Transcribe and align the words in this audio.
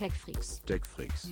TechFreaks. 0.00 0.62
TechFreaks. 0.64 1.30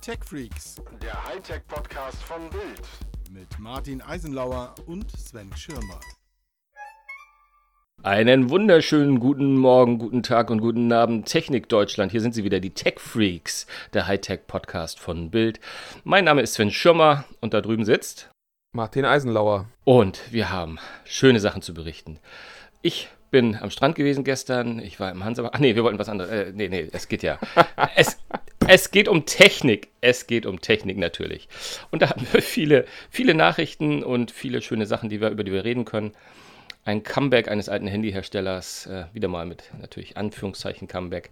TechFreaks 0.00 0.76
Der 1.02 1.26
Hightech-Podcast 1.26 2.22
von 2.22 2.48
Bild. 2.50 2.80
mit 3.32 3.58
Martin 3.58 4.00
Eisenlauer 4.02 4.72
und 4.86 5.10
Sven 5.10 5.50
Schirmer. 5.56 5.98
Einen 8.04 8.50
wunderschönen 8.50 9.18
guten 9.18 9.56
Morgen, 9.56 9.98
guten 9.98 10.22
Tag 10.22 10.48
und 10.48 10.60
guten 10.60 10.92
Abend, 10.92 11.26
Technik 11.26 11.68
Deutschland. 11.68 12.12
Hier 12.12 12.20
sind 12.20 12.36
sie 12.36 12.44
wieder, 12.44 12.60
die 12.60 12.74
Tech 12.74 13.00
Freaks, 13.00 13.66
der 13.94 14.06
Hightech-Podcast 14.06 15.00
von 15.00 15.32
Bild. 15.32 15.58
Mein 16.04 16.24
Name 16.24 16.42
ist 16.42 16.54
Sven 16.54 16.70
Schirmer 16.70 17.24
und 17.40 17.52
da 17.52 17.62
drüben 17.62 17.84
sitzt. 17.84 18.30
Martin 18.72 19.04
Eisenlauer. 19.04 19.66
Und 19.82 20.20
wir 20.32 20.52
haben 20.52 20.78
schöne 21.04 21.40
Sachen 21.40 21.62
zu 21.62 21.74
berichten. 21.74 22.20
Ich 22.80 23.08
bin 23.32 23.56
am 23.56 23.70
Strand 23.70 23.96
gewesen 23.96 24.22
gestern. 24.22 24.78
Ich 24.78 25.00
war 25.00 25.10
im 25.10 25.24
Hansa. 25.24 25.50
Ach 25.52 25.58
nee, 25.58 25.74
wir 25.74 25.82
wollten 25.82 25.98
was 25.98 26.08
anderes. 26.08 26.30
Äh, 26.30 26.52
nee, 26.54 26.68
nee, 26.68 26.86
es 26.92 27.08
geht 27.08 27.24
ja. 27.24 27.40
es, 27.96 28.18
es 28.68 28.92
geht 28.92 29.08
um 29.08 29.26
Technik. 29.26 29.88
Es 30.00 30.28
geht 30.28 30.46
um 30.46 30.60
Technik 30.60 30.98
natürlich. 30.98 31.48
Und 31.90 32.02
da 32.02 32.10
haben 32.10 32.24
wir 32.30 32.42
viele, 32.42 32.84
viele 33.10 33.34
Nachrichten 33.34 34.04
und 34.04 34.30
viele 34.30 34.62
schöne 34.62 34.86
Sachen, 34.86 35.08
die 35.08 35.20
wir, 35.20 35.30
über 35.30 35.42
die 35.42 35.52
wir 35.52 35.64
reden 35.64 35.84
können. 35.84 36.12
Ein 36.84 37.02
Comeback 37.02 37.48
eines 37.48 37.68
alten 37.68 37.86
Handyherstellers, 37.86 38.86
äh, 38.86 39.04
wieder 39.12 39.28
mal 39.28 39.46
mit 39.46 39.64
natürlich 39.80 40.16
Anführungszeichen 40.16 40.86
Comeback. 40.86 41.30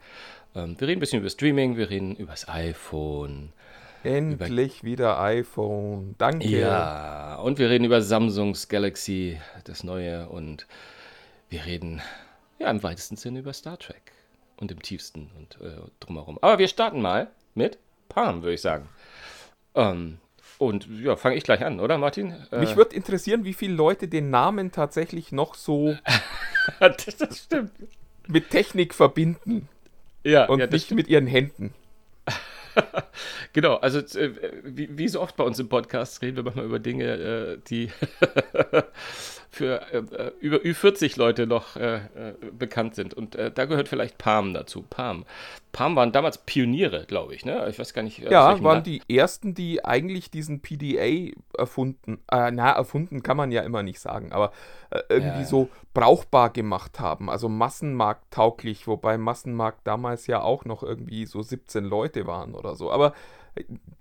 Ähm, 0.56 0.77
wir 0.80 0.89
reden 0.89 0.98
ein 0.98 1.01
bisschen 1.01 1.20
über 1.20 1.30
Streaming, 1.30 1.77
wir 1.77 1.91
reden 1.91 2.17
über 2.17 2.33
das 2.33 2.48
iPhone. 2.48 3.53
Endlich 4.03 4.84
wieder 4.84 5.20
iPhone. 5.20 6.14
Danke. 6.17 6.48
Ja, 6.48 7.34
und 7.37 7.59
wir 7.59 7.69
reden 7.69 7.84
über 7.84 8.01
Samsungs 8.01 8.69
Galaxy, 8.69 9.39
das 9.64 9.84
neue, 9.84 10.28
und 10.30 10.67
wir 11.51 11.65
reden 11.67 12.01
ja 12.59 12.71
im 12.71 12.83
weitesten 12.83 13.17
Sinne 13.17 13.41
über 13.41 13.53
Star 13.53 13.79
Trek 13.79 14.13
und 14.57 14.71
im 14.73 14.81
tiefsten 14.83 15.31
und 15.37 15.61
äh, 15.61 15.77
drumherum. 16.01 16.39
Aber 16.41 16.59
wir 16.59 16.69
starten 16.69 17.03
mal 17.03 17.29
mit 17.55 17.79
Palm, 18.09 18.42
würde 18.42 18.55
ich 18.55 18.61
sagen. 18.61 18.89
Ähm, 19.75 20.19
und 20.59 20.87
ja, 20.89 21.17
fange 21.17 21.37
ich 21.37 21.45
gleich 21.45 21.65
an, 21.65 21.81
oder 21.81 21.97
Martin? 21.98 22.34
Äh, 22.53 22.61
Mich 22.61 22.77
würde 22.77 22.95
interessieren, 22.95 23.45
wie 23.45 23.55
viele 23.55 23.75
Leute 23.75 24.09
den 24.09 24.31
Namen 24.31 24.73
tatsächlich 24.73 25.33
noch 25.33 25.55
so 25.55 25.97
das, 26.81 27.17
das 27.17 27.48
mit 28.27 28.51
Technik 28.51 28.95
verbinden 28.95 29.69
Ja, 30.23 30.47
und 30.47 30.61
ja, 30.61 30.67
nicht 30.67 30.87
stimmt. 30.87 30.98
mit 30.98 31.09
ihren 31.09 31.27
Händen. 31.27 31.75
Genau, 33.53 33.77
also 33.77 33.98
äh, 34.17 34.31
wie, 34.62 34.97
wie 34.97 35.09
so 35.09 35.20
oft 35.20 35.35
bei 35.37 35.42
uns 35.42 35.59
im 35.59 35.69
Podcast 35.69 36.23
reden 36.23 36.37
wir 36.37 36.45
manchmal 36.45 36.67
über 36.67 36.79
Dinge, 36.79 37.05
äh, 37.05 37.59
die 37.69 37.91
für 39.51 39.83
äh, 39.93 39.98
äh, 39.98 40.33
über 40.41 40.59
Ü40 40.59 41.19
Leute 41.19 41.47
noch 41.47 41.77
äh, 41.77 41.97
äh, 41.97 42.01
bekannt 42.56 42.95
sind. 42.95 43.15
Und 43.15 43.34
äh, 43.34 43.51
da 43.51 43.65
gehört 43.65 43.89
vielleicht 43.89 44.17
Palm 44.17 44.55
dazu. 44.55 44.83
Palm. 44.89 45.25
Palm 45.73 45.97
waren 45.97 46.12
damals 46.12 46.39
Pioniere, 46.39 47.05
glaube 47.07 47.34
ich. 47.34 47.45
Ne? 47.45 47.67
Ich 47.69 47.79
weiß 47.79 47.92
gar 47.92 48.03
nicht. 48.03 48.19
Ja, 48.19 48.62
waren 48.62 48.83
die 48.83 49.03
ersten, 49.09 49.55
die 49.55 49.84
eigentlich 49.84 50.31
diesen 50.31 50.61
PDA 50.62 51.33
erfunden, 51.57 52.19
äh, 52.31 52.51
na, 52.51 52.70
erfunden 52.73 53.23
kann 53.23 53.37
man 53.37 53.51
ja 53.53 53.62
immer 53.62 53.83
nicht 53.83 54.01
sagen, 54.01 54.33
aber 54.33 54.53
irgendwie 55.09 55.41
Ja. 55.41 55.45
so 55.45 55.69
brauchbar 55.95 56.51
gemacht 56.51 56.98
haben, 56.98 57.31
also 57.31 57.48
massenmarkttauglich, 57.48 58.87
wobei 58.87 59.19
Massenmarkt 59.19 59.87
damals 59.87 60.27
ja 60.27 60.41
auch 60.41 60.64
noch 60.64 60.83
irgendwie 60.83 61.27
so 61.27 61.42
17 61.42 61.85
Leute 61.85 62.27
waren 62.27 62.55
oder 62.55 62.75
so. 62.75 62.91
Aber 62.91 63.12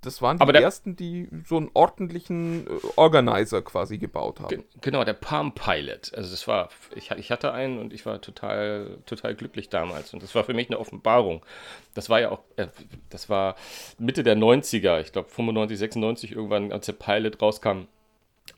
das 0.01 0.21
waren 0.21 0.37
die 0.37 0.41
Aber 0.41 0.53
der- 0.53 0.61
ersten, 0.61 0.95
die 0.95 1.27
so 1.45 1.57
einen 1.57 1.69
ordentlichen 1.73 2.67
äh, 2.67 2.69
Organizer 2.95 3.61
quasi 3.61 3.97
gebaut 3.97 4.39
haben. 4.39 4.47
Ge- 4.49 4.63
Genau, 4.81 5.03
der 5.03 5.13
Palm 5.13 5.53
Pilot. 5.53 6.13
Also 6.13 6.31
das 6.31 6.47
war, 6.47 6.69
ich, 6.95 7.11
ich 7.11 7.31
hatte 7.31 7.51
einen 7.51 7.79
und 7.79 7.91
ich 7.93 8.05
war 8.05 8.21
total, 8.21 8.97
total 9.05 9.35
glücklich 9.35 9.69
damals. 9.69 10.13
Und 10.13 10.23
das 10.23 10.33
war 10.35 10.43
für 10.43 10.53
mich 10.53 10.69
eine 10.69 10.79
Offenbarung. 10.79 11.45
Das 11.93 12.09
war 12.09 12.21
ja 12.21 12.31
auch, 12.31 12.41
äh, 12.55 12.67
das 13.09 13.29
war 13.29 13.55
Mitte 13.97 14.23
der 14.23 14.37
90er, 14.37 15.01
ich 15.01 15.11
glaube 15.11 15.29
95, 15.29 15.77
96 15.79 16.31
irgendwann, 16.31 16.71
als 16.71 16.85
der 16.85 16.93
Pilot 16.93 17.41
rauskam. 17.41 17.87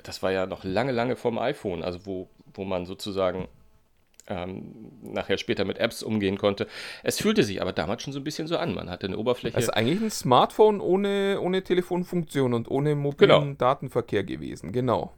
Das 0.04 0.22
war 0.24 0.32
ja 0.32 0.46
noch 0.46 0.64
lange, 0.64 0.92
lange 0.92 1.16
vorm 1.16 1.38
iPhone, 1.38 1.84
also 1.84 2.06
wo, 2.06 2.28
wo 2.54 2.64
man 2.64 2.86
sozusagen 2.86 3.48
ähm, 4.28 4.92
nachher 5.02 5.38
später 5.38 5.66
mit 5.66 5.78
Apps 5.78 6.04
umgehen 6.04 6.38
konnte. 6.38 6.68
Es 7.04 7.20
fühlte 7.20 7.44
sich 7.44 7.62
aber 7.62 7.74
damals 7.74 8.04
schon 8.04 8.14
so 8.14 8.20
ein 8.20 8.24
bisschen 8.24 8.48
so 8.48 8.58
an. 8.58 8.74
Man 8.74 8.90
hatte 8.90 9.08
eine 9.08 9.18
Oberfläche. 9.18 9.56
Also 9.56 9.72
eigentlich 9.72 10.02
ein 10.02 10.12
Smartphone 10.12 10.80
ohne, 10.82 11.40
ohne 11.42 11.64
Telefonfunktion 11.64 12.54
und 12.54 12.70
ohne 12.70 12.96
mobilen 12.96 13.42
Genau. 13.42 13.54
Datenverkehr 13.58 14.24
gewesen, 14.24 14.72
genau. 14.72 15.14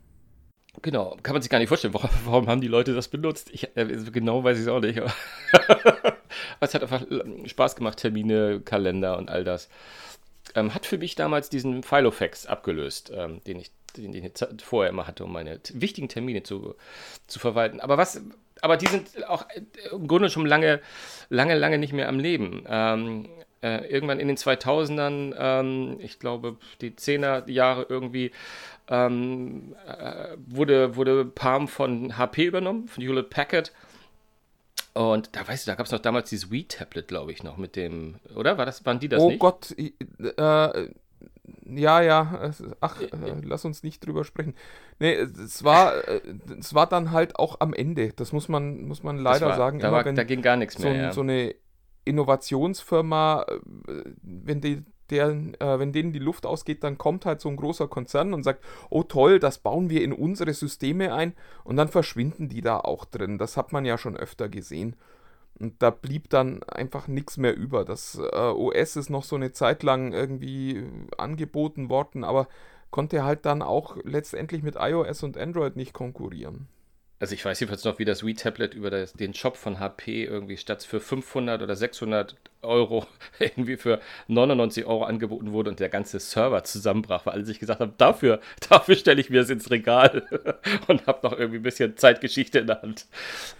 Genau, 0.81 1.15
kann 1.21 1.33
man 1.33 1.41
sich 1.41 1.51
gar 1.51 1.59
nicht 1.59 1.67
vorstellen. 1.67 1.93
Warum, 1.93 2.09
warum 2.25 2.47
haben 2.47 2.61
die 2.61 2.67
Leute 2.67 2.95
das 2.95 3.07
benutzt? 3.07 3.51
Ich, 3.53 3.75
äh, 3.77 3.85
genau 4.11 4.43
weiß 4.43 4.57
ich 4.57 4.63
es 4.63 4.69
auch 4.69 4.79
nicht. 4.79 4.99
aber 5.51 6.15
es 6.61 6.73
hat 6.73 6.81
einfach 6.81 7.03
äh, 7.03 7.47
Spaß 7.47 7.75
gemacht, 7.75 7.99
Termine, 7.99 8.59
Kalender 8.59 9.17
und 9.17 9.29
all 9.29 9.43
das. 9.43 9.69
Ähm, 10.55 10.73
hat 10.73 10.85
für 10.85 10.97
mich 10.97 11.15
damals 11.15 11.49
diesen 11.49 11.83
Filofax 11.83 12.47
abgelöst, 12.47 13.11
ähm, 13.15 13.41
den, 13.45 13.59
ich, 13.59 13.71
den 13.95 14.13
ich 14.13 14.23
jetzt 14.23 14.45
vorher 14.63 14.89
immer 14.89 15.05
hatte, 15.07 15.23
um 15.23 15.31
meine 15.31 15.59
wichtigen 15.73 16.09
Termine 16.09 16.41
zu, 16.43 16.75
zu 17.27 17.39
verwalten. 17.39 17.79
Aber 17.79 17.97
was, 17.97 18.21
aber 18.63 18.77
die 18.77 18.87
sind 18.87 19.27
auch 19.27 19.45
äh, 19.49 19.61
im 19.91 20.07
Grunde 20.07 20.29
schon 20.29 20.45
lange, 20.45 20.79
lange, 21.29 21.55
lange 21.55 21.77
nicht 21.77 21.91
mehr 21.91 22.07
am 22.07 22.17
Leben. 22.17 22.63
Ähm, 22.67 23.27
äh, 23.61 23.85
irgendwann 23.89 24.19
in 24.19 24.27
den 24.29 24.37
2000ern, 24.37 25.35
ähm, 25.37 25.97
ich 25.99 26.17
glaube, 26.19 26.55
die 26.81 26.91
10er 26.91 27.49
Jahre 27.49 27.85
irgendwie, 27.89 28.31
ähm, 28.87 29.75
äh, 29.85 30.37
wurde, 30.47 30.95
wurde 30.95 31.25
Palm 31.25 31.67
von 31.67 32.17
HP 32.17 32.45
übernommen, 32.45 32.87
von 32.87 33.03
Hewlett 33.03 33.29
Packard. 33.29 33.73
Und 34.93 35.35
da 35.35 35.47
weißt 35.47 35.65
du, 35.65 35.71
da 35.71 35.75
gab 35.75 35.85
es 35.85 35.91
noch 35.91 35.99
damals 35.99 36.29
dieses 36.29 36.51
Wii-Tablet, 36.51 37.07
glaube 37.07 37.31
ich, 37.31 37.43
noch 37.43 37.57
mit 37.57 37.75
dem, 37.75 38.15
oder? 38.35 38.57
War 38.57 38.65
das, 38.65 38.85
waren 38.85 38.99
die 38.99 39.09
das 39.09 39.21
oh 39.21 39.29
nicht? 39.29 39.39
Gott, 39.39 39.71
i- 39.77 39.93
äh, 40.37 40.87
ja, 41.65 42.01
ja, 42.01 42.51
ach, 42.79 43.01
äh, 43.01 43.07
lass 43.43 43.65
uns 43.65 43.83
nicht 43.83 44.05
drüber 44.05 44.23
sprechen. 44.23 44.55
Nee, 44.99 45.13
es 45.13 45.63
war, 45.63 46.07
äh, 46.07 46.21
es 46.59 46.73
war 46.73 46.87
dann 46.87 47.11
halt 47.11 47.37
auch 47.37 47.59
am 47.59 47.73
Ende, 47.73 48.13
das 48.13 48.31
muss 48.31 48.47
man, 48.47 48.85
muss 48.85 49.03
man 49.03 49.17
leider 49.17 49.47
war, 49.47 49.57
sagen, 49.57 49.79
da, 49.79 49.89
immer 49.89 49.97
war, 49.97 50.05
wenn 50.05 50.15
da 50.15 50.23
ging 50.23 50.41
gar 50.41 50.55
nichts 50.55 50.75
so, 50.75 50.87
mehr. 50.87 50.95
ja. 50.95 51.11
so 51.11 51.21
eine 51.21 51.55
Innovationsfirma, 52.05 53.45
äh, 53.47 54.03
wenn 54.21 54.61
die, 54.61 54.83
der, 55.09 55.29
äh, 55.29 55.79
wenn 55.79 55.91
denen 55.91 56.13
die 56.13 56.19
Luft 56.19 56.45
ausgeht, 56.45 56.83
dann 56.83 56.97
kommt 56.97 57.25
halt 57.25 57.41
so 57.41 57.49
ein 57.49 57.57
großer 57.57 57.87
Konzern 57.87 58.33
und 58.33 58.43
sagt, 58.43 58.63
oh 58.89 59.03
toll, 59.03 59.39
das 59.39 59.57
bauen 59.57 59.89
wir 59.89 60.01
in 60.01 60.13
unsere 60.13 60.53
Systeme 60.53 61.13
ein 61.13 61.33
und 61.65 61.75
dann 61.75 61.89
verschwinden 61.89 62.47
die 62.47 62.61
da 62.61 62.77
auch 62.77 63.03
drin. 63.05 63.37
Das 63.37 63.57
hat 63.57 63.73
man 63.73 63.83
ja 63.83 63.97
schon 63.97 64.15
öfter 64.15 64.47
gesehen. 64.47 64.95
Und 65.63 65.81
da 65.81 65.91
blieb 65.91 66.29
dann 66.29 66.61
einfach 66.63 67.07
nichts 67.07 67.37
mehr 67.37 67.55
über. 67.55 67.85
Das 67.85 68.19
äh, 68.19 68.35
OS 68.35 68.97
ist 68.97 69.09
noch 69.09 69.23
so 69.23 69.37
eine 69.37 69.53
Zeit 69.53 69.81
lang 69.81 70.11
irgendwie 70.11 70.83
angeboten 71.17 71.87
worden, 71.87 72.25
aber 72.25 72.49
konnte 72.91 73.23
halt 73.23 73.45
dann 73.45 73.61
auch 73.61 73.95
letztendlich 74.03 74.61
mit 74.61 74.75
iOS 74.77 75.23
und 75.23 75.37
Android 75.37 75.77
nicht 75.77 75.93
konkurrieren. 75.93 76.67
Also 77.23 77.35
ich 77.35 77.45
weiß 77.45 77.57
jedenfalls 77.61 77.85
noch, 77.85 77.99
wie 77.99 78.03
das 78.03 78.25
Wii-Tablet 78.25 78.73
über 78.73 78.89
das, 78.89 79.13
den 79.13 79.33
Shop 79.33 79.55
von 79.55 79.79
HP 79.79 80.25
irgendwie 80.25 80.57
statt 80.57 80.83
für 80.83 80.99
500 80.99 81.61
oder 81.61 81.73
600 81.73 82.35
Euro 82.63 83.07
irgendwie 83.39 83.77
für 83.77 84.01
99 84.27 84.85
Euro 84.85 85.05
angeboten 85.05 85.53
wurde 85.53 85.69
und 85.69 85.79
der 85.79 85.87
ganze 85.87 86.19
Server 86.19 86.65
zusammenbrach, 86.65 87.25
weil 87.25 87.35
alle 87.35 87.45
sich 87.45 87.59
gesagt 87.59 87.79
haben, 87.79 87.93
dafür, 87.97 88.41
dafür 88.69 88.97
stelle 88.97 89.21
ich 89.21 89.29
mir 89.29 89.39
es 89.39 89.49
ins 89.49 89.71
Regal 89.71 90.27
und 90.87 91.07
habe 91.07 91.19
noch 91.25 91.31
irgendwie 91.31 91.59
ein 91.59 91.63
bisschen 91.63 91.95
Zeitgeschichte 91.95 92.59
in 92.59 92.67
der 92.67 92.81
Hand. 92.81 93.05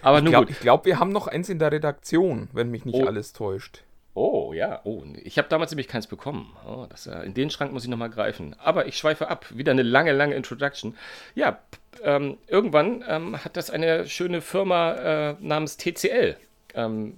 Aber 0.02 0.18
Ich 0.18 0.26
nun 0.26 0.32
glaube, 0.34 0.48
gut. 0.48 0.60
glaub, 0.60 0.86
wir 0.86 1.00
haben 1.00 1.14
noch 1.14 1.28
eins 1.28 1.48
in 1.48 1.60
der 1.60 1.72
Redaktion, 1.72 2.50
wenn 2.52 2.70
mich 2.70 2.84
nicht 2.84 2.96
Oh. 2.96 3.06
alles 3.06 3.32
täuscht. 3.32 3.84
Oh, 4.16 4.54
ja. 4.54 4.82
Oh, 4.84 5.04
ich 5.24 5.38
habe 5.40 5.50
damals 5.50 5.72
nämlich 5.72 5.88
keins 5.88 6.06
bekommen. 6.06 6.56
Oh, 6.68 6.86
das, 6.88 7.08
äh, 7.08 7.20
in 7.22 7.34
den 7.34 7.50
Schrank 7.50 7.74
muss 7.74 7.84
ich 7.84 7.90
nochmal 7.90 8.12
greifen. 8.12 8.56
Aber 8.60 8.86
ich 8.86 8.98
schweife 8.98 9.28
ab. 9.28 9.48
Wieder 9.56 9.72
eine 9.72 9.82
lange, 9.82 10.12
lange 10.12 10.36
Introduction. 10.36 10.96
Ja, 11.34 11.60
ähm, 12.04 12.38
irgendwann 12.48 13.04
ähm, 13.08 13.44
hat 13.44 13.58
das 13.58 13.72
eine 13.72 14.08
schöne 14.08 14.42
Firma 14.42 14.94
äh, 15.32 15.36
namens 15.40 15.78
TCL. 15.78 16.38
Ähm, 16.76 17.18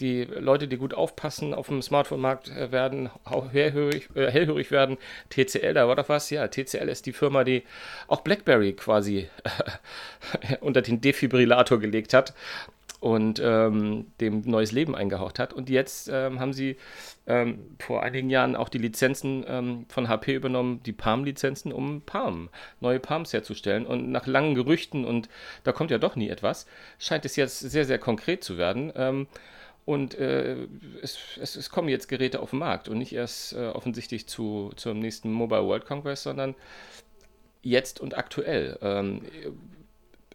die 0.00 0.24
Leute, 0.24 0.66
die 0.66 0.76
gut 0.76 0.94
aufpassen 0.94 1.54
auf 1.54 1.68
dem 1.68 1.82
Smartphone-Markt 1.82 2.48
äh, 2.48 2.72
werden, 2.72 3.10
hellhörig, 3.52 4.08
äh, 4.14 4.30
hellhörig 4.30 4.70
werden. 4.70 4.96
TCL, 5.28 5.74
da 5.74 5.86
war 5.86 5.96
doch 5.96 6.08
was. 6.08 6.30
Ja, 6.30 6.48
TCL 6.48 6.88
ist 6.88 7.04
die 7.04 7.12
Firma, 7.12 7.44
die 7.44 7.64
auch 8.08 8.22
BlackBerry 8.22 8.72
quasi 8.72 9.28
unter 10.60 10.80
den 10.80 11.02
Defibrillator 11.02 11.78
gelegt 11.78 12.14
hat 12.14 12.32
und 13.04 13.38
ähm, 13.44 14.06
dem 14.18 14.40
neues 14.46 14.72
Leben 14.72 14.96
eingehaucht 14.96 15.38
hat. 15.38 15.52
Und 15.52 15.68
jetzt 15.68 16.08
ähm, 16.10 16.40
haben 16.40 16.54
sie 16.54 16.78
ähm, 17.26 17.76
vor 17.78 18.02
einigen 18.02 18.30
Jahren 18.30 18.56
auch 18.56 18.70
die 18.70 18.78
Lizenzen 18.78 19.44
ähm, 19.46 19.84
von 19.90 20.08
HP 20.08 20.34
übernommen, 20.34 20.82
die 20.84 20.94
Palm-Lizenzen, 20.94 21.70
um 21.70 22.00
Palm, 22.00 22.48
neue 22.80 23.00
Palms 23.00 23.34
herzustellen. 23.34 23.84
Und 23.84 24.10
nach 24.10 24.26
langen 24.26 24.54
Gerüchten, 24.54 25.04
und 25.04 25.28
da 25.64 25.72
kommt 25.72 25.90
ja 25.90 25.98
doch 25.98 26.16
nie 26.16 26.30
etwas, 26.30 26.66
scheint 26.98 27.26
es 27.26 27.36
jetzt 27.36 27.60
sehr, 27.60 27.84
sehr 27.84 27.98
konkret 27.98 28.42
zu 28.42 28.56
werden. 28.56 28.90
Ähm, 28.96 29.26
und 29.84 30.14
äh, 30.14 30.66
es, 31.02 31.18
es, 31.38 31.56
es 31.56 31.68
kommen 31.68 31.90
jetzt 31.90 32.08
Geräte 32.08 32.40
auf 32.40 32.50
den 32.50 32.60
Markt 32.60 32.88
und 32.88 32.96
nicht 32.96 33.12
erst 33.12 33.52
äh, 33.52 33.66
offensichtlich 33.66 34.28
zu, 34.28 34.72
zum 34.76 34.98
nächsten 34.98 35.30
Mobile 35.30 35.66
World 35.66 35.84
Congress, 35.84 36.22
sondern 36.22 36.54
jetzt 37.60 38.00
und 38.00 38.16
aktuell. 38.16 38.78
Ähm, 38.80 39.20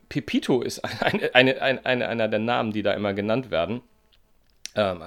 Pepito 0.09 0.61
ist 0.61 0.79
eine, 1.03 1.33
eine, 1.33 1.61
eine, 1.61 1.85
eine, 1.85 2.07
einer 2.07 2.27
der 2.27 2.39
Namen, 2.39 2.71
die 2.71 2.83
da 2.83 2.93
immer 2.93 3.13
genannt 3.13 3.51
werden. 3.51 3.81
Ähm, 4.75 5.03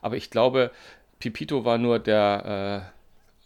aber 0.00 0.16
ich 0.16 0.30
glaube, 0.30 0.70
Pipito 1.18 1.64
war 1.64 1.78
nur 1.78 1.98
der, 1.98 2.92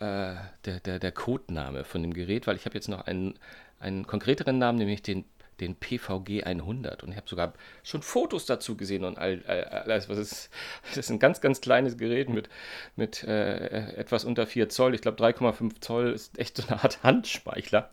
äh, 0.00 0.04
äh, 0.04 0.36
der, 0.64 0.80
der, 0.80 0.98
der 0.98 1.12
Codename 1.12 1.84
von 1.84 2.02
dem 2.02 2.12
Gerät, 2.12 2.46
weil 2.46 2.56
ich 2.56 2.64
habe 2.64 2.74
jetzt 2.74 2.88
noch 2.88 3.06
einen, 3.06 3.38
einen 3.80 4.06
konkreteren 4.06 4.58
Namen, 4.58 4.78
nämlich 4.78 5.02
den 5.02 5.24
den 5.60 5.74
PVG 5.74 6.44
100 6.44 7.02
und 7.02 7.10
ich 7.10 7.16
habe 7.16 7.28
sogar 7.28 7.52
schon 7.82 8.02
Fotos 8.02 8.46
dazu 8.46 8.76
gesehen 8.76 9.04
und 9.04 9.18
all, 9.18 9.42
all, 9.46 9.64
alles, 9.64 10.08
was 10.08 10.18
ist, 10.18 10.50
das 10.88 10.98
ist 10.98 11.10
ein 11.10 11.18
ganz, 11.18 11.40
ganz 11.40 11.60
kleines 11.60 11.98
Gerät 11.98 12.28
mit, 12.28 12.48
mit 12.96 13.24
äh, 13.24 13.96
etwas 13.96 14.24
unter 14.24 14.46
4 14.46 14.68
Zoll, 14.68 14.94
ich 14.94 15.00
glaube 15.00 15.22
3,5 15.22 15.80
Zoll 15.80 16.12
ist 16.12 16.38
echt 16.38 16.56
so 16.56 16.66
eine 16.68 16.82
Art 16.82 17.02
Handspeichler, 17.02 17.90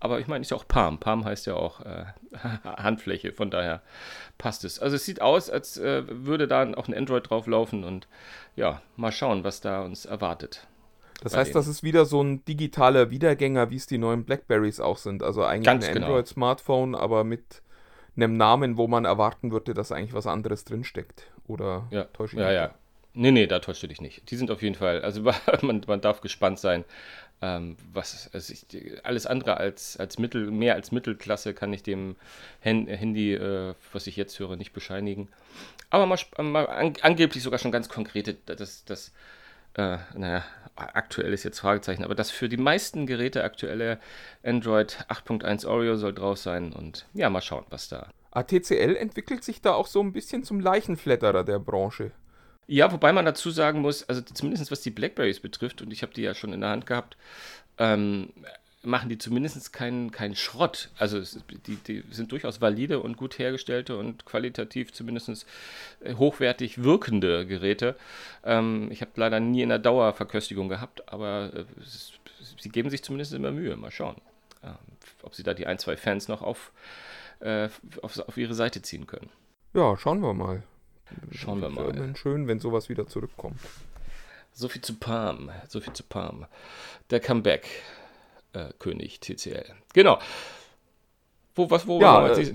aber 0.00 0.20
ich 0.20 0.26
meine, 0.26 0.42
ist 0.42 0.50
ja 0.50 0.56
auch 0.56 0.68
Palm, 0.68 0.98
Palm 0.98 1.24
heißt 1.24 1.46
ja 1.46 1.54
auch 1.54 1.80
äh, 1.80 2.04
Handfläche, 2.64 3.32
von 3.32 3.50
daher 3.50 3.82
passt 4.38 4.64
es. 4.64 4.78
Also 4.78 4.96
es 4.96 5.04
sieht 5.04 5.20
aus, 5.22 5.50
als 5.50 5.78
äh, 5.78 6.04
würde 6.08 6.46
da 6.48 6.62
auch 6.74 6.88
ein 6.88 6.94
Android 6.94 7.30
drauf 7.30 7.46
laufen 7.46 7.84
und 7.84 8.08
ja, 8.56 8.82
mal 8.96 9.12
schauen, 9.12 9.44
was 9.44 9.60
da 9.60 9.82
uns 9.82 10.04
erwartet. 10.04 10.66
Das 11.22 11.34
heißt, 11.34 11.54
denen. 11.54 11.54
das 11.54 11.66
ist 11.66 11.82
wieder 11.82 12.04
so 12.04 12.22
ein 12.22 12.44
digitaler 12.44 13.10
Wiedergänger, 13.10 13.70
wie 13.70 13.76
es 13.76 13.86
die 13.86 13.98
neuen 13.98 14.24
Blackberries 14.24 14.80
auch 14.80 14.98
sind. 14.98 15.22
Also 15.22 15.44
eigentlich 15.44 15.64
Ganz 15.64 15.86
ein 15.86 15.94
genau. 15.94 16.06
Android-Smartphone, 16.06 16.94
aber 16.94 17.24
mit 17.24 17.62
einem 18.16 18.36
Namen, 18.36 18.76
wo 18.76 18.86
man 18.86 19.04
erwarten 19.04 19.50
würde, 19.50 19.74
dass 19.74 19.92
eigentlich 19.92 20.14
was 20.14 20.26
anderes 20.26 20.64
drinsteckt. 20.64 21.30
Oder 21.46 21.86
ja. 21.90 22.04
täusche 22.04 22.36
ich 22.36 22.40
Ja, 22.40 22.48
mich? 22.48 22.54
ja. 22.54 22.74
Nee, 23.14 23.30
nee, 23.30 23.46
da 23.46 23.60
täuscht 23.60 23.82
du 23.82 23.88
dich 23.88 24.02
nicht. 24.02 24.30
Die 24.30 24.36
sind 24.36 24.50
auf 24.50 24.60
jeden 24.62 24.74
Fall, 24.74 25.00
also 25.02 25.22
man, 25.62 25.82
man 25.86 26.00
darf 26.02 26.20
gespannt 26.20 26.58
sein. 26.58 26.84
Ähm, 27.42 27.76
was, 27.92 28.30
also 28.32 28.52
ich, 28.52 28.66
alles 29.04 29.26
andere 29.26 29.58
als, 29.58 29.98
als 29.98 30.18
Mittel, 30.18 30.50
mehr 30.50 30.74
als 30.74 30.90
Mittelklasse 30.90 31.52
kann 31.52 31.72
ich 31.72 31.82
dem 31.82 32.16
Handy, 32.60 33.34
äh, 33.34 33.74
was 33.92 34.06
ich 34.06 34.16
jetzt 34.16 34.38
höre, 34.38 34.56
nicht 34.56 34.72
bescheinigen. 34.72 35.28
Aber 35.90 36.06
mal, 36.06 36.18
mal 36.38 36.66
an, 36.66 36.94
angeblich 37.02 37.42
sogar 37.42 37.58
schon 37.58 37.72
ganz 37.72 37.88
konkrete, 37.88 38.36
das, 38.46 38.84
das 38.86 39.12
äh, 39.74 39.98
naja, 40.14 40.44
aktuell 40.74 41.32
ist 41.32 41.44
jetzt 41.44 41.60
Fragezeichen, 41.60 42.04
aber 42.04 42.14
das 42.14 42.30
für 42.30 42.48
die 42.48 42.56
meisten 42.56 43.06
Geräte 43.06 43.44
aktuelle 43.44 43.98
Android 44.42 45.04
8.1 45.08 45.66
Oreo 45.66 45.96
soll 45.96 46.14
drauf 46.14 46.38
sein 46.38 46.72
und 46.72 47.06
ja, 47.14 47.28
mal 47.30 47.42
schauen, 47.42 47.64
was 47.70 47.88
da. 47.88 48.08
ATCL 48.30 48.96
entwickelt 48.96 49.44
sich 49.44 49.62
da 49.62 49.72
auch 49.72 49.86
so 49.86 50.00
ein 50.00 50.12
bisschen 50.12 50.44
zum 50.44 50.60
Leichenflatterer 50.60 51.44
der 51.44 51.58
Branche. 51.58 52.12
Ja, 52.68 52.90
wobei 52.90 53.12
man 53.12 53.24
dazu 53.24 53.50
sagen 53.50 53.80
muss, 53.80 54.02
also 54.08 54.20
zumindest 54.22 54.70
was 54.70 54.80
die 54.80 54.90
Blackberries 54.90 55.40
betrifft, 55.40 55.82
und 55.82 55.92
ich 55.92 56.02
habe 56.02 56.12
die 56.12 56.22
ja 56.22 56.34
schon 56.34 56.52
in 56.52 56.60
der 56.60 56.70
Hand 56.70 56.86
gehabt, 56.86 57.16
ähm, 57.78 58.30
machen 58.86 59.08
die 59.08 59.18
zumindest 59.18 59.72
keinen 59.72 60.10
kein 60.12 60.34
Schrott. 60.36 60.90
Also 60.96 61.18
es, 61.18 61.38
die, 61.66 61.76
die 61.76 62.04
sind 62.10 62.32
durchaus 62.32 62.60
valide 62.60 63.00
und 63.00 63.16
gut 63.16 63.38
hergestellte 63.38 63.96
und 63.98 64.24
qualitativ 64.24 64.92
zumindest 64.92 65.46
äh, 66.00 66.14
hochwertig 66.14 66.82
wirkende 66.82 67.46
Geräte. 67.46 67.96
Ähm, 68.44 68.88
ich 68.90 69.00
habe 69.00 69.10
leider 69.16 69.40
nie 69.40 69.62
in 69.62 69.68
der 69.68 69.78
Dauerverköstigung 69.78 70.68
gehabt, 70.68 71.12
aber 71.12 71.52
äh, 71.54 71.64
sie 72.58 72.68
geben 72.68 72.90
sich 72.90 73.02
zumindest 73.02 73.34
immer 73.34 73.50
Mühe. 73.50 73.76
Mal 73.76 73.90
schauen, 73.90 74.16
äh, 74.62 74.68
ob 75.22 75.34
sie 75.34 75.42
da 75.42 75.52
die 75.52 75.66
ein, 75.66 75.78
zwei 75.78 75.96
Fans 75.96 76.28
noch 76.28 76.42
auf, 76.42 76.72
äh, 77.40 77.68
auf, 78.02 78.18
auf 78.18 78.36
ihre 78.36 78.54
Seite 78.54 78.82
ziehen 78.82 79.06
können. 79.06 79.30
Ja, 79.74 79.96
schauen 79.96 80.20
wir 80.20 80.32
mal. 80.32 80.62
Schauen 81.30 81.60
wir 81.60 81.70
mal. 81.70 82.14
Schön, 82.16 82.48
wenn 82.48 82.58
sowas 82.58 82.88
wieder 82.88 83.06
zurückkommt. 83.06 83.60
So 84.52 84.68
viel 84.68 84.82
zu 84.82 84.94
Palm, 84.94 85.50
so 85.68 85.80
viel 85.80 85.92
zu 85.92 86.02
Palm. 86.02 86.46
Der 87.10 87.20
Comeback 87.20 87.68
äh, 88.56 88.72
König 88.78 89.20
TCL. 89.20 89.66
Genau. 89.92 90.18
Wo, 91.54 91.70
was, 91.70 91.86
wo 91.86 92.00
ja, 92.00 92.28
äh, 92.28 92.54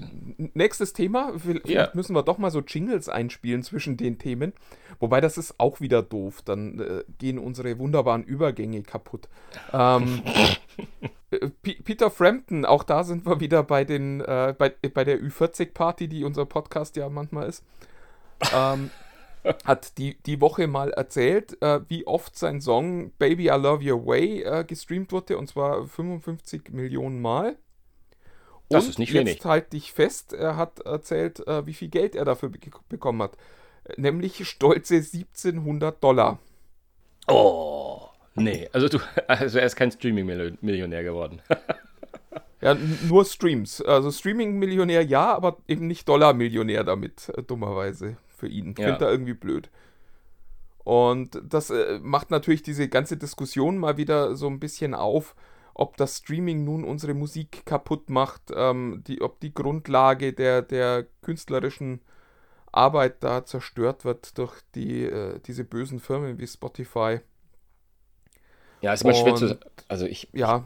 nächstes 0.53 0.93
Thema. 0.93 1.33
Vielleicht 1.37 1.69
ja. 1.69 1.89
müssen 1.93 2.15
wir 2.15 2.21
doch 2.21 2.37
mal 2.37 2.51
so 2.51 2.59
Jingles 2.59 3.09
einspielen 3.09 3.63
zwischen 3.63 3.97
den 3.97 4.19
Themen. 4.19 4.53
Wobei 4.99 5.21
das 5.21 5.39
ist 5.39 5.59
auch 5.59 5.81
wieder 5.81 6.03
doof. 6.03 6.43
Dann 6.43 6.79
äh, 6.79 7.03
gehen 7.17 7.39
unsere 7.39 7.79
wunderbaren 7.79 8.23
Übergänge 8.23 8.83
kaputt. 8.83 9.27
Ähm, 9.73 10.21
äh, 11.31 11.49
Peter 11.83 12.11
Frampton, 12.11 12.63
auch 12.63 12.83
da 12.83 13.03
sind 13.03 13.25
wir 13.25 13.39
wieder 13.39 13.63
bei, 13.63 13.85
den, 13.85 14.21
äh, 14.21 14.53
bei, 14.55 14.69
bei 14.69 15.03
der 15.03 15.19
Ü40-Party, 15.19 16.07
die 16.07 16.23
unser 16.23 16.45
Podcast 16.45 16.95
ja 16.95 17.09
manchmal 17.09 17.49
ist. 17.49 17.63
Ähm, 18.53 18.89
hat 19.65 19.97
die, 19.97 20.17
die 20.23 20.39
Woche 20.39 20.67
mal 20.67 20.91
erzählt, 20.91 21.61
äh, 21.61 21.79
wie 21.87 22.05
oft 22.05 22.37
sein 22.37 22.61
Song 22.61 23.11
Baby 23.17 23.45
I 23.45 23.57
Love 23.57 23.83
Your 23.83 24.05
Way 24.05 24.43
äh, 24.43 24.63
gestreamt 24.63 25.11
wurde, 25.11 25.37
und 25.37 25.47
zwar 25.47 25.85
55 25.85 26.69
Millionen 26.71 27.21
Mal. 27.21 27.57
Und 28.69 28.77
das 28.77 28.87
ist 28.87 28.99
nicht 28.99 29.13
wenig. 29.13 29.35
Jetzt 29.35 29.45
halt 29.45 29.73
dich 29.73 29.91
fest, 29.91 30.33
er 30.33 30.57
hat 30.57 30.79
erzählt, 30.81 31.45
äh, 31.47 31.65
wie 31.65 31.73
viel 31.73 31.89
Geld 31.89 32.15
er 32.15 32.25
dafür 32.25 32.49
be 32.49 32.59
bekommen 32.87 33.21
hat. 33.21 33.37
Nämlich 33.97 34.47
stolze 34.47 34.95
1700 34.95 36.01
Dollar. 36.03 36.39
Oh, 37.27 38.01
nee. 38.35 38.69
Also, 38.71 38.87
du, 38.87 38.99
also 39.27 39.57
er 39.57 39.65
ist 39.65 39.75
kein 39.75 39.91
Streaming-Millionär 39.91 41.03
geworden. 41.03 41.41
ja, 42.61 42.75
nur 42.75 43.25
Streams. 43.25 43.81
Also 43.81 44.11
Streaming-Millionär 44.11 45.03
ja, 45.03 45.33
aber 45.33 45.57
eben 45.67 45.87
nicht 45.87 46.07
Dollar-Millionär 46.07 46.83
damit, 46.83 47.29
äh, 47.29 47.41
dummerweise 47.41 48.17
für 48.41 48.47
ihn. 48.47 48.75
Ja. 48.77 48.85
Findet 48.85 49.01
er 49.01 49.11
irgendwie 49.11 49.35
blöd. 49.35 49.69
Und 50.83 51.39
das 51.47 51.69
äh, 51.69 51.99
macht 52.01 52.31
natürlich 52.31 52.63
diese 52.63 52.89
ganze 52.89 53.15
Diskussion 53.15 53.77
mal 53.77 53.97
wieder 53.97 54.35
so 54.35 54.47
ein 54.47 54.59
bisschen 54.59 54.95
auf, 54.95 55.35
ob 55.75 55.95
das 55.95 56.17
Streaming 56.17 56.63
nun 56.63 56.83
unsere 56.83 57.13
Musik 57.13 57.65
kaputt 57.65 58.09
macht, 58.09 58.41
ähm, 58.53 59.03
die, 59.07 59.21
ob 59.21 59.39
die 59.39 59.53
Grundlage 59.53 60.33
der, 60.33 60.63
der 60.63 61.05
künstlerischen 61.21 62.01
Arbeit 62.71 63.23
da 63.23 63.45
zerstört 63.45 64.05
wird 64.05 64.37
durch 64.39 64.59
die, 64.73 65.03
äh, 65.03 65.39
diese 65.45 65.63
bösen 65.63 65.99
Firmen 65.99 66.39
wie 66.39 66.47
Spotify. 66.47 67.19
Ja, 68.81 68.93
ist 68.93 69.03
immer 69.03 69.13
schwer 69.13 69.35
zu. 69.35 69.59
Also 69.87 70.07
ich. 70.07 70.29
Ja, 70.33 70.65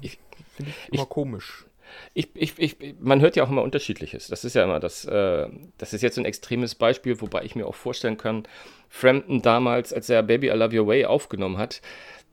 finde 0.55 0.71
ich 0.71 0.93
immer 0.93 1.03
ich, 1.03 1.09
komisch. 1.09 1.65
Ich, 2.13 2.29
ich, 2.33 2.57
ich, 2.57 2.95
man 2.99 3.21
hört 3.21 3.35
ja 3.35 3.43
auch 3.43 3.49
immer 3.49 3.61
Unterschiedliches. 3.63 4.27
Das 4.27 4.43
ist 4.43 4.55
ja 4.55 4.63
immer 4.63 4.79
das. 4.79 5.05
Äh, 5.05 5.47
das 5.77 5.93
ist 5.93 6.01
jetzt 6.01 6.17
ein 6.17 6.25
extremes 6.25 6.75
Beispiel, 6.75 7.19
wobei 7.21 7.43
ich 7.43 7.55
mir 7.55 7.67
auch 7.67 7.75
vorstellen 7.75 8.17
kann, 8.17 8.43
Frampton 8.89 9.41
damals, 9.41 9.93
als 9.93 10.09
er 10.09 10.23
Baby 10.23 10.47
I 10.47 10.51
Love 10.51 10.79
Your 10.79 10.87
Way 10.87 11.05
aufgenommen 11.05 11.57
hat, 11.57 11.81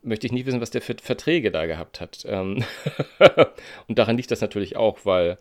möchte 0.02 0.26
ich 0.26 0.32
nicht 0.32 0.46
wissen, 0.46 0.60
was 0.60 0.70
der 0.70 0.82
für 0.82 0.96
Verträge 1.00 1.50
da 1.50 1.66
gehabt 1.66 2.00
hat. 2.00 2.24
Ähm 2.26 2.64
und 3.88 3.98
daran 3.98 4.16
liegt 4.16 4.30
das 4.30 4.40
natürlich 4.40 4.76
auch, 4.76 5.00
weil. 5.04 5.38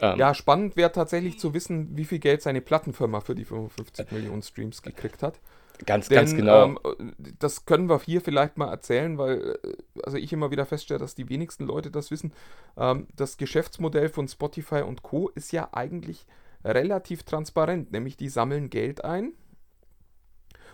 Ähm, 0.00 0.18
ja, 0.18 0.34
spannend 0.34 0.76
wäre 0.76 0.92
tatsächlich 0.92 1.38
zu 1.38 1.52
wissen, 1.52 1.96
wie 1.96 2.04
viel 2.04 2.20
Geld 2.20 2.42
seine 2.42 2.60
Plattenfirma 2.60 3.20
für 3.20 3.34
die 3.34 3.44
55 3.44 4.10
Millionen 4.12 4.42
Streams 4.42 4.82
gekriegt 4.82 5.22
hat. 5.22 5.40
Ganz, 5.86 6.08
Denn, 6.08 6.16
ganz 6.16 6.34
genau. 6.34 6.76
Ähm, 6.98 7.14
das 7.38 7.64
können 7.64 7.88
wir 7.88 8.00
hier 8.00 8.20
vielleicht 8.20 8.58
mal 8.58 8.70
erzählen, 8.70 9.18
weil 9.18 9.58
äh, 9.62 9.72
also 10.02 10.16
ich 10.16 10.32
immer 10.32 10.50
wieder 10.50 10.66
feststelle, 10.66 11.00
dass 11.00 11.14
die 11.14 11.28
wenigsten 11.28 11.64
Leute 11.64 11.90
das 11.90 12.10
wissen. 12.10 12.32
Ähm, 12.76 13.06
das 13.16 13.36
Geschäftsmodell 13.36 14.08
von 14.08 14.28
Spotify 14.28 14.82
und 14.82 15.02
Co. 15.02 15.28
ist 15.28 15.52
ja 15.52 15.68
eigentlich 15.72 16.26
relativ 16.64 17.22
transparent, 17.22 17.92
nämlich 17.92 18.16
die 18.16 18.28
sammeln 18.28 18.68
Geld 18.68 19.04
ein 19.04 19.32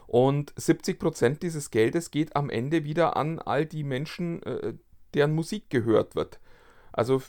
und 0.07 0.55
70% 0.55 1.41
dieses 1.41 1.71
Geldes 1.71 2.11
geht 2.11 2.37
am 2.37 2.49
Ende 2.49 2.85
wieder 2.85 3.17
an 3.17 3.39
all 3.39 3.67
die 3.67 3.85
Menschen, 3.85 4.43
äh, 4.45 4.75
deren 5.15 5.35
Musik 5.35 5.69
gehört 5.71 6.15
wird. 6.15 6.39
Also 6.93 7.23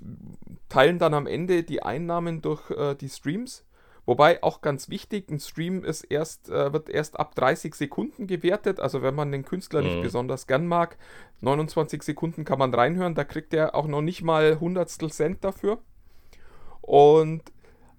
teilen 0.69 0.99
dann 0.99 1.13
am 1.13 1.27
Ende 1.27 1.63
die 1.63 1.83
Einnahmen 1.83 2.41
durch 2.41 2.69
äh, 2.71 2.95
die 2.95 3.09
Streams 3.09 3.65
Wobei 4.07 4.41
auch 4.41 4.61
ganz 4.61 4.87
wichtig, 4.87 5.29
ein 5.29 5.39
Stream 5.41 5.83
ist 5.83 6.03
erst, 6.03 6.49
äh, 6.49 6.71
wird 6.71 6.89
erst 6.89 7.19
ab 7.19 7.35
30 7.35 7.75
Sekunden 7.75 8.25
gewertet. 8.25 8.79
Also 8.79 9.01
wenn 9.01 9.13
man 9.13 9.33
den 9.33 9.43
Künstler 9.43 9.81
mhm. 9.81 9.87
nicht 9.87 10.01
besonders 10.01 10.47
gern 10.47 10.65
mag, 10.65 10.97
29 11.41 12.01
Sekunden 12.01 12.45
kann 12.45 12.57
man 12.57 12.73
reinhören, 12.73 13.15
da 13.15 13.25
kriegt 13.25 13.53
er 13.53 13.75
auch 13.75 13.85
noch 13.85 14.01
nicht 14.01 14.23
mal 14.23 14.61
Hundertstel 14.61 15.11
Cent 15.11 15.43
dafür. 15.43 15.79
Und 16.79 17.43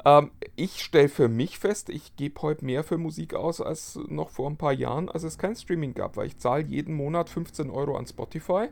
ähm, 0.07 0.31
ich 0.57 0.83
stelle 0.83 1.11
für 1.11 1.29
mich 1.29 1.59
fest, 1.59 1.91
ich 1.91 2.17
gebe 2.17 2.41
heute 2.41 2.65
mehr 2.65 2.85
für 2.85 2.97
Musik 2.97 3.35
aus 3.35 3.61
als 3.61 4.01
noch 4.09 4.31
vor 4.31 4.49
ein 4.49 4.57
paar 4.57 4.73
Jahren, 4.73 5.11
als 5.11 5.25
es 5.25 5.37
kein 5.37 5.57
Streaming 5.57 5.93
gab, 5.93 6.17
weil 6.17 6.29
ich 6.29 6.39
zahle 6.39 6.65
jeden 6.65 6.95
Monat 6.95 7.29
15 7.29 7.69
Euro 7.69 7.99
an 7.99 8.07
Spotify. 8.07 8.69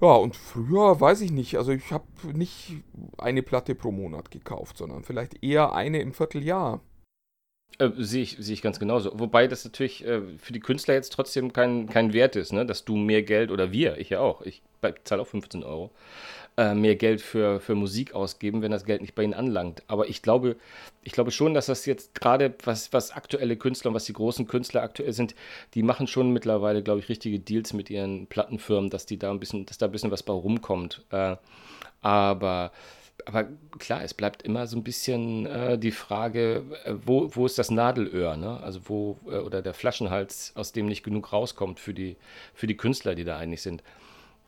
Ja, 0.00 0.14
und 0.14 0.36
früher 0.36 1.00
weiß 1.00 1.20
ich 1.22 1.32
nicht. 1.32 1.56
Also 1.56 1.72
ich 1.72 1.90
habe 1.90 2.06
nicht 2.32 2.76
eine 3.18 3.42
Platte 3.42 3.74
pro 3.74 3.90
Monat 3.90 4.30
gekauft, 4.30 4.78
sondern 4.78 5.02
vielleicht 5.02 5.42
eher 5.42 5.72
eine 5.72 6.00
im 6.00 6.12
Vierteljahr. 6.12 6.80
Äh, 7.78 7.90
sehe 7.96 8.22
ich, 8.22 8.36
seh 8.38 8.52
ich 8.52 8.62
ganz 8.62 8.78
genauso. 8.78 9.18
Wobei 9.18 9.46
das 9.46 9.64
natürlich 9.64 10.04
äh, 10.04 10.22
für 10.38 10.52
die 10.52 10.60
Künstler 10.60 10.94
jetzt 10.94 11.12
trotzdem 11.12 11.52
kein, 11.52 11.88
kein 11.88 12.12
Wert 12.12 12.36
ist, 12.36 12.52
ne? 12.52 12.64
dass 12.64 12.84
du 12.84 12.96
mehr 12.96 13.22
Geld 13.22 13.50
oder 13.50 13.72
wir, 13.72 13.98
ich 13.98 14.10
ja 14.10 14.20
auch, 14.20 14.42
ich 14.42 14.62
zahle 15.04 15.22
auch 15.22 15.26
15 15.26 15.64
Euro, 15.64 15.90
äh, 16.58 16.74
mehr 16.74 16.96
Geld 16.96 17.20
für, 17.20 17.60
für 17.60 17.76
Musik 17.76 18.14
ausgeben, 18.14 18.62
wenn 18.62 18.72
das 18.72 18.84
Geld 18.84 19.00
nicht 19.00 19.14
bei 19.14 19.22
ihnen 19.22 19.32
anlangt. 19.32 19.84
Aber 19.86 20.08
ich 20.08 20.22
glaube, 20.22 20.56
ich 21.04 21.12
glaube 21.12 21.30
schon, 21.30 21.54
dass 21.54 21.66
das 21.66 21.86
jetzt 21.86 22.16
gerade, 22.16 22.52
was, 22.64 22.92
was 22.92 23.12
aktuelle 23.12 23.56
Künstler 23.56 23.90
und 23.90 23.94
was 23.94 24.06
die 24.06 24.12
großen 24.12 24.48
Künstler 24.48 24.82
aktuell 24.82 25.12
sind, 25.12 25.36
die 25.74 25.84
machen 25.84 26.08
schon 26.08 26.32
mittlerweile, 26.32 26.82
glaube 26.82 26.98
ich, 26.98 27.08
richtige 27.08 27.38
Deals 27.38 27.72
mit 27.72 27.90
ihren 27.90 28.26
Plattenfirmen, 28.26 28.90
dass 28.90 29.06
die 29.06 29.20
da 29.20 29.30
ein 29.30 29.38
bisschen, 29.38 29.66
dass 29.66 29.78
da 29.78 29.86
ein 29.86 29.92
bisschen 29.92 30.10
was 30.10 30.24
bei 30.24 30.32
rumkommt. 30.32 31.04
Äh, 31.10 31.36
aber 32.00 32.72
aber 33.24 33.48
klar, 33.78 34.02
es 34.02 34.14
bleibt 34.14 34.42
immer 34.42 34.66
so 34.66 34.76
ein 34.76 34.84
bisschen 34.84 35.46
äh, 35.46 35.78
die 35.78 35.90
Frage, 35.90 36.64
äh, 36.84 36.94
wo, 37.04 37.28
wo 37.34 37.46
ist 37.46 37.58
das 37.58 37.70
Nadelöhr, 37.70 38.36
ne? 38.36 38.58
Also 38.62 38.80
wo, 38.84 39.18
äh, 39.26 39.38
oder 39.38 39.60
der 39.62 39.74
Flaschenhals, 39.74 40.52
aus 40.54 40.72
dem 40.72 40.86
nicht 40.86 41.02
genug 41.02 41.32
rauskommt 41.32 41.78
für 41.78 41.94
die, 41.94 42.16
für 42.54 42.66
die 42.66 42.76
Künstler, 42.76 43.14
die 43.14 43.24
da 43.24 43.36
eigentlich 43.36 43.62
sind. 43.62 43.82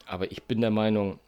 Aber 0.07 0.31
ich 0.33 0.45
bin 0.45 0.61
der 0.61 0.71
Meinung, 0.71 1.19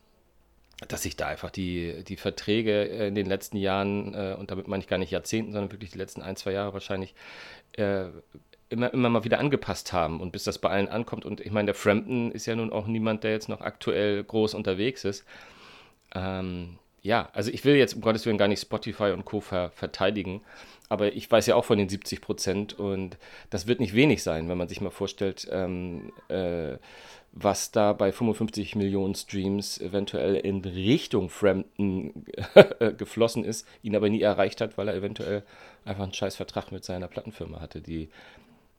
dass 0.89 1.03
sich 1.03 1.17
da 1.17 1.29
einfach 1.29 1.51
die, 1.51 2.05
die 2.05 2.17
Verträge 2.17 2.83
in 2.83 3.15
den 3.15 3.27
letzten 3.27 3.57
Jahren, 3.57 4.15
äh, 4.15 4.37
und 4.39 4.51
damit 4.51 4.69
meine 4.69 4.83
ich 4.83 4.89
gar 4.89 4.99
nicht 4.99 5.11
Jahrzehnten, 5.11 5.53
sondern 5.53 5.73
wirklich 5.73 5.91
die 5.91 5.99
letzten 5.99 6.23
ein, 6.23 6.37
zwei 6.37 6.53
Jahre 6.53 6.73
wahrscheinlich, 6.73 7.15
äh, 7.73 8.07
immer, 8.69 8.93
immer 8.93 9.11
mal 9.11 9.25
wieder 9.25 9.39
angepasst 9.39 9.93
haben 9.93 10.21
und 10.21 10.33
bis 10.33 10.45
das 10.45 10.59
bei 10.59 10.71
allen 10.71 10.89
ankommt. 10.89 11.25
Und 11.25 11.41
ich 11.41 11.53
meine, 11.53 11.67
der 11.67 11.75
Frampton 11.75 12.33
ist 12.33 12.47
ja 12.47 12.57
nun 12.57 12.73
auch 12.73 12.87
niemand, 12.87 13.23
der 13.23 13.33
jetzt 13.33 13.49
noch 13.49 13.61
aktuell 13.61 14.25
groß 14.25 14.55
unterwegs 14.55 15.05
ist. 15.05 15.25
Ähm, 16.15 16.79
ja, 17.03 17.29
also 17.33 17.51
ich 17.51 17.65
will 17.65 17.75
jetzt 17.75 17.95
um 17.95 18.01
Gottes 18.01 18.25
Willen 18.27 18.39
gar 18.39 18.49
nicht 18.49 18.61
Spotify 18.61 19.11
und 19.12 19.25
Co. 19.25 19.41
Ver 19.41 19.71
verteidigen, 19.75 20.41
aber 20.89 21.12
ich 21.12 21.31
weiß 21.31 21.47
ja 21.47 21.57
auch 21.57 21.65
von 21.65 21.79
den 21.79 21.89
70 21.89 22.21
Prozent 22.21 22.79
und 22.79 23.19
das 23.51 23.67
wird 23.67 23.81
nicht 23.81 23.95
wenig 23.95 24.23
sein, 24.23 24.49
wenn 24.49 24.59
man 24.59 24.69
sich 24.69 24.81
mal 24.81 24.91
vorstellt, 24.91 25.49
ähm, 25.51 26.12
äh, 26.29 26.77
was 27.33 27.71
da 27.71 27.95
bei 27.95 28.12
55 28.12 28.77
Millionen 28.77 29.15
Streams 29.15 29.81
eventuell 29.81 30.37
in 30.37 30.61
Richtung 30.61 31.31
Frampton 31.31 32.27
geflossen 32.99 33.45
ist, 33.45 33.67
ihn 33.83 33.97
aber 33.97 34.11
nie 34.11 34.21
erreicht 34.21 34.61
hat, 34.61 34.77
weil 34.77 34.89
er 34.89 34.95
eventuell 34.95 35.43
einfach 35.85 36.05
einen 36.05 36.12
scheiß 36.12 36.37
Vertrag 36.37 36.73
mit 36.73 36.85
seiner 36.85 37.09
Plattenfirma 37.09 37.61
hatte, 37.61 37.81
die 37.81 38.11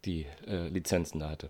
die 0.05 0.25
äh, 0.47 0.67
Lizenzen 0.67 1.19
da 1.19 1.29
hatte. 1.29 1.49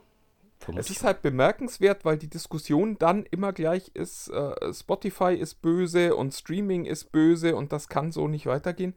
Es 0.78 0.90
ist 0.90 1.04
halt 1.04 1.22
bemerkenswert, 1.22 2.06
weil 2.06 2.18
die 2.18 2.30
Diskussion 2.30 2.98
dann 2.98 3.26
immer 3.32 3.52
gleich 3.52 3.92
ist, 3.94 4.30
äh, 4.30 4.74
Spotify 4.74 5.34
ist 5.34 5.62
böse 5.62 6.16
und 6.16 6.34
Streaming 6.34 6.86
ist 6.86 7.12
böse 7.12 7.56
und 7.56 7.74
das 7.74 7.90
kann 7.90 8.14
so 8.14 8.30
nicht 8.30 8.46
weitergehen. 8.46 8.96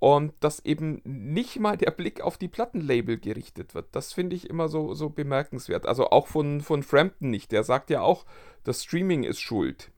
Und 0.00 0.32
dass 0.40 0.64
eben 0.64 1.02
nicht 1.04 1.60
mal 1.60 1.76
der 1.76 1.90
Blick 1.90 2.22
auf 2.22 2.38
die 2.38 2.48
Plattenlabel 2.48 3.18
gerichtet 3.18 3.74
wird. 3.74 3.88
Das 3.92 4.12
finde 4.12 4.34
ich 4.34 4.48
immer 4.48 4.68
so, 4.68 4.94
so 4.94 5.10
bemerkenswert. 5.10 5.86
Also 5.86 6.10
auch 6.10 6.26
von, 6.26 6.62
von 6.62 6.82
Frampton 6.82 7.30
nicht. 7.30 7.52
Der 7.52 7.64
sagt 7.64 7.90
ja 7.90 8.00
auch, 8.00 8.24
das 8.64 8.82
Streaming 8.82 9.24
ist 9.24 9.40
schuld, 9.40 9.92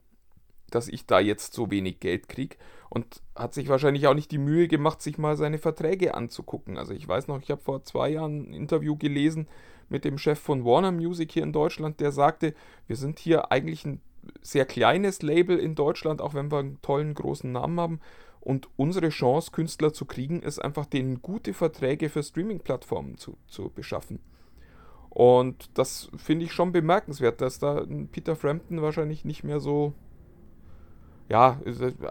dass 0.69 0.89
ich 0.89 1.05
da 1.05 1.21
jetzt 1.21 1.53
so 1.53 1.71
wenig 1.71 2.01
Geld 2.01 2.27
kriege. 2.27 2.57
Und 2.89 3.21
hat 3.35 3.53
sich 3.53 3.69
wahrscheinlich 3.69 4.05
auch 4.07 4.13
nicht 4.13 4.31
die 4.31 4.37
Mühe 4.37 4.67
gemacht, 4.67 5.01
sich 5.01 5.17
mal 5.17 5.37
seine 5.37 5.57
Verträge 5.57 6.13
anzugucken. 6.13 6.77
Also 6.77 6.93
ich 6.93 7.07
weiß 7.07 7.27
noch, 7.27 7.41
ich 7.41 7.49
habe 7.49 7.61
vor 7.61 7.83
zwei 7.83 8.09
Jahren 8.09 8.49
ein 8.49 8.53
Interview 8.53 8.97
gelesen 8.97 9.47
mit 9.89 10.05
dem 10.05 10.17
Chef 10.17 10.39
von 10.39 10.65
Warner 10.65 10.91
Music 10.91 11.31
hier 11.31 11.43
in 11.43 11.53
Deutschland, 11.53 11.99
der 11.99 12.11
sagte, 12.11 12.53
wir 12.87 12.95
sind 12.95 13.19
hier 13.19 13.51
eigentlich 13.51 13.85
ein 13.85 14.01
sehr 14.41 14.65
kleines 14.65 15.21
Label 15.21 15.57
in 15.57 15.75
Deutschland, 15.75 16.21
auch 16.21 16.33
wenn 16.33 16.51
wir 16.51 16.59
einen 16.59 16.81
tollen 16.81 17.13
großen 17.13 17.51
Namen 17.51 17.79
haben. 17.79 17.99
Und 18.43 18.67
unsere 18.75 19.07
Chance, 19.07 19.51
Künstler 19.51 19.93
zu 19.93 20.03
kriegen, 20.03 20.41
ist 20.41 20.59
einfach, 20.59 20.85
denen 20.85 21.21
gute 21.21 21.53
Verträge 21.53 22.09
für 22.09 22.21
Streaming-Plattformen 22.21 23.17
zu, 23.17 23.37
zu 23.47 23.71
beschaffen. 23.73 24.19
Und 25.09 25.69
das 25.75 26.09
finde 26.17 26.43
ich 26.43 26.51
schon 26.51 26.73
bemerkenswert, 26.73 27.39
dass 27.39 27.59
da 27.59 27.85
Peter 28.11 28.35
Frampton 28.35 28.81
wahrscheinlich 28.81 29.23
nicht 29.23 29.45
mehr 29.45 29.61
so. 29.61 29.93
Ja, 31.29 31.61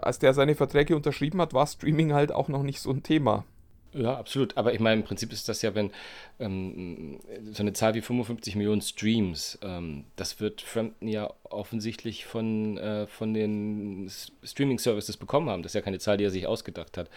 als 0.01 0.17
der 0.17 0.33
seine 0.33 0.55
Verträge 0.55 0.95
unterschrieben 0.95 1.39
hat, 1.39 1.53
war 1.53 1.67
Streaming 1.67 2.13
halt 2.13 2.31
auch 2.31 2.47
noch 2.47 2.63
nicht 2.63 2.79
so 2.79 2.89
ein 2.89 3.03
Thema. 3.03 3.45
Ja, 3.93 4.15
absolut. 4.15 4.57
Aber 4.57 4.73
ich 4.73 4.79
meine, 4.79 5.01
im 5.01 5.05
Prinzip 5.05 5.31
ist 5.31 5.47
das 5.47 5.61
ja, 5.61 5.75
wenn 5.75 5.91
ähm, 6.39 7.19
so 7.51 7.61
eine 7.61 7.73
Zahl 7.73 7.93
wie 7.93 8.01
55 8.01 8.55
Millionen 8.55 8.81
Streams, 8.81 9.59
ähm, 9.61 10.05
das 10.15 10.39
wird 10.39 10.61
Frampton 10.61 11.07
ja 11.07 11.31
offensichtlich 11.43 12.25
von, 12.25 12.77
äh, 12.77 13.05
von 13.07 13.33
den 13.33 14.09
Streaming-Services 14.43 15.17
bekommen 15.17 15.49
haben. 15.49 15.61
Das 15.61 15.71
ist 15.71 15.75
ja 15.75 15.81
keine 15.81 15.99
Zahl, 15.99 16.17
die 16.17 16.23
er 16.23 16.31
sich 16.31 16.47
ausgedacht 16.47 16.97
hat. 16.97 17.09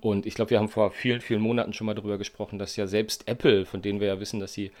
Und 0.00 0.26
ich 0.26 0.34
glaube, 0.34 0.50
wir 0.50 0.58
haben 0.58 0.68
vor 0.68 0.90
vielen, 0.90 1.20
vielen 1.20 1.40
Monaten 1.40 1.72
schon 1.72 1.86
mal 1.86 1.94
darüber 1.94 2.18
gesprochen, 2.18 2.58
dass 2.58 2.74
ja 2.76 2.86
selbst 2.88 3.28
Apple, 3.28 3.64
von 3.64 3.82
denen 3.82 4.00
wir 4.00 4.08
ja 4.08 4.20
wissen, 4.20 4.40
dass 4.40 4.52
sie 4.52 4.72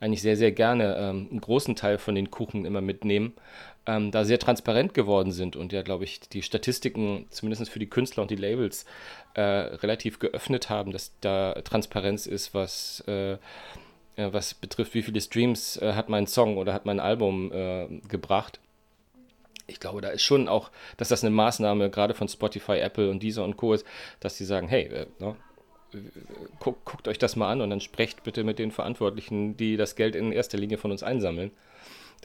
eigentlich 0.00 0.22
sehr, 0.22 0.36
sehr 0.36 0.52
gerne 0.52 0.96
ähm, 0.96 1.28
einen 1.30 1.40
großen 1.40 1.76
Teil 1.76 1.98
von 1.98 2.14
den 2.14 2.30
Kuchen 2.30 2.64
immer 2.64 2.80
mitnehmen, 2.80 3.32
ähm, 3.86 4.10
da 4.10 4.24
sehr 4.24 4.38
transparent 4.38 4.94
geworden 4.94 5.32
sind 5.32 5.56
und 5.56 5.72
ja, 5.72 5.82
glaube 5.82 6.04
ich, 6.04 6.20
die 6.20 6.42
Statistiken, 6.42 7.26
zumindest 7.30 7.68
für 7.70 7.78
die 7.78 7.88
Künstler 7.88 8.22
und 8.22 8.30
die 8.30 8.36
Labels, 8.36 8.86
äh, 9.34 9.42
relativ 9.42 10.18
geöffnet 10.18 10.70
haben, 10.70 10.92
dass 10.92 11.12
da 11.20 11.54
Transparenz 11.62 12.26
ist, 12.26 12.54
was, 12.54 13.00
äh, 13.06 13.36
was 14.16 14.54
betrifft, 14.54 14.94
wie 14.94 15.02
viele 15.02 15.20
Streams 15.20 15.76
äh, 15.78 15.92
hat 15.94 16.08
mein 16.08 16.26
Song 16.26 16.56
oder 16.56 16.72
hat 16.72 16.86
mein 16.86 17.00
Album 17.00 17.52
äh, 17.52 17.86
gebracht. 18.08 18.60
Ich 19.66 19.80
glaube, 19.80 20.00
da 20.00 20.10
ist 20.10 20.22
schon 20.22 20.46
auch, 20.48 20.70
dass 20.98 21.08
das 21.08 21.24
eine 21.24 21.34
Maßnahme 21.34 21.90
gerade 21.90 22.14
von 22.14 22.28
Spotify, 22.28 22.78
Apple 22.78 23.10
und 23.10 23.22
Deezer 23.22 23.44
und 23.44 23.56
Co. 23.56 23.74
ist, 23.74 23.86
dass 24.20 24.36
sie 24.36 24.44
sagen, 24.44 24.68
hey, 24.68 24.84
äh, 24.84 25.06
no, 25.18 25.30
ne, 25.30 25.36
guckt, 26.58 26.84
guckt 26.84 27.08
euch 27.08 27.18
das 27.18 27.36
mal 27.36 27.50
an 27.50 27.60
und 27.60 27.70
dann 27.70 27.80
sprecht 27.80 28.24
bitte 28.24 28.44
mit 28.44 28.58
den 28.58 28.70
Verantwortlichen, 28.70 29.56
die 29.56 29.76
das 29.76 29.96
Geld 29.96 30.16
in 30.16 30.32
erster 30.32 30.58
Linie 30.58 30.78
von 30.78 30.90
uns 30.90 31.02
einsammeln. 31.02 31.50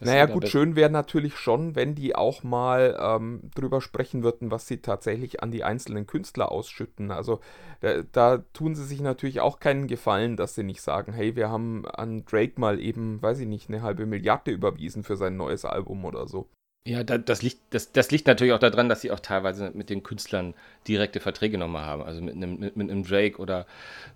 Naja, 0.01 0.25
gut, 0.25 0.47
schön 0.47 0.75
wäre 0.75 0.89
natürlich 0.89 1.37
schon, 1.37 1.75
wenn 1.75 1.95
die 1.95 2.15
auch 2.15 2.43
mal 2.43 2.97
ähm, 2.99 3.41
drüber 3.55 3.81
sprechen 3.81 4.23
würden, 4.23 4.51
was 4.51 4.67
sie 4.67 4.81
tatsächlich 4.81 5.41
an 5.43 5.51
die 5.51 5.63
einzelnen 5.63 6.07
Künstler 6.07 6.51
ausschütten. 6.51 7.11
Also 7.11 7.39
da, 7.81 8.03
da, 8.11 8.37
tun 8.53 8.75
sie 8.75 8.85
sich 8.85 9.01
natürlich 9.01 9.41
auch 9.41 9.59
keinen 9.59 9.87
Gefallen, 9.87 10.37
dass 10.37 10.55
sie 10.55 10.63
nicht 10.63 10.81
sagen, 10.81 11.13
hey, 11.13 11.35
wir 11.35 11.49
haben 11.49 11.85
an 11.85 12.25
Drake 12.25 12.59
mal 12.59 12.79
eben, 12.79 13.21
weiß 13.21 13.39
ich 13.39 13.47
nicht, 13.47 13.69
eine 13.69 13.81
halbe 13.81 14.05
Milliarde 14.05 14.51
überwiesen 14.51 15.03
für 15.03 15.17
sein 15.17 15.37
neues 15.37 15.65
Album 15.65 16.05
oder 16.05 16.27
so. 16.27 16.49
Ja, 16.85 17.03
das, 17.03 17.43
liegt, 17.43 17.59
das, 17.71 17.91
das 17.91 18.09
liegt 18.09 18.25
natürlich 18.25 18.53
auch 18.53 18.59
daran, 18.59 18.89
dass 18.89 19.01
sie 19.01 19.11
auch 19.11 19.19
teilweise 19.19 19.69
mit 19.75 19.89
den 19.89 20.01
Künstlern 20.01 20.55
direkte 20.87 21.19
Verträge 21.19 21.57
nochmal 21.57 21.85
haben. 21.85 22.01
Also 22.01 22.21
mit 22.21 22.35
einem, 22.35 22.57
mit, 22.57 22.77
mit 22.77 22.89
einem 22.89 23.03
Drake 23.03 23.37
oder 23.37 23.67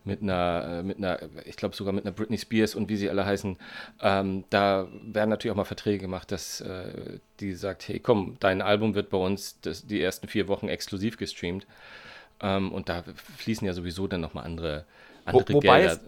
mit 0.06 0.22
einer, 0.24 0.80
äh, 0.80 0.84
mit 0.84 0.98
einer 0.98 1.20
ich 1.46 1.56
glaube 1.56 1.76
sogar 1.76 1.94
mit 1.94 2.06
einer 2.06 2.14
Britney 2.14 2.38
Spears 2.38 2.74
und 2.74 2.90
wie 2.90 2.96
sie 2.96 3.10
alle 3.10 3.26
heißen. 3.26 3.58
Ähm, 4.02 4.46
da 4.50 4.88
werden 5.04 5.30
natürlich 5.30 5.52
auch 5.52 5.58
mal 5.58 5.66
Verträge 5.66 6.00
gemacht, 6.00 6.32
dass 6.32 6.62
äh, 6.62 7.20
die 7.42 7.54
sagt, 7.54 7.88
hey 7.88 8.00
komm, 8.00 8.38
dein 8.40 8.62
Album 8.62 8.96
wird 8.96 9.10
bei 9.10 9.18
uns 9.18 9.60
das, 9.62 9.86
die 9.86 10.02
ersten 10.02 10.28
vier 10.28 10.48
Wochen 10.48 10.68
exklusiv 10.70 11.18
gestreamt. 11.18 11.68
Ähm, 12.42 12.72
und 12.72 12.90
da 12.90 13.04
fließen 13.38 13.68
ja 13.68 13.74
sowieso 13.74 14.08
dann 14.08 14.22
nochmal 14.22 14.46
andere, 14.46 14.86
andere 15.26 15.54
Wo, 15.54 15.58
wobei 15.58 15.82
Gelder. 15.82 15.94
Es 15.94 16.00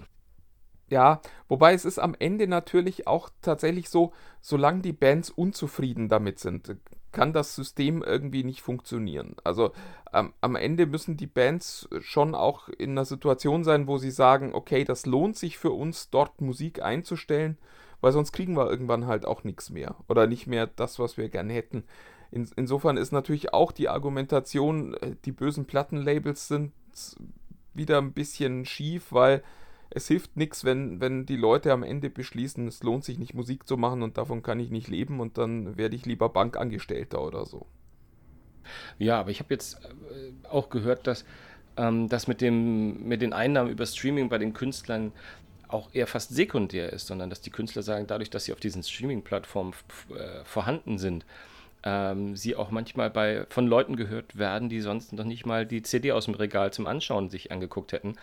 ja, 0.90 1.22
wobei 1.48 1.74
es 1.74 1.86
ist 1.86 2.00
am 2.00 2.16
Ende 2.18 2.48
natürlich 2.48 3.08
auch 3.08 3.30
tatsächlich 3.42 3.90
so, 3.90 4.14
solange 4.42 4.82
die 4.82 4.94
Bands 4.94 5.30
unzufrieden 5.30 6.10
damit 6.10 6.40
sind, 6.40 6.78
kann 7.12 7.34
das 7.34 7.56
System 7.56 8.04
irgendwie 8.04 8.44
nicht 8.44 8.62
funktionieren. 8.62 9.36
Also 9.44 9.72
ähm, 10.14 10.34
am 10.42 10.56
Ende 10.56 10.86
müssen 10.86 11.18
die 11.18 11.28
Bands 11.28 11.88
schon 12.02 12.36
auch 12.36 12.68
in 12.68 12.92
einer 12.92 13.06
Situation 13.06 13.64
sein, 13.64 13.88
wo 13.88 13.98
sie 13.98 14.12
sagen, 14.12 14.54
okay, 14.54 14.84
das 14.84 15.06
lohnt 15.06 15.38
sich 15.38 15.58
für 15.58 15.72
uns, 15.72 16.10
dort 16.10 16.42
Musik 16.42 16.84
einzustellen, 16.84 17.58
weil 18.02 18.12
sonst 18.12 18.34
kriegen 18.34 18.58
wir 18.58 18.70
irgendwann 18.70 19.08
halt 19.08 19.26
auch 19.26 19.46
nichts 19.46 19.70
mehr 19.70 19.96
oder 20.10 20.28
nicht 20.28 20.46
mehr 20.46 20.68
das, 20.68 21.00
was 21.00 21.18
wir 21.18 21.30
gerne 21.30 21.54
hätten. 21.54 21.86
In, 22.32 22.50
insofern 22.58 22.98
ist 22.98 23.14
natürlich 23.14 23.54
auch 23.54 23.72
die 23.72 23.88
Argumentation, 23.88 24.94
äh, 24.96 25.16
die 25.24 25.32
bösen 25.32 25.66
Plattenlabels 25.66 26.50
sind 26.50 26.74
wieder 27.74 27.98
ein 27.98 28.14
bisschen 28.14 28.66
schief, 28.66 29.12
weil 29.12 29.42
es 29.96 30.10
hilft 30.10 30.36
nichts, 30.36 30.66
wenn, 30.66 31.00
wenn 31.00 31.26
die 31.26 31.38
Leute 31.38 31.72
am 31.72 31.82
Ende 31.82 32.10
beschließen, 32.10 32.68
es 32.68 32.84
lohnt 32.84 33.06
sich 33.06 33.18
nicht 33.18 33.34
Musik 33.34 33.66
zu 33.66 33.78
machen 33.78 34.04
und 34.04 34.18
davon 34.18 34.44
kann 34.44 34.60
ich 34.60 34.70
nicht 34.70 34.90
leben 34.90 35.22
und 35.22 35.38
dann 35.38 35.78
werde 35.78 35.96
ich 35.96 36.06
lieber 36.06 36.28
Bankangestellter 36.28 37.22
oder 37.22 37.46
so. 37.46 37.66
Ja, 39.00 39.22
aber 39.22 39.32
ich 39.32 39.40
habe 39.40 39.54
jetzt 39.54 39.76
äh, 39.86 40.48
auch 40.50 40.70
gehört, 40.70 41.08
dass 41.08 41.24
ähm, 41.78 42.10
das 42.10 42.28
mit, 42.28 42.42
mit 42.42 43.22
den 43.22 43.32
Einnahmen 43.32 43.72
über 43.72 43.86
Streaming 43.86 44.28
bei 44.28 44.38
den 44.38 44.54
Künstlern 44.54 45.14
auch 45.70 45.90
eher 45.94 46.08
fast 46.08 46.36
sekundär 46.36 46.92
ist, 46.92 47.08
sondern 47.08 47.30
dass 47.30 47.40
die 47.40 47.50
Künstler 47.50 47.82
sagen, 47.82 48.06
dadurch, 48.06 48.30
dass 48.30 48.46
sie 48.46 48.54
auf 48.54 48.60
diesen 48.60 48.84
Streaming-Plattformen 48.84 49.74
äh, 50.10 50.44
vorhanden 50.44 50.98
sind, 50.98 51.26
ähm, 51.84 52.36
sie 52.36 52.58
auch 52.58 52.70
manchmal 52.70 53.10
bei, 53.10 53.46
von 53.48 53.66
Leuten 53.66 53.96
gehört 53.96 54.38
werden, 54.38 54.68
die 54.68 54.82
sonst 54.82 55.14
noch 55.14 55.24
nicht 55.24 55.46
mal 55.46 55.66
die 55.66 55.84
CD 55.84 56.12
aus 56.12 56.26
dem 56.26 56.34
Regal 56.34 56.74
zum 56.74 56.86
Anschauen 56.86 57.30
sich 57.30 57.52
angeguckt 57.52 57.94
hätten 57.94 58.16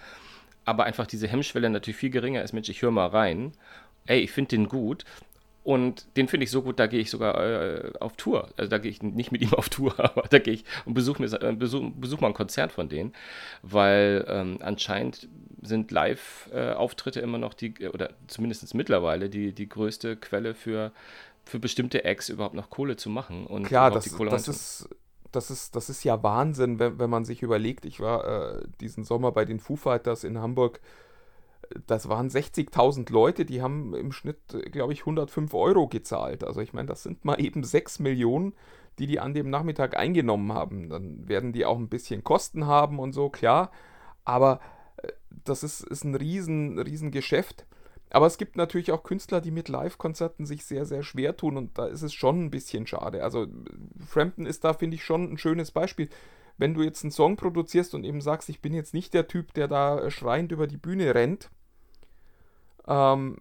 aber 0.64 0.84
einfach 0.84 1.06
diese 1.06 1.28
Hemmschwelle 1.28 1.70
natürlich 1.70 1.96
viel 1.96 2.10
geringer 2.10 2.42
ist. 2.42 2.52
Mensch, 2.52 2.68
ich 2.68 2.82
höre 2.82 2.90
mal 2.90 3.08
rein. 3.08 3.52
Ey, 4.06 4.20
ich 4.20 4.32
finde 4.32 4.50
den 4.50 4.68
gut. 4.68 5.04
Und 5.64 6.06
den 6.16 6.26
finde 6.26 6.42
ich 6.44 6.50
so 6.50 6.62
gut, 6.62 6.80
da 6.80 6.88
gehe 6.88 6.98
ich 6.98 7.10
sogar 7.10 7.40
äh, 7.40 7.92
auf 8.00 8.16
Tour. 8.16 8.48
Also 8.56 8.68
da 8.68 8.78
gehe 8.78 8.90
ich 8.90 9.00
nicht 9.00 9.30
mit 9.30 9.42
ihm 9.42 9.54
auf 9.54 9.68
Tour, 9.68 9.94
aber 9.98 10.22
da 10.28 10.38
gehe 10.38 10.54
ich 10.54 10.64
und 10.84 10.94
besuche 10.94 11.22
äh, 11.22 11.52
besuch, 11.52 11.88
besuch 11.94 12.20
mal 12.20 12.28
ein 12.28 12.34
Konzert 12.34 12.72
von 12.72 12.88
denen, 12.88 13.12
weil 13.62 14.24
ähm, 14.28 14.58
anscheinend 14.60 15.28
sind 15.62 15.92
Live-Auftritte 15.92 17.20
immer 17.20 17.38
noch 17.38 17.54
die, 17.54 17.74
oder 17.88 18.10
zumindest 18.26 18.74
mittlerweile, 18.74 19.28
die, 19.28 19.52
die 19.52 19.68
größte 19.68 20.16
Quelle 20.16 20.54
für, 20.54 20.90
für 21.44 21.60
bestimmte 21.60 22.04
Acts 22.04 22.28
überhaupt 22.28 22.56
noch 22.56 22.68
Kohle 22.68 22.96
zu 22.96 23.08
machen. 23.08 23.46
Und 23.46 23.64
Klar, 23.64 23.92
das, 23.92 24.12
das 24.12 24.48
ist 24.48 24.88
das 25.32 25.50
ist, 25.50 25.74
das 25.76 25.88
ist 25.90 26.04
ja 26.04 26.22
Wahnsinn, 26.22 26.78
wenn, 26.78 26.98
wenn 26.98 27.10
man 27.10 27.24
sich 27.24 27.42
überlegt, 27.42 27.84
ich 27.84 28.00
war 28.00 28.24
äh, 28.26 28.62
diesen 28.80 29.04
Sommer 29.04 29.32
bei 29.32 29.44
den 29.44 29.60
Foo 29.60 29.76
Fighters 29.76 30.24
in 30.24 30.38
Hamburg, 30.38 30.80
das 31.86 32.08
waren 32.08 32.28
60.000 32.28 33.10
Leute, 33.12 33.44
die 33.44 33.62
haben 33.62 33.94
im 33.94 34.12
Schnitt, 34.12 34.38
glaube 34.72 34.92
ich, 34.92 35.00
105 35.00 35.54
Euro 35.54 35.88
gezahlt. 35.88 36.44
Also 36.44 36.60
ich 36.60 36.72
meine, 36.72 36.88
das 36.88 37.02
sind 37.02 37.24
mal 37.24 37.40
eben 37.40 37.64
6 37.64 37.98
Millionen, 38.00 38.52
die 38.98 39.06
die 39.06 39.20
an 39.20 39.34
dem 39.34 39.48
Nachmittag 39.48 39.96
eingenommen 39.96 40.52
haben. 40.52 40.90
Dann 40.90 41.28
werden 41.28 41.52
die 41.52 41.64
auch 41.64 41.78
ein 41.78 41.88
bisschen 41.88 42.24
Kosten 42.24 42.66
haben 42.66 42.98
und 42.98 43.12
so, 43.12 43.30
klar. 43.30 43.70
Aber 44.24 44.60
äh, 44.98 45.08
das 45.44 45.62
ist, 45.62 45.80
ist 45.80 46.04
ein 46.04 46.14
riesen, 46.14 46.78
riesen. 46.78 47.10
Aber 48.12 48.26
es 48.26 48.36
gibt 48.36 48.56
natürlich 48.56 48.92
auch 48.92 49.04
Künstler, 49.04 49.40
die 49.40 49.50
mit 49.50 49.70
Live-Konzerten 49.70 50.44
sich 50.44 50.66
sehr, 50.66 50.84
sehr 50.84 51.02
schwer 51.02 51.34
tun 51.34 51.56
und 51.56 51.78
da 51.78 51.86
ist 51.86 52.02
es 52.02 52.12
schon 52.12 52.44
ein 52.44 52.50
bisschen 52.50 52.86
schade. 52.86 53.24
Also 53.24 53.46
Frampton 54.06 54.44
ist 54.44 54.64
da, 54.64 54.74
finde 54.74 54.96
ich, 54.96 55.04
schon 55.04 55.32
ein 55.32 55.38
schönes 55.38 55.70
Beispiel. 55.70 56.10
Wenn 56.58 56.74
du 56.74 56.82
jetzt 56.82 57.02
einen 57.02 57.10
Song 57.10 57.36
produzierst 57.36 57.94
und 57.94 58.04
eben 58.04 58.20
sagst, 58.20 58.50
ich 58.50 58.60
bin 58.60 58.74
jetzt 58.74 58.92
nicht 58.92 59.14
der 59.14 59.28
Typ, 59.28 59.54
der 59.54 59.66
da 59.66 60.10
schreiend 60.10 60.52
über 60.52 60.66
die 60.66 60.76
Bühne 60.76 61.14
rennt, 61.14 61.50
ähm, 62.86 63.38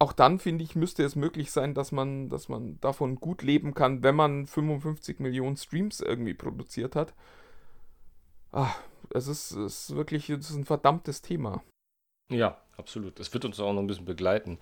auch 0.00 0.12
dann 0.12 0.40
finde 0.40 0.64
ich, 0.64 0.74
müsste 0.74 1.04
es 1.04 1.14
möglich 1.14 1.52
sein, 1.52 1.74
dass 1.74 1.92
man, 1.92 2.28
dass 2.28 2.48
man 2.48 2.80
davon 2.80 3.16
gut 3.16 3.42
leben 3.42 3.74
kann, 3.74 4.02
wenn 4.02 4.16
man 4.16 4.48
55 4.48 5.20
Millionen 5.20 5.56
Streams 5.56 6.00
irgendwie 6.00 6.34
produziert 6.34 6.96
hat. 6.96 7.14
Ach, 8.50 8.76
es 9.10 9.28
ist, 9.28 9.52
es 9.52 9.90
ist 9.90 9.96
wirklich 9.96 10.30
es 10.30 10.50
ist 10.50 10.56
ein 10.56 10.64
verdammtes 10.64 11.22
Thema. 11.22 11.62
Ja, 12.30 12.58
absolut. 12.76 13.18
Das 13.18 13.32
wird 13.32 13.44
uns 13.44 13.58
auch 13.58 13.72
noch 13.72 13.80
ein 13.80 13.86
bisschen 13.86 14.04
begleiten 14.04 14.58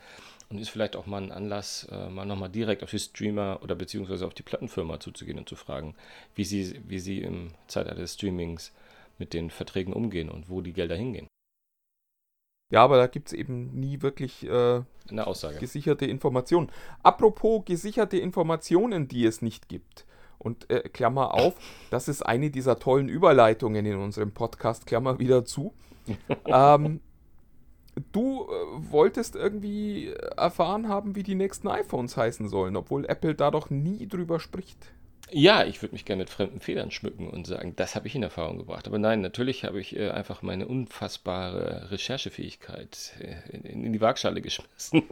und 0.49 0.58
ist 0.58 0.68
vielleicht 0.68 0.94
auch 0.94 1.06
mal 1.06 1.23
ein 1.23 1.32
Anlass, 1.32 1.88
äh, 1.90 2.08
mal 2.08 2.25
nochmal 2.25 2.49
direkt 2.49 2.82
auf 2.82 2.90
die 2.90 2.99
Streamer 2.99 3.58
oder 3.62 3.75
beziehungsweise 3.75 4.26
auf 4.26 4.35
die 4.35 4.44
Plattenfirma 4.44 5.00
zuzugehen 5.00 5.38
und 5.38 5.49
zu 5.49 5.56
fragen, 5.56 5.94
wie 6.35 6.44
sie, 6.44 6.80
wie 6.87 7.00
sie 7.00 7.23
im 7.23 7.52
Zeitalter 7.66 8.00
des 8.00 8.14
Streamings 8.14 8.73
mit 9.18 9.32
den 9.32 9.50
Verträgen 9.50 9.92
umgehen 9.92 10.28
und 10.28 10.49
wo 10.49 10.61
die 10.61 10.73
Gelder 10.73 10.94
hingehen. 10.94 11.26
Ja, 12.73 12.82
aber 12.82 12.96
da 12.96 13.06
gibt 13.06 13.28
es 13.28 13.32
eben 13.32 13.78
nie 13.78 14.02
wirklich 14.02 14.44
äh, 14.44 14.82
Eine 15.08 15.26
Aussage. 15.26 15.58
gesicherte 15.58 16.06
Informationen. 16.06 16.70
Apropos 17.02 17.64
gesicherte 17.64 18.18
Informationen, 18.18 19.08
die 19.08 19.25
es 19.25 19.40
nicht 19.40 19.68
gibt. 19.68 20.04
Und 20.38 20.68
äh, 20.70 20.88
Klammer 20.88 21.35
auf, 21.35 21.54
das 21.90 22.08
ist 22.08 22.23
eine 22.23 22.50
dieser 22.50 22.78
tollen 22.78 23.08
Überleitungen 23.08 23.87
in 23.87 23.96
unserem 23.96 24.32
Podcast, 24.32 24.87
Klammer 24.87 25.18
wieder 25.18 25.44
zu. 25.44 25.75
ähm, 26.46 27.00
du 28.12 28.45
äh, 28.45 28.93
wolltest 28.93 29.37
irgendwie 29.37 30.09
erfahren 30.37 30.88
haben, 30.88 31.15
wie 31.17 31.23
die 31.23 31.35
nächsten 31.35 31.69
iPhones 31.69 32.17
heißen 32.17 32.49
sollen, 32.49 32.76
obwohl 32.76 33.07
Apple 33.07 33.35
da 33.35 33.50
doch 33.50 33.71
nie 33.71 34.07
drüber 34.07 34.41
spricht. 34.41 34.93
Ja, 35.33 35.64
ich 35.64 35.83
würde 35.83 35.95
mich 35.95 36.04
gerne 36.04 36.21
mit 36.23 36.30
fremden 36.30 36.61
Federn 36.61 36.92
schmücken 36.92 37.28
und 37.28 37.49
sagen, 37.49 37.75
das 37.75 37.97
habe 37.97 38.06
ich 38.06 38.14
in 38.14 38.23
Erfahrung 38.23 38.59
gebracht. 38.59 38.87
Aber 38.87 38.99
nein, 38.99 39.21
natürlich 39.23 39.64
habe 39.64 39.80
ich 39.80 39.97
äh, 39.97 40.11
einfach 40.11 40.42
meine 40.42 40.68
unfassbare 40.68 41.90
Recherchefähigkeit 41.90 43.12
äh, 43.18 43.56
in, 43.56 43.85
in 43.87 43.92
die 43.92 44.00
Waagschale 44.00 44.40
geschmissen 44.42 45.02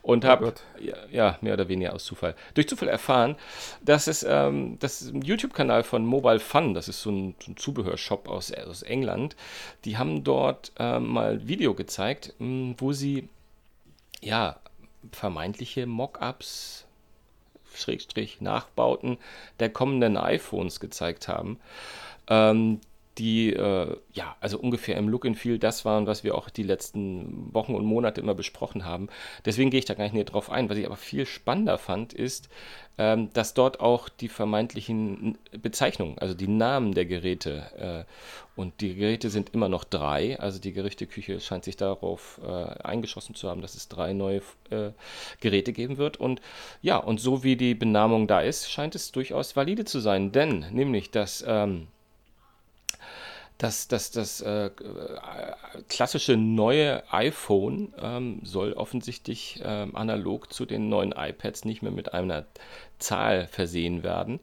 und 0.00 0.24
Oh 0.24 0.28
habe, 0.28 0.54
ja, 0.80 0.96
ja, 1.10 1.38
mehr 1.42 1.52
oder 1.54 1.68
weniger 1.68 1.92
aus 1.92 2.04
Zufall, 2.04 2.34
durch 2.54 2.68
Zufall 2.68 2.88
erfahren, 2.88 3.36
dass 3.82 4.06
es 4.06 4.22
ähm, 4.26 4.78
das 4.80 5.12
YouTube-Kanal 5.12 5.82
von 5.82 6.06
Mobile 6.06 6.40
Fun, 6.40 6.72
das 6.72 6.88
ist 6.88 7.02
so 7.02 7.10
ein, 7.10 7.34
so 7.38 7.52
ein 7.52 7.58
Zubehörshop 7.58 8.28
aus, 8.28 8.50
aus 8.50 8.82
England, 8.82 9.36
die 9.84 9.98
haben 9.98 10.24
dort 10.24 10.72
ähm, 10.78 11.06
mal 11.08 11.46
Video 11.46 11.74
gezeigt, 11.74 12.32
mh, 12.38 12.76
wo 12.78 12.92
sie 12.92 13.28
ja 14.22 14.56
vermeintliche 15.12 15.84
Mockups 15.86 16.83
Schrägstrich 17.76 18.40
Nachbauten 18.40 19.18
der 19.60 19.70
kommenden 19.70 20.16
iPhones 20.16 20.80
gezeigt 20.80 21.28
haben, 21.28 21.58
ähm, 22.28 22.80
die 23.18 23.52
äh, 23.52 23.96
ja 24.12 24.36
also 24.40 24.58
ungefähr 24.58 24.96
im 24.96 25.08
Look 25.08 25.26
and 25.26 25.38
Feel 25.38 25.58
das 25.58 25.84
waren, 25.84 26.06
was 26.06 26.24
wir 26.24 26.34
auch 26.34 26.50
die 26.50 26.62
letzten 26.62 27.54
Wochen 27.54 27.74
und 27.74 27.84
Monate 27.84 28.20
immer 28.20 28.34
besprochen 28.34 28.84
haben. 28.84 29.08
Deswegen 29.44 29.70
gehe 29.70 29.78
ich 29.78 29.84
da 29.84 29.94
gar 29.94 30.04
nicht 30.04 30.14
näher 30.14 30.24
drauf 30.24 30.50
ein. 30.50 30.68
Was 30.68 30.78
ich 30.78 30.86
aber 30.86 30.96
viel 30.96 31.26
spannender 31.26 31.78
fand, 31.78 32.12
ist, 32.12 32.48
ähm, 32.98 33.30
dass 33.32 33.54
dort 33.54 33.80
auch 33.80 34.08
die 34.08 34.28
vermeintlichen 34.28 35.38
Bezeichnungen, 35.60 36.18
also 36.18 36.34
die 36.34 36.48
Namen 36.48 36.94
der 36.94 37.06
Geräte 37.06 38.06
äh, 38.06 38.10
und 38.56 38.80
die 38.80 38.94
Geräte 38.94 39.30
sind 39.30 39.52
immer 39.52 39.68
noch 39.68 39.84
drei. 39.84 40.38
Also 40.38 40.60
die 40.60 40.72
Gerichteküche 40.72 41.40
scheint 41.40 41.64
sich 41.64 41.76
darauf 41.76 42.40
äh, 42.44 42.48
eingeschossen 42.48 43.34
zu 43.34 43.48
haben, 43.48 43.62
dass 43.62 43.74
es 43.74 43.88
drei 43.88 44.12
neue 44.12 44.42
äh, 44.70 44.90
Geräte 45.40 45.72
geben 45.72 45.96
wird. 45.96 46.18
Und 46.18 46.40
ja, 46.80 46.98
und 46.98 47.20
so 47.20 47.42
wie 47.42 47.56
die 47.56 47.74
Benamung 47.74 48.28
da 48.28 48.40
ist, 48.40 48.70
scheint 48.70 48.94
es 48.94 49.10
durchaus 49.10 49.56
valide 49.56 49.84
zu 49.84 49.98
sein. 49.98 50.30
Denn 50.30 50.66
nämlich 50.70 51.10
das, 51.10 51.44
ähm, 51.46 51.88
das, 53.64 53.88
das, 53.88 54.10
das 54.10 54.42
äh, 54.42 54.70
klassische 55.88 56.36
neue 56.36 57.02
iPhone 57.10 57.94
ähm, 57.98 58.40
soll 58.42 58.74
offensichtlich 58.74 59.62
ähm, 59.64 59.96
analog 59.96 60.52
zu 60.52 60.66
den 60.66 60.90
neuen 60.90 61.12
iPads 61.12 61.64
nicht 61.64 61.80
mehr 61.80 61.90
mit 61.90 62.12
einer 62.12 62.44
Zahl 62.98 63.46
versehen 63.46 64.02
werden, 64.02 64.40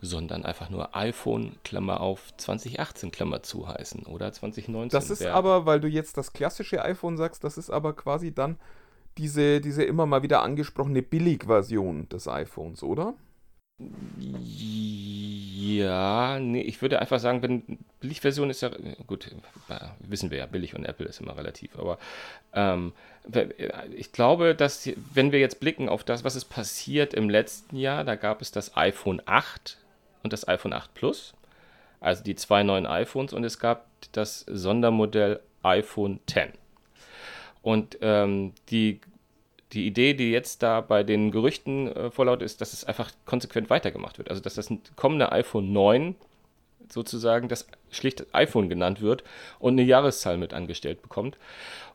sondern 0.00 0.44
einfach 0.44 0.70
nur 0.70 0.96
iPhone, 0.96 1.56
Klammer 1.64 2.00
auf, 2.00 2.32
2018, 2.36 3.10
Klammer 3.10 3.42
zu 3.42 3.66
heißen 3.66 4.04
oder 4.04 4.32
2019. 4.32 4.96
Das 4.96 5.10
ist 5.10 5.20
Wer- 5.22 5.34
aber, 5.34 5.66
weil 5.66 5.80
du 5.80 5.88
jetzt 5.88 6.16
das 6.16 6.32
klassische 6.32 6.84
iPhone 6.84 7.16
sagst, 7.16 7.42
das 7.42 7.58
ist 7.58 7.68
aber 7.68 7.94
quasi 7.94 8.32
dann 8.32 8.58
diese, 9.18 9.60
diese 9.60 9.82
immer 9.82 10.06
mal 10.06 10.22
wieder 10.22 10.40
angesprochene 10.42 11.02
Billigversion 11.02 12.08
des 12.10 12.28
iPhones, 12.28 12.84
oder? 12.84 13.14
Ja, 15.54 16.38
nee, 16.40 16.60
ich 16.62 16.82
würde 16.82 17.00
einfach 17.00 17.18
sagen, 17.20 17.42
wenn 17.42 17.78
Billigversion 18.00 18.50
ist 18.50 18.62
ja, 18.62 18.70
gut, 19.06 19.28
äh, 19.68 19.74
wissen 20.00 20.30
wir 20.30 20.38
ja, 20.38 20.46
billig 20.46 20.74
und 20.74 20.84
Apple 20.84 21.06
ist 21.06 21.20
immer 21.20 21.36
relativ, 21.36 21.78
aber 21.78 21.98
ähm, 22.52 22.92
we- 23.24 23.54
ich 23.96 24.12
glaube, 24.12 24.54
dass, 24.54 24.88
wenn 25.14 25.30
wir 25.32 25.38
jetzt 25.38 25.60
blicken 25.60 25.88
auf 25.88 26.04
das, 26.04 26.24
was 26.24 26.36
ist 26.36 26.46
passiert 26.46 27.14
im 27.14 27.30
letzten 27.30 27.76
Jahr, 27.76 28.04
da 28.04 28.16
gab 28.16 28.42
es 28.42 28.50
das 28.50 28.76
iPhone 28.76 29.22
8 29.26 29.78
und 30.22 30.32
das 30.32 30.46
iPhone 30.48 30.72
8 30.72 30.92
Plus, 30.94 31.32
also 32.00 32.22
die 32.24 32.34
zwei 32.34 32.62
neuen 32.64 32.86
iPhones 32.86 33.32
und 33.32 33.44
es 33.44 33.58
gab 33.58 33.86
das 34.12 34.40
Sondermodell 34.48 35.40
iPhone 35.62 36.18
10. 36.26 36.48
Und 37.62 37.98
ähm, 38.00 38.52
die, 38.70 39.00
die 39.72 39.86
Idee, 39.86 40.14
die 40.14 40.30
jetzt 40.30 40.62
da 40.62 40.80
bei 40.80 41.02
den 41.02 41.30
Gerüchten 41.30 41.88
äh, 41.88 42.10
vorlaut 42.10 42.42
ist, 42.42 42.60
dass 42.60 42.72
es 42.72 42.84
einfach 42.84 43.10
konsequent 43.24 43.70
weitergemacht 43.70 44.18
wird. 44.18 44.30
Also 44.30 44.42
dass 44.42 44.54
das 44.54 44.72
kommende 44.96 45.32
iPhone 45.32 45.72
9 45.72 46.14
sozusagen 46.90 47.48
das 47.48 47.66
schlicht 47.90 48.26
iPhone 48.34 48.68
genannt 48.68 49.00
wird 49.00 49.24
und 49.58 49.74
eine 49.74 49.82
Jahreszahl 49.82 50.36
mit 50.36 50.52
angestellt 50.52 51.02
bekommt. 51.02 51.38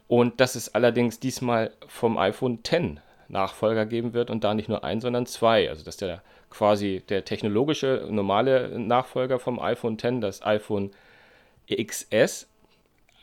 Und 0.07 0.39
dass 0.39 0.55
es 0.55 0.73
allerdings 0.73 1.19
diesmal 1.19 1.71
vom 1.87 2.17
iPhone 2.17 2.59
10 2.63 2.99
Nachfolger 3.29 3.85
geben 3.85 4.13
wird 4.13 4.29
und 4.29 4.43
da 4.43 4.53
nicht 4.53 4.69
nur 4.69 4.83
ein, 4.83 5.01
sondern 5.01 5.25
zwei. 5.25 5.69
Also 5.69 5.83
dass 5.83 5.97
der 5.97 6.21
quasi 6.49 7.03
der 7.09 7.25
technologische 7.25 8.07
normale 8.09 8.79
Nachfolger 8.79 9.37
vom 9.39 9.59
iPhone 9.59 9.99
10, 9.99 10.21
das 10.21 10.41
iPhone 10.43 10.91
XS, 11.69 12.47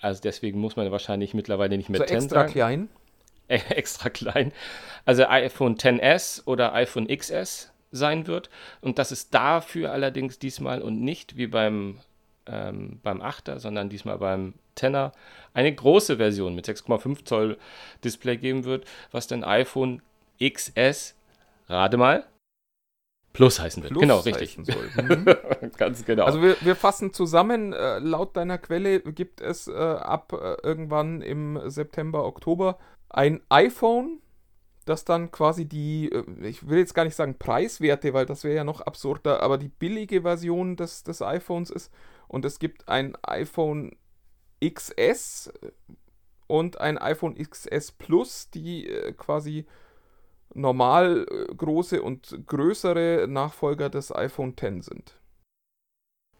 also 0.02 0.20
deswegen 0.22 0.60
muss 0.60 0.76
man 0.76 0.90
wahrscheinlich 0.92 1.32
mittlerweile 1.32 1.78
nicht 1.78 1.88
mehr 1.88 2.00
So 2.00 2.04
10 2.04 2.16
extra 2.16 2.40
sagen 2.40 2.52
klein. 2.52 2.88
Äh, 3.48 3.58
extra 3.70 4.10
klein. 4.10 4.52
Also 5.04 5.26
iPhone 5.26 5.76
XS 5.76 6.42
oder 6.46 6.74
iPhone 6.74 7.08
XS 7.08 7.72
sein 7.90 8.26
wird. 8.26 8.50
Und 8.80 8.98
dass 8.98 9.10
es 9.10 9.30
dafür 9.30 9.92
allerdings 9.92 10.38
diesmal 10.38 10.82
und 10.82 11.00
nicht 11.00 11.36
wie 11.36 11.46
beim, 11.46 11.98
ähm, 12.46 13.00
beim 13.02 13.22
8er, 13.22 13.58
sondern 13.58 13.88
diesmal 13.88 14.18
beim 14.18 14.54
10er 14.76 15.12
eine 15.52 15.72
große 15.72 16.16
Version 16.16 16.54
mit 16.54 16.66
6,5 16.66 17.24
Zoll 17.24 17.58
Display 18.02 18.36
geben 18.36 18.64
wird, 18.64 18.86
was 19.12 19.26
dann 19.26 19.44
iPhone 19.44 20.02
XS, 20.40 21.14
rate 21.68 21.96
mal, 21.96 22.26
Plus 23.34 23.58
heißen 23.58 23.82
wird. 23.82 23.92
Plus 23.92 24.00
genau, 24.00 24.20
richtig. 24.20 24.56
Mhm. 24.96 25.26
Ganz 25.76 26.04
genau. 26.04 26.24
Also 26.24 26.40
wir, 26.40 26.56
wir 26.60 26.76
fassen 26.76 27.12
zusammen, 27.12 27.72
äh, 27.72 27.98
laut 27.98 28.36
deiner 28.36 28.58
Quelle 28.58 29.00
gibt 29.00 29.40
es 29.40 29.66
äh, 29.66 29.72
ab 29.72 30.32
äh, 30.32 30.54
irgendwann 30.62 31.20
im 31.20 31.60
September, 31.68 32.24
Oktober 32.24 32.78
ein 33.14 33.40
iPhone, 33.48 34.20
das 34.86 35.04
dann 35.04 35.30
quasi 35.30 35.64
die, 35.66 36.10
äh, 36.10 36.24
ich 36.46 36.68
will 36.68 36.78
jetzt 36.78 36.94
gar 36.94 37.04
nicht 37.04 37.14
sagen 37.14 37.38
Preiswerte, 37.38 38.12
weil 38.12 38.26
das 38.26 38.44
wäre 38.44 38.56
ja 38.56 38.64
noch 38.64 38.80
absurder, 38.80 39.42
aber 39.42 39.56
die 39.56 39.68
billige 39.68 40.22
Version 40.22 40.76
des, 40.76 41.04
des 41.04 41.22
iPhones 41.22 41.70
ist. 41.70 41.92
Und 42.28 42.44
es 42.44 42.58
gibt 42.58 42.88
ein 42.88 43.16
iPhone 43.22 43.96
XS 44.64 45.52
und 46.46 46.80
ein 46.80 46.98
iPhone 46.98 47.36
XS 47.36 47.92
Plus, 47.92 48.50
die 48.50 48.88
äh, 48.88 49.12
quasi 49.12 49.66
normal 50.52 51.26
äh, 51.30 51.54
große 51.54 52.02
und 52.02 52.46
größere 52.46 53.26
Nachfolger 53.28 53.90
des 53.90 54.14
iPhone 54.14 54.54
X 54.60 54.86
sind. 54.86 55.14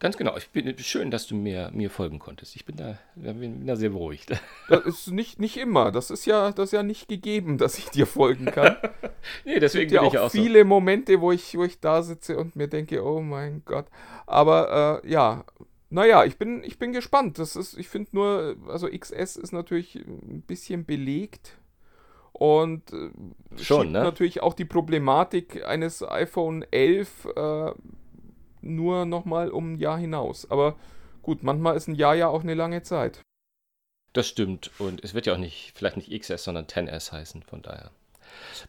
Ganz 0.01 0.17
genau. 0.17 0.37
Ich 0.37 0.51
bin 0.51 0.77
schön, 0.79 1.11
dass 1.11 1.27
du 1.27 1.35
mir, 1.35 1.71
mir 1.73 1.89
folgen 1.89 2.19
konntest. 2.19 2.57
Ich 2.57 2.65
bin 2.67 2.77
da, 2.77 2.99
bin 3.15 3.67
da 3.67 3.77
sehr 3.77 3.91
beruhigt. 3.91 4.31
Das 4.69 4.85
ist 4.85 5.11
nicht, 5.11 5.39
nicht 5.41 5.57
immer. 5.57 5.93
Das 5.93 6.11
ist 6.11 6.27
ja, 6.27 6.53
das 6.53 6.67
ist 6.67 6.73
ja 6.73 6.83
nicht 6.83 7.09
gegeben, 7.09 7.57
dass 7.59 7.79
ich 7.79 7.89
dir 7.91 8.07
folgen 8.07 8.47
kann. 8.47 8.77
nee, 9.45 9.59
Es 9.61 9.61
deswegen 9.61 9.91
gibt 9.91 9.93
ja 9.93 10.01
bin 10.01 10.09
auch 10.09 10.15
ich 10.15 10.15
ja 10.15 10.23
auch 10.23 10.31
so. 10.31 10.43
viele 10.43 10.65
Momente, 10.65 11.21
wo 11.21 11.33
ich, 11.33 11.57
wo 11.57 11.65
ich 11.65 11.81
da 11.81 12.03
sitze 12.03 12.37
und 12.37 12.57
mir 12.57 12.69
denke, 12.69 13.03
oh 13.05 13.21
mein 13.21 13.63
Gott. 13.65 13.87
Aber 14.27 15.03
äh, 15.05 15.11
ja, 15.11 15.45
naja, 15.91 16.25
ich 16.25 16.39
bin, 16.39 16.63
ich 16.65 16.79
bin 16.79 16.93
gespannt. 16.93 17.39
Das 17.39 17.57
ist, 17.57 17.79
ich 17.79 17.89
finde 17.89 18.11
nur, 18.13 18.57
also 18.69 18.89
XS 18.89 19.37
ist 19.37 19.53
natürlich 19.53 19.95
ein 19.97 20.43
bisschen 20.47 20.85
belegt. 20.85 21.57
und 22.33 22.93
äh, 22.93 23.11
Schon, 23.63 23.93
ne? 23.93 24.03
natürlich 24.03 24.43
auch 24.43 24.55
die 24.55 24.65
Problematik 24.65 25.65
eines 25.65 26.03
iPhone 26.03 26.65
11 26.71 27.27
äh, 27.37 27.73
nur 28.65 29.05
nochmal 29.05 29.51
um 29.51 29.75
ein 29.75 29.79
Jahr 29.79 29.99
hinaus. 29.99 30.51
Aber 30.51 30.77
gut, 31.23 31.43
manchmal 31.43 31.77
ist 31.77 31.89
ein 31.89 31.95
Jahr 31.95 32.15
ja 32.15 32.29
auch 32.29 32.43
eine 32.43 32.55
lange 32.55 32.83
Zeit. 32.83 33.21
Das 34.13 34.29
stimmt. 34.29 34.71
Und 34.79 35.03
es 35.05 35.15
wird 35.15 35.27
ja 35.27 35.35
auch 35.35 35.39
nicht, 35.39 35.73
vielleicht 35.75 35.97
nicht 35.97 36.11
XS, 36.11 36.45
sondern 36.45 36.67
10S 36.67 37.13
heißen. 37.13 37.43
Von 37.43 37.63
daher. 37.63 37.91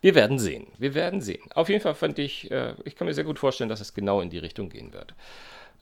Wir 0.02 0.16
werden 0.16 0.40
sehen. 0.40 0.68
Wir 0.78 0.94
werden 0.94 1.22
sehen. 1.22 1.44
Auf 1.54 1.70
jeden 1.70 1.82
Fall 1.82 1.96
fand 1.96 2.20
ich, 2.20 2.52
äh, 2.52 2.76
ich 2.84 2.96
kann 2.96 3.08
mir 3.08 3.14
sehr 3.14 3.24
gut 3.24 3.40
vorstellen, 3.40 3.70
dass 3.70 3.82
es 3.82 3.94
genau 3.94 4.22
in 4.22 4.30
die 4.30 4.38
Richtung 4.38 4.70
gehen 4.70 4.94
wird. 4.94 5.14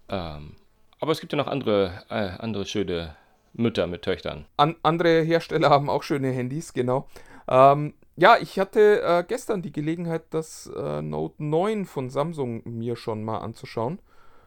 Ähm, 0.10 0.56
aber 1.00 1.12
es 1.12 1.20
gibt 1.20 1.34
ja 1.34 1.38
noch 1.38 1.48
andere, 1.48 2.04
äh, 2.10 2.40
andere 2.40 2.66
schöne 2.66 3.16
Mütter 3.54 3.88
mit 3.88 4.04
Töchtern. 4.04 4.46
An, 4.58 4.76
andere 4.84 5.22
Hersteller 5.22 5.70
haben 5.70 5.90
auch 5.90 6.04
schöne 6.04 6.32
Handys, 6.32 6.74
genau. 6.74 7.08
Ähm, 7.48 7.94
ja, 8.16 8.38
ich 8.40 8.60
hatte 8.60 9.02
äh, 9.02 9.24
gestern 9.28 9.62
die 9.62 9.72
Gelegenheit, 9.72 10.24
das 10.32 10.70
äh, 10.76 11.02
Note 11.02 11.44
9 11.44 11.86
von 11.86 12.10
Samsung 12.10 12.62
mir 12.66 12.96
schon 12.96 13.24
mal 13.24 13.40
anzuschauen. 13.40 14.00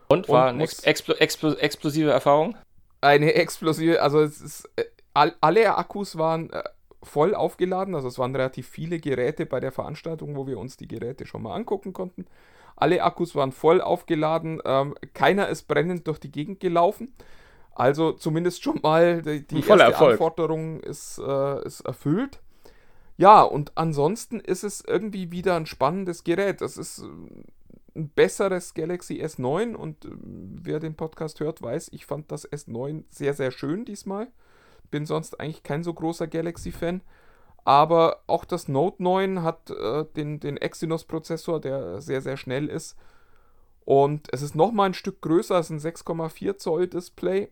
Und 0.08 0.28
war 0.28 0.44
Und 0.44 0.48
eine 0.50 0.58
muss- 0.60 0.80
ex 0.80 0.84
explo 0.84 1.14
explo 1.14 1.52
explosive 1.54 2.10
Erfahrung? 2.10 2.56
Eine 3.00 3.34
explosive, 3.34 4.00
also 4.00 4.20
es 4.20 4.40
ist, 4.40 4.70
äh, 4.76 4.84
all, 5.14 5.34
alle 5.40 5.76
Akkus 5.76 6.16
waren 6.16 6.50
äh, 6.50 6.62
voll 7.02 7.34
aufgeladen, 7.34 7.94
also 7.94 8.08
es 8.08 8.18
waren 8.18 8.34
relativ 8.34 8.68
viele 8.68 8.98
Geräte 8.98 9.46
bei 9.46 9.60
der 9.60 9.72
Veranstaltung, 9.72 10.36
wo 10.36 10.46
wir 10.46 10.58
uns 10.58 10.76
die 10.76 10.88
Geräte 10.88 11.26
schon 11.26 11.42
mal 11.42 11.54
angucken 11.54 11.92
konnten. 11.92 12.26
Alle 12.76 13.02
Akkus 13.02 13.34
waren 13.34 13.52
voll 13.52 13.80
aufgeladen, 13.80 14.60
ähm, 14.64 14.94
keiner 15.14 15.48
ist 15.48 15.66
brennend 15.68 16.06
durch 16.06 16.18
die 16.18 16.30
Gegend 16.30 16.60
gelaufen. 16.60 17.14
Also 17.74 18.12
zumindest 18.12 18.62
schon 18.62 18.80
mal 18.82 19.22
die, 19.22 19.46
die 19.46 19.56
erste 19.56 19.82
Erfolg. 19.82 20.12
Anforderung 20.12 20.80
ist, 20.80 21.18
äh, 21.18 21.64
ist 21.66 21.80
erfüllt. 21.80 22.40
Ja, 23.16 23.42
und 23.42 23.72
ansonsten 23.76 24.40
ist 24.40 24.62
es 24.62 24.82
irgendwie 24.86 25.30
wieder 25.30 25.56
ein 25.56 25.66
spannendes 25.66 26.24
Gerät. 26.24 26.60
Es 26.60 26.76
ist 26.76 26.98
äh, 26.98 27.06
ein 27.94 28.10
besseres 28.10 28.74
Galaxy 28.74 29.22
S9 29.22 29.74
und 29.74 30.04
äh, 30.04 30.10
wer 30.12 30.80
den 30.80 30.94
Podcast 30.94 31.40
hört, 31.40 31.62
weiß, 31.62 31.88
ich 31.92 32.04
fand 32.06 32.30
das 32.30 32.50
S9 32.50 33.04
sehr, 33.08 33.34
sehr 33.34 33.50
schön 33.50 33.84
diesmal. 33.84 34.28
Bin 34.90 35.06
sonst 35.06 35.40
eigentlich 35.40 35.62
kein 35.62 35.82
so 35.82 35.94
großer 35.94 36.26
Galaxy-Fan. 36.26 37.00
Aber 37.64 38.22
auch 38.28 38.44
das 38.44 38.68
Note 38.68 39.02
9 39.02 39.42
hat 39.42 39.70
äh, 39.70 40.04
den, 40.14 40.38
den 40.38 40.56
Exynos-Prozessor, 40.56 41.60
der 41.60 42.00
sehr, 42.00 42.20
sehr 42.20 42.36
schnell 42.36 42.68
ist. 42.68 42.96
Und 43.84 44.28
es 44.32 44.42
ist 44.42 44.54
nochmal 44.54 44.90
ein 44.90 44.94
Stück 44.94 45.20
größer, 45.22 45.58
es 45.58 45.70
ist 45.70 45.84
ein 45.84 45.92
6,4 45.92 46.58
Zoll 46.58 46.86
Display. 46.86 47.50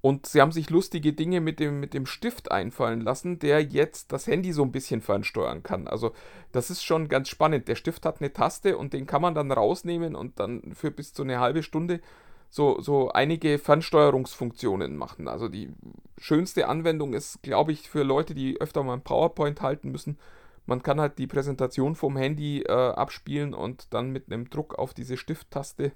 Und 0.00 0.26
sie 0.26 0.40
haben 0.40 0.52
sich 0.52 0.70
lustige 0.70 1.12
Dinge 1.12 1.40
mit 1.40 1.58
dem, 1.58 1.80
mit 1.80 1.92
dem 1.92 2.06
Stift 2.06 2.52
einfallen 2.52 3.00
lassen, 3.00 3.40
der 3.40 3.62
jetzt 3.62 4.12
das 4.12 4.28
Handy 4.28 4.52
so 4.52 4.62
ein 4.62 4.70
bisschen 4.70 5.00
fernsteuern 5.00 5.64
kann. 5.64 5.88
Also 5.88 6.12
das 6.52 6.70
ist 6.70 6.84
schon 6.84 7.08
ganz 7.08 7.28
spannend. 7.28 7.66
Der 7.66 7.74
Stift 7.74 8.06
hat 8.06 8.20
eine 8.20 8.32
Taste 8.32 8.78
und 8.78 8.92
den 8.92 9.06
kann 9.06 9.22
man 9.22 9.34
dann 9.34 9.50
rausnehmen 9.50 10.14
und 10.14 10.38
dann 10.38 10.72
für 10.74 10.92
bis 10.92 11.12
zu 11.12 11.22
eine 11.22 11.40
halbe 11.40 11.64
Stunde 11.64 12.00
so, 12.48 12.80
so 12.80 13.10
einige 13.10 13.58
Fernsteuerungsfunktionen 13.58 14.96
machen. 14.96 15.26
Also 15.26 15.48
die 15.48 15.70
schönste 16.16 16.68
Anwendung 16.68 17.12
ist, 17.12 17.42
glaube 17.42 17.72
ich, 17.72 17.90
für 17.90 18.04
Leute, 18.04 18.34
die 18.34 18.60
öfter 18.60 18.82
mal 18.84 18.94
ein 18.94 19.02
PowerPoint 19.02 19.60
halten 19.60 19.90
müssen. 19.90 20.18
Man 20.64 20.82
kann 20.82 21.00
halt 21.00 21.18
die 21.18 21.26
Präsentation 21.26 21.94
vom 21.94 22.16
Handy 22.16 22.62
äh, 22.62 22.72
abspielen 22.72 23.52
und 23.52 23.92
dann 23.92 24.10
mit 24.10 24.30
einem 24.30 24.48
Druck 24.48 24.78
auf 24.78 24.94
diese 24.94 25.16
Stifttaste 25.16 25.92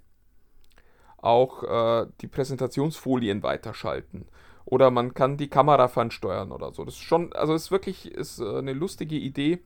auch 1.22 1.62
äh, 1.62 2.06
die 2.20 2.26
Präsentationsfolien 2.26 3.42
weiterschalten. 3.42 4.26
Oder 4.64 4.90
man 4.90 5.14
kann 5.14 5.36
die 5.36 5.48
Kamera 5.48 5.88
fernsteuern 5.88 6.52
oder 6.52 6.72
so. 6.72 6.84
Das 6.84 6.94
ist 6.94 7.00
schon, 7.00 7.32
also 7.32 7.54
ist 7.54 7.70
wirklich 7.70 8.12
ist, 8.12 8.40
äh, 8.40 8.58
eine 8.58 8.74
lustige 8.74 9.16
Idee. 9.16 9.60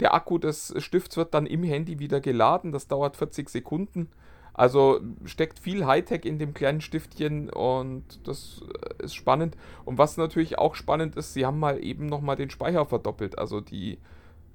Der 0.00 0.14
Akku 0.14 0.38
des 0.38 0.74
Stifts 0.78 1.16
wird 1.16 1.34
dann 1.34 1.46
im 1.46 1.62
Handy 1.62 1.98
wieder 1.98 2.20
geladen. 2.20 2.72
Das 2.72 2.88
dauert 2.88 3.16
40 3.16 3.48
Sekunden. 3.48 4.08
Also 4.54 5.00
steckt 5.24 5.60
viel 5.60 5.86
Hightech 5.86 6.24
in 6.24 6.40
dem 6.40 6.52
kleinen 6.52 6.80
Stiftchen 6.80 7.48
und 7.48 8.26
das 8.26 8.62
äh, 8.98 9.04
ist 9.04 9.14
spannend. 9.14 9.56
Und 9.84 9.98
was 9.98 10.16
natürlich 10.16 10.58
auch 10.58 10.74
spannend 10.74 11.16
ist, 11.16 11.34
sie 11.34 11.46
haben 11.46 11.60
mal 11.60 11.82
eben 11.82 12.06
nochmal 12.06 12.36
den 12.36 12.50
Speicher 12.50 12.84
verdoppelt. 12.84 13.38
Also 13.38 13.60
die 13.60 13.98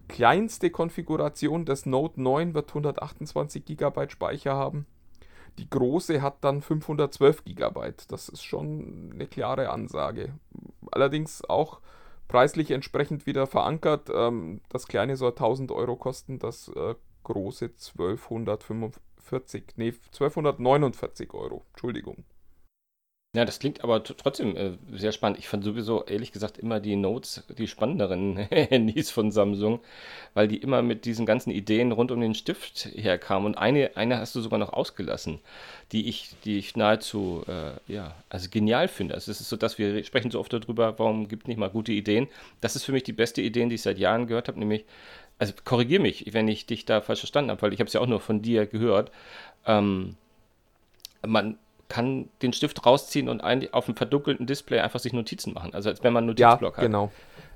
kleinste 0.10 0.70
Konfiguration 0.70 1.66
des 1.66 1.86
Note 1.86 2.22
9 2.22 2.54
wird 2.54 2.70
128 2.70 3.64
GB 3.66 4.10
Speicher 4.10 4.56
haben. 4.56 4.86
Die 5.58 5.70
große 5.70 6.22
hat 6.22 6.44
dann 6.44 6.62
512 6.62 7.46
GB. 7.46 7.94
Das 8.08 8.30
ist 8.30 8.44
schon 8.44 9.12
eine 9.14 9.28
klare 9.28 9.70
Ansage. 9.70 10.34
Allerdings 10.92 11.44
auch 11.48 11.80
preislich 12.28 12.72
entsprechend 12.72 13.26
wieder 13.26 13.46
verankert. 13.48 14.10
Ähm, 14.14 14.62
das 14.70 14.88
kleine 14.88 15.16
soll 15.18 15.32
1000 15.32 15.72
Euro 15.72 15.96
kosten, 15.96 16.40
das 16.40 16.70
äh, 16.70 16.96
große 17.24 17.66
1245, 17.66 19.64
nee, 19.78 19.94
1249 20.12 21.34
Euro. 21.34 21.66
Entschuldigung. 21.74 22.24
Ja, 23.36 23.46
das 23.46 23.58
klingt 23.58 23.84
aber 23.84 24.04
trotzdem 24.04 24.56
äh, 24.56 24.74
sehr 24.92 25.12
spannend. 25.12 25.40
Ich 25.40 25.48
fand 25.48 25.64
sowieso, 25.64 26.06
ehrlich 26.06 26.32
gesagt, 26.32 26.60
immer 26.60 26.80
die 26.80 26.96
Notes 26.96 27.44
die 27.58 27.68
spannenderen 27.68 28.38
Handys 28.52 29.10
von 29.10 29.32
Samsung, 29.32 29.80
weil 30.36 30.48
die 30.48 30.58
immer 30.58 30.84
mit 30.84 31.06
diesen 31.06 31.26
ganzen 31.26 31.50
Ideen 31.50 31.92
rund 31.92 32.12
um 32.12 32.22
den 32.22 32.36
Stift 32.36 32.90
herkamen. 32.94 33.48
Und 33.48 33.58
eine, 33.58 33.98
eine 33.98 34.20
hast 34.20 34.36
du 34.36 34.42
sogar 34.42 34.60
noch 34.60 34.72
ausgelassen, 34.72 35.40
die 35.92 36.10
ich, 36.10 36.30
die 36.46 36.60
ich 36.60 36.76
nahezu, 36.76 37.44
äh, 37.48 37.72
ja, 37.92 38.14
also 38.30 38.50
genial 38.52 38.88
finde. 38.88 39.16
Also 39.16 39.32
es 39.32 39.42
ist 39.42 39.50
so, 39.50 39.56
dass 39.58 39.80
wir 39.80 40.04
sprechen 40.04 40.30
so 40.30 40.40
oft 40.40 40.54
darüber, 40.54 41.00
warum 41.00 41.28
gibt 41.28 41.48
nicht 41.48 41.58
mal 41.58 41.72
gute 41.72 41.92
Ideen. 41.92 42.28
Das 42.62 42.76
ist 42.76 42.84
für 42.84 42.92
mich 42.92 43.02
die 43.04 43.14
beste 43.14 43.42
Idee, 43.42 43.66
die 43.66 43.76
ich 43.76 43.82
seit 43.82 43.98
Jahren 43.98 44.28
gehört 44.28 44.48
habe, 44.48 44.60
nämlich, 44.60 44.86
also 45.40 45.54
korrigier 45.66 46.00
mich, 46.00 46.34
wenn 46.34 46.48
ich 46.48 46.68
dich 46.68 46.86
da 46.86 47.02
falsch 47.02 47.22
verstanden 47.22 47.50
habe, 47.50 47.64
weil 47.64 47.74
ich 47.74 47.80
habe 47.80 47.88
es 47.88 47.94
ja 47.94 48.02
auch 48.02 48.06
nur 48.08 48.20
von 48.20 48.44
dir 48.44 48.68
gehört. 48.68 49.12
Ähm, 49.66 50.18
man 51.26 51.58
kann 51.94 52.30
den 52.42 52.54
Stift 52.54 52.86
rausziehen 52.86 53.30
und 53.30 53.42
ein, 53.42 53.72
auf 53.72 53.86
dem 53.86 53.96
verdunkelten 53.96 54.48
Display 54.48 54.80
einfach 54.80 55.00
sich 55.00 55.14
Notizen 55.14 55.54
machen. 55.54 55.74
Also 55.76 55.90
als 55.90 56.04
wenn 56.04 56.12
man 56.14 56.24
einen 56.28 56.36
Ja, 56.38 56.50
Notizblock 56.50 56.78
hat. 56.78 56.84
genau. 56.84 57.12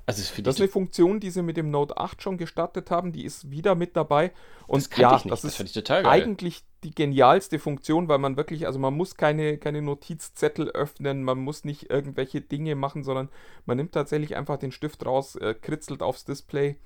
Also 0.06 0.22
das 0.22 0.30
finde 0.30 0.48
Das 0.48 0.54
ist 0.56 0.60
eine 0.60 0.70
Funktion, 0.70 1.20
die 1.20 1.30
sie 1.30 1.42
mit 1.42 1.56
dem 1.56 1.70
Note 1.70 1.98
8 1.98 2.22
schon 2.22 2.38
gestartet 2.38 2.90
haben. 2.90 3.12
Die 3.12 3.24
ist 3.24 3.50
wieder 3.50 3.74
mit 3.74 3.96
dabei. 3.96 4.32
Und 4.66 4.90
Das 4.92 4.96
ja, 4.96 5.16
ich 5.16 5.24
nicht. 5.24 5.32
das 5.32 5.42
Das 5.42 5.52
ist 5.52 5.58
geil. 6.02 6.06
eigentlich 6.06 6.64
die 6.84 6.94
genialste 6.94 7.58
Funktion, 7.58 8.08
weil 8.08 8.18
man 8.18 8.36
wirklich, 8.36 8.66
also 8.66 8.78
man 8.78 8.94
muss 8.94 9.16
keine, 9.16 9.58
keine 9.58 9.82
Notizzettel 9.82 10.68
öffnen, 10.70 11.24
man 11.24 11.38
muss 11.38 11.64
nicht 11.64 11.90
irgendwelche 11.90 12.40
Dinge 12.40 12.76
machen, 12.76 13.02
sondern 13.02 13.28
man 13.66 13.76
nimmt 13.76 13.92
tatsächlich 13.92 14.36
einfach 14.36 14.58
den 14.58 14.72
Stift 14.72 15.04
raus, 15.04 15.34
äh, 15.36 15.54
kritzelt 15.54 16.02
aufs 16.02 16.24
Display 16.24 16.76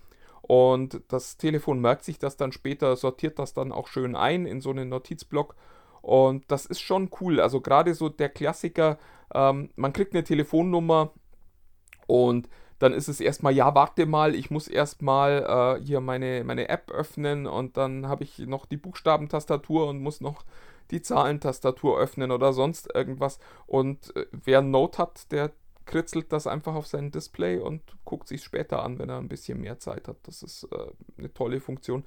und 0.41 1.01
das 1.09 1.37
Telefon 1.37 1.81
merkt 1.81 2.05
sich 2.05 2.19
das 2.19 2.37
dann 2.37 2.53
später, 2.53 2.97
sortiert 2.97 3.38
das 3.38 3.55
dann 3.55 3.71
auch 3.71 3.87
schön 3.87 4.17
ein 4.17 4.47
in 4.47 4.61
so 4.61 4.71
einen 4.71 4.88
Notizblock. 4.88 5.55
Und 6.03 6.51
das 6.51 6.67
ist 6.67 6.81
schon 6.81 7.11
cool. 7.21 7.41
Also 7.41 7.61
gerade 7.61 7.95
so 7.95 8.09
der 8.09 8.29
Klassiker, 8.29 8.99
ähm, 9.33 9.71
man 9.77 9.93
kriegt 9.93 10.12
eine 10.12 10.25
Telefonnummer 10.25 11.12
und 12.07 12.49
dann 12.81 12.93
ist 12.93 13.09
es 13.09 13.21
erstmal, 13.21 13.55
ja, 13.55 13.77
warte 13.77 14.07
mal, 14.07 14.35
ich 14.35 14.51
muss 14.51 14.67
erstmal 14.67 15.79
äh, 15.79 15.85
hier 15.85 16.01
meine, 16.01 16.43
meine 16.43 16.69
App 16.69 16.91
öffnen 16.91 17.47
und 17.47 17.77
dann 17.77 18.09
habe 18.09 18.25
ich 18.25 18.41
noch 18.41 18.67
die 18.67 18.77
Buchstabentastatur 18.77 19.87
und 19.87 20.03
muss 20.03 20.21
noch 20.21 20.45
die 20.91 21.01
Zahlentastatur 21.01 21.99
öffnen 21.99 22.33
oder 22.33 22.53
sonst 22.53 22.93
irgendwas. 22.93 23.38
Und 23.67 24.15
äh, 24.17 24.27
wer 24.33 24.59
ein 24.59 24.73
Note 24.73 24.99
hat, 24.99 25.31
der 25.31 25.53
kritzelt 25.87 26.33
das 26.33 26.49
einfach 26.49 26.75
auf 26.75 26.88
sein 26.88 27.12
Display 27.12 27.59
und 27.59 27.83
guckt 28.05 28.27
sich 28.27 28.43
später 28.43 28.83
an, 28.83 28.99
wenn 28.99 29.09
er 29.09 29.19
ein 29.19 29.29
bisschen 29.29 29.61
mehr 29.61 29.79
Zeit 29.79 30.09
hat. 30.09 30.17
Das 30.25 30.43
ist 30.43 30.65
äh, 30.73 30.87
eine 31.19 31.33
tolle 31.33 31.61
Funktion. 31.61 32.05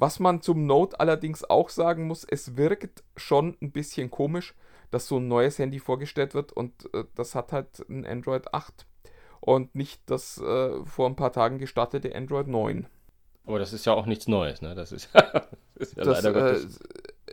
Was 0.00 0.18
man 0.18 0.40
zum 0.40 0.64
Note 0.64 0.98
allerdings 0.98 1.44
auch 1.44 1.68
sagen 1.68 2.06
muss, 2.06 2.24
es 2.24 2.56
wirkt 2.56 3.04
schon 3.18 3.58
ein 3.60 3.70
bisschen 3.70 4.10
komisch, 4.10 4.54
dass 4.90 5.06
so 5.06 5.18
ein 5.18 5.28
neues 5.28 5.58
Handy 5.58 5.78
vorgestellt 5.78 6.32
wird 6.32 6.52
und 6.54 6.72
äh, 6.94 7.04
das 7.16 7.34
hat 7.34 7.52
halt 7.52 7.84
ein 7.90 8.06
Android 8.06 8.54
8 8.54 8.86
und 9.40 9.74
nicht 9.74 10.00
das 10.06 10.38
äh, 10.38 10.82
vor 10.86 11.06
ein 11.06 11.16
paar 11.16 11.32
Tagen 11.32 11.58
gestartete 11.58 12.14
Android 12.14 12.48
9. 12.48 12.86
Aber 13.44 13.58
das 13.58 13.74
ist 13.74 13.84
ja 13.84 13.92
auch 13.92 14.06
nichts 14.06 14.26
Neues, 14.26 14.62
ne? 14.62 14.74
Das 14.74 14.90
ist, 14.90 15.10
das 15.14 15.88
ist 15.90 15.96
ja 15.98 16.04
Das, 16.04 16.22
leider 16.22 16.30
äh, 16.30 16.52
Gottes. 16.54 16.78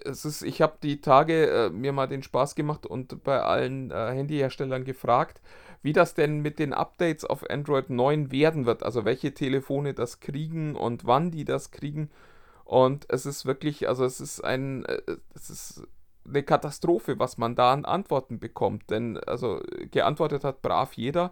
es 0.04 0.26
ist, 0.26 0.42
ich 0.42 0.62
habe 0.62 0.76
die 0.84 1.00
Tage 1.00 1.48
äh, 1.50 1.70
mir 1.70 1.94
mal 1.94 2.08
den 2.08 2.22
Spaß 2.22 2.56
gemacht 2.56 2.86
und 2.86 3.24
bei 3.24 3.42
allen 3.42 3.92
äh, 3.92 4.12
Handyherstellern 4.12 4.84
gefragt, 4.84 5.40
wie 5.84 5.94
das 5.94 6.16
denn 6.16 6.42
mit 6.42 6.60
den 6.60 6.74
Updates 6.74 7.24
auf 7.24 7.50
Android 7.50 7.90
9 7.90 8.30
werden 8.30 8.66
wird. 8.66 8.84
Also 8.84 9.06
welche 9.06 9.34
Telefone 9.34 9.94
das 9.94 10.20
kriegen 10.20 10.76
und 10.76 11.06
wann 11.06 11.32
die 11.32 11.46
das 11.46 11.72
kriegen. 11.72 12.10
Und 12.68 13.06
es 13.08 13.26
ist 13.26 13.46
wirklich, 13.46 13.88
also 13.88 14.04
es 14.04 14.20
ist 14.20 14.44
ein, 14.44 14.84
äh, 14.84 15.00
es 15.34 15.50
ist 15.50 15.88
eine 16.28 16.44
Katastrophe, 16.44 17.18
was 17.18 17.38
man 17.38 17.56
da 17.56 17.72
an 17.72 17.86
Antworten 17.86 18.40
bekommt. 18.40 18.90
Denn 18.90 19.18
also 19.20 19.62
geantwortet 19.90 20.44
hat 20.44 20.62
brav 20.62 20.92
jeder. 20.94 21.32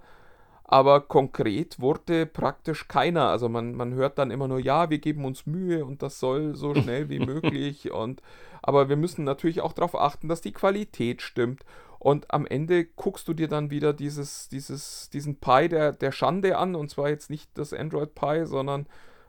Aber 0.64 1.02
konkret 1.02 1.82
wurde 1.82 2.26
praktisch 2.26 2.88
keiner. 2.88 3.28
Also 3.28 3.50
man, 3.50 3.76
man 3.76 3.94
hört 3.94 4.18
dann 4.18 4.32
immer 4.32 4.48
nur, 4.48 4.60
ja, 4.60 4.90
wir 4.90 5.00
geben 5.00 5.26
uns 5.26 5.46
Mühe 5.46 5.84
und 5.84 6.02
das 6.02 6.22
soll 6.22 6.56
so 6.56 6.74
schnell 6.82 7.10
wie 7.10 7.20
möglich. 7.20 7.92
Und, 7.92 8.22
aber 8.62 8.88
wir 8.88 8.96
müssen 8.96 9.26
natürlich 9.26 9.60
auch 9.60 9.74
darauf 9.74 9.96
achten, 10.00 10.30
dass 10.30 10.40
die 10.40 10.54
Qualität 10.54 11.22
stimmt. 11.22 11.66
Und 12.00 12.34
am 12.34 12.46
Ende 12.46 12.86
guckst 12.86 13.28
du 13.28 13.34
dir 13.34 13.50
dann 13.50 13.72
wieder 13.72 13.92
dieses, 13.92 14.48
dieses, 14.48 15.10
diesen 15.10 15.42
Pi 15.42 15.68
der, 15.68 15.92
der 15.92 16.14
Schande 16.14 16.58
an, 16.58 16.76
und 16.76 16.90
zwar 16.90 17.10
jetzt 17.10 17.30
nicht 17.30 17.50
das 17.58 17.74
Android 17.74 18.16
Pi, 18.16 18.46
sondern 18.46 18.88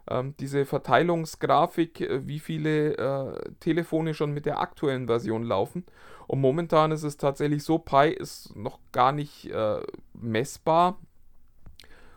ähm, 0.08 0.34
diese 0.38 0.64
Verteilungsgrafik, 0.64 2.00
äh, 2.00 2.26
wie 2.26 2.38
viele 2.38 2.96
äh, 2.96 3.50
Telefone 3.60 4.14
schon 4.14 4.32
mit 4.32 4.46
der 4.46 4.60
aktuellen 4.60 5.06
Version 5.06 5.42
laufen. 5.42 5.84
Und 6.26 6.40
momentan 6.40 6.92
ist 6.92 7.02
es 7.02 7.16
tatsächlich 7.16 7.62
so, 7.62 7.78
Pi 7.78 8.08
ist 8.10 8.54
noch 8.56 8.78
gar 8.92 9.12
nicht 9.12 9.46
äh, 9.50 9.80
messbar. 10.14 10.98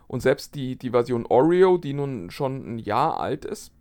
Und 0.06 0.20
selbst 0.20 0.54
die, 0.56 0.76
die 0.76 0.90
Version 0.90 1.26
Oreo, 1.26 1.78
die 1.78 1.92
nun 1.92 2.30
schon 2.30 2.74
ein 2.74 2.78
Jahr 2.78 3.20
alt 3.20 3.44
ist, 3.44 3.72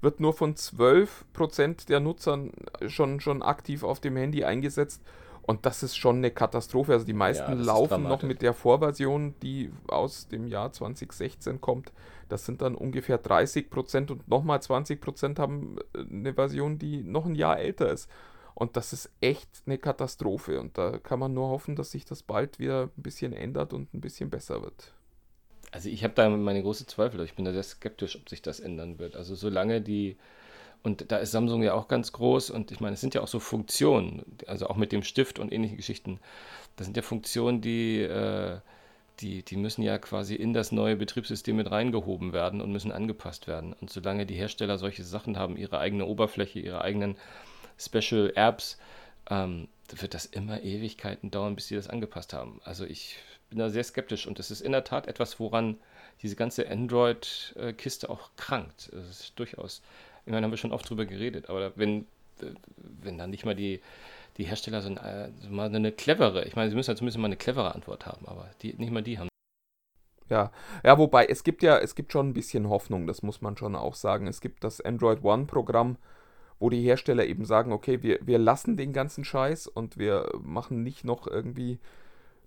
wird 0.00 0.20
nur 0.20 0.32
von 0.32 0.54
12% 0.54 1.86
der 1.86 2.00
Nutzern 2.00 2.52
schon, 2.86 3.20
schon 3.20 3.42
aktiv 3.42 3.82
auf 3.82 4.00
dem 4.00 4.16
Handy 4.16 4.44
eingesetzt. 4.44 5.02
Und 5.42 5.64
das 5.64 5.84
ist 5.84 5.96
schon 5.96 6.16
eine 6.16 6.32
Katastrophe. 6.32 6.92
Also 6.92 7.06
die 7.06 7.12
meisten 7.12 7.58
ja, 7.58 7.64
laufen 7.64 8.02
noch 8.02 8.22
mit 8.22 8.42
der 8.42 8.52
Vorversion, 8.52 9.34
die 9.42 9.70
aus 9.86 10.26
dem 10.26 10.48
Jahr 10.48 10.72
2016 10.72 11.60
kommt. 11.60 11.92
Das 12.28 12.44
sind 12.44 12.62
dann 12.62 12.74
ungefähr 12.74 13.22
30% 13.22 14.10
und 14.10 14.28
nochmal 14.28 14.58
20% 14.58 15.38
haben 15.38 15.76
äh, 15.94 16.00
eine 16.00 16.34
Version, 16.34 16.78
die 16.78 17.02
noch 17.02 17.26
ein 17.26 17.34
Jahr 17.34 17.58
älter 17.58 17.90
ist. 17.90 18.10
Und 18.54 18.76
das 18.76 18.92
ist 18.92 19.10
echt 19.20 19.62
eine 19.66 19.76
Katastrophe. 19.76 20.60
Und 20.60 20.78
da 20.78 20.98
kann 20.98 21.18
man 21.18 21.34
nur 21.34 21.48
hoffen, 21.48 21.76
dass 21.76 21.90
sich 21.90 22.04
das 22.04 22.22
bald 22.22 22.58
wieder 22.58 22.90
ein 22.96 23.02
bisschen 23.02 23.32
ändert 23.32 23.74
und 23.74 23.92
ein 23.92 24.00
bisschen 24.00 24.30
besser 24.30 24.62
wird. 24.62 24.94
Also 25.72 25.90
ich 25.90 26.02
habe 26.04 26.14
da 26.14 26.28
meine 26.30 26.62
große 26.62 26.86
Zweifel. 26.86 27.20
Ich 27.20 27.34
bin 27.34 27.44
da 27.44 27.52
sehr 27.52 27.62
skeptisch, 27.62 28.16
ob 28.16 28.28
sich 28.30 28.40
das 28.40 28.60
ändern 28.60 28.98
wird. 28.98 29.14
Also 29.14 29.34
solange 29.34 29.82
die, 29.82 30.16
und 30.82 31.12
da 31.12 31.18
ist 31.18 31.32
Samsung 31.32 31.62
ja 31.62 31.74
auch 31.74 31.86
ganz 31.86 32.12
groß 32.12 32.50
und 32.50 32.72
ich 32.72 32.80
meine, 32.80 32.94
es 32.94 33.00
sind 33.02 33.14
ja 33.14 33.20
auch 33.20 33.28
so 33.28 33.40
Funktionen, 33.40 34.24
also 34.46 34.68
auch 34.68 34.76
mit 34.76 34.90
dem 34.90 35.02
Stift 35.02 35.38
und 35.38 35.52
ähnlichen 35.52 35.76
Geschichten. 35.76 36.18
Das 36.76 36.86
sind 36.86 36.96
ja 36.96 37.02
Funktionen, 37.02 37.60
die, 37.60 38.00
äh, 38.00 38.60
die, 39.20 39.42
die 39.42 39.56
müssen 39.56 39.82
ja 39.82 39.98
quasi 39.98 40.34
in 40.34 40.52
das 40.52 40.72
neue 40.72 40.96
Betriebssystem 40.96 41.56
mit 41.56 41.70
reingehoben 41.70 42.32
werden 42.32 42.60
und 42.60 42.70
müssen 42.72 42.92
angepasst 42.92 43.46
werden. 43.46 43.72
Und 43.72 43.90
solange 43.90 44.26
die 44.26 44.34
Hersteller 44.34 44.78
solche 44.78 45.04
Sachen 45.04 45.38
haben, 45.38 45.56
ihre 45.56 45.78
eigene 45.78 46.04
Oberfläche, 46.04 46.58
ihre 46.58 46.82
eigenen 46.82 47.16
Special 47.78 48.32
Apps, 48.34 48.78
ähm, 49.30 49.68
wird 49.94 50.14
das 50.14 50.26
immer 50.26 50.62
Ewigkeiten 50.62 51.30
dauern, 51.30 51.54
bis 51.54 51.68
sie 51.68 51.76
das 51.76 51.88
angepasst 51.88 52.32
haben. 52.32 52.60
Also 52.64 52.84
ich 52.84 53.16
bin 53.48 53.58
da 53.58 53.70
sehr 53.70 53.84
skeptisch 53.84 54.26
und 54.26 54.38
das 54.38 54.50
ist 54.50 54.60
in 54.60 54.72
der 54.72 54.84
Tat 54.84 55.06
etwas, 55.06 55.38
woran 55.38 55.78
diese 56.22 56.36
ganze 56.36 56.68
Android-Kiste 56.68 58.10
auch 58.10 58.30
krankt. 58.36 58.90
Das 58.92 59.08
ist 59.08 59.38
durchaus, 59.38 59.82
ich 60.24 60.32
meine, 60.32 60.44
haben 60.44 60.50
wir 60.50 60.58
schon 60.58 60.72
oft 60.72 60.88
drüber 60.88 61.06
geredet, 61.06 61.48
aber 61.48 61.72
wenn, 61.76 62.06
wenn 62.76 63.18
dann 63.18 63.30
nicht 63.30 63.44
mal 63.44 63.54
die, 63.54 63.80
die 64.36 64.44
Hersteller 64.44 64.82
so, 64.82 64.88
eine, 64.88 65.32
so 65.40 65.50
mal 65.50 65.74
eine 65.74 65.92
clevere, 65.92 66.44
ich 66.44 66.56
meine, 66.56 66.70
sie 66.70 66.76
müssen 66.76 66.90
ja 66.90 66.96
zumindest 66.96 67.18
mal 67.18 67.26
eine 67.26 67.36
clevere 67.36 67.74
Antwort 67.74 68.06
haben, 68.06 68.26
aber 68.26 68.50
die, 68.62 68.74
nicht 68.74 68.92
mal 68.92 69.02
die 69.02 69.18
haben. 69.18 69.28
Ja, 70.28 70.50
ja, 70.84 70.98
wobei 70.98 71.26
es 71.26 71.44
gibt 71.44 71.62
ja, 71.62 71.78
es 71.78 71.94
gibt 71.94 72.12
schon 72.12 72.30
ein 72.30 72.34
bisschen 72.34 72.68
Hoffnung, 72.68 73.06
das 73.06 73.22
muss 73.22 73.40
man 73.40 73.56
schon 73.56 73.76
auch 73.76 73.94
sagen. 73.94 74.26
Es 74.26 74.40
gibt 74.40 74.64
das 74.64 74.80
Android 74.80 75.22
One-Programm, 75.22 75.98
wo 76.58 76.68
die 76.68 76.82
Hersteller 76.82 77.26
eben 77.26 77.44
sagen, 77.44 77.72
okay, 77.72 78.02
wir, 78.02 78.18
wir 78.22 78.38
lassen 78.38 78.76
den 78.76 78.92
ganzen 78.92 79.24
Scheiß 79.24 79.68
und 79.68 79.98
wir 79.98 80.28
machen 80.42 80.82
nicht 80.82 81.04
noch 81.04 81.26
irgendwie 81.26 81.78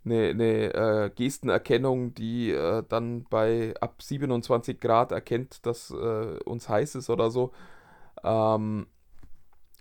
eine, 0.04 0.30
eine 0.30 0.74
äh, 0.74 1.12
Gestenerkennung, 1.16 2.14
die 2.14 2.52
äh, 2.52 2.84
dann 2.88 3.24
bei 3.30 3.74
ab 3.80 4.02
27 4.02 4.80
Grad 4.80 5.12
erkennt, 5.12 5.66
dass 5.66 5.92
äh, 5.92 6.40
uns 6.46 6.70
heiß 6.70 6.96
ist 6.96 7.10
oder 7.10 7.30
so. 7.32 7.52
Ähm, 8.24 8.88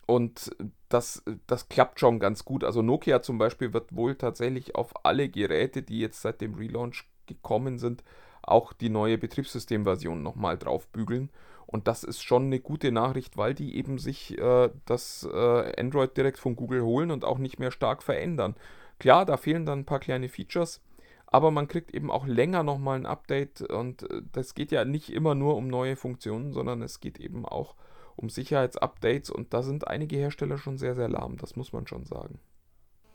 und 0.07 0.51
das, 0.89 1.23
das 1.47 1.69
klappt 1.69 2.01
schon 2.01 2.19
ganz 2.19 2.45
gut. 2.45 2.65
Also 2.65 2.83
Nokia 2.83 3.23
zum 3.23 3.39
Beispiel 3.39 3.73
wird 3.73 3.95
wohl 3.95 4.15
tatsächlich 4.15 4.75
auf 4.75 5.05
alle 5.05 5.29
Geräte, 5.29 5.83
die 5.83 6.01
jetzt 6.01 6.23
seit 6.23 6.41
dem 6.41 6.55
Relaunch 6.55 7.05
gekommen 7.27 7.79
sind, 7.79 8.03
auch 8.43 8.73
die 8.73 8.89
neue 8.89 9.19
Betriebssystemversion 9.19 10.23
nochmal 10.23 10.57
draufbügeln. 10.57 11.31
Und 11.67 11.87
das 11.87 12.03
ist 12.03 12.23
schon 12.23 12.45
eine 12.45 12.61
gute 12.61 12.93
Nachricht, 12.93 13.37
weil 13.37 13.55
die 13.55 13.77
eben 13.77 13.99
sich 13.99 14.39
äh, 14.39 14.71
das 14.87 15.29
äh, 15.31 15.81
Android 15.81 16.17
direkt 16.17 16.39
von 16.39 16.57
Google 16.57 16.83
holen 16.83 17.11
und 17.11 17.27
auch 17.27 17.37
nicht 17.37 17.59
mehr 17.59 17.71
stark 17.71 18.03
verändern. 18.03 18.55
Klar, 18.99 19.27
da 19.27 19.37
fehlen 19.37 19.67
dann 19.67 19.81
ein 19.81 19.85
paar 19.85 20.01
kleine 20.01 20.31
Features, 20.31 20.81
aber 21.27 21.51
man 21.51 21.69
kriegt 21.69 21.93
eben 21.93 22.11
auch 22.11 22.27
länger 22.27 22.63
nochmal 22.63 22.99
ein 22.99 23.05
Update 23.05 23.61
und 23.61 24.11
äh, 24.11 24.23
das 24.33 24.55
geht 24.55 24.73
ja 24.73 24.87
nicht 24.87 25.13
immer 25.13 25.35
nur 25.35 25.57
um 25.57 25.69
neue 25.69 25.97
Funktionen, 25.97 26.53
sondern 26.55 26.81
es 26.81 27.01
geht 27.01 27.21
eben 27.21 27.45
auch 27.45 27.73
um 27.73 27.89
Sicherheitsupdates 28.29 29.31
und 29.31 29.55
da 29.55 29.63
sind 29.63 29.87
einige 29.87 30.17
Hersteller 30.17 30.59
schon 30.59 30.79
sehr, 30.79 30.95
sehr 30.95 31.09
lahm, 31.09 31.37
das 31.37 31.57
muss 31.57 31.73
man 31.73 31.87
schon 31.87 32.05
sagen. 32.05 32.41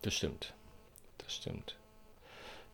Das 0.01 0.13
stimmt. 0.13 0.53
Das 1.17 1.35
stimmt. 1.35 1.77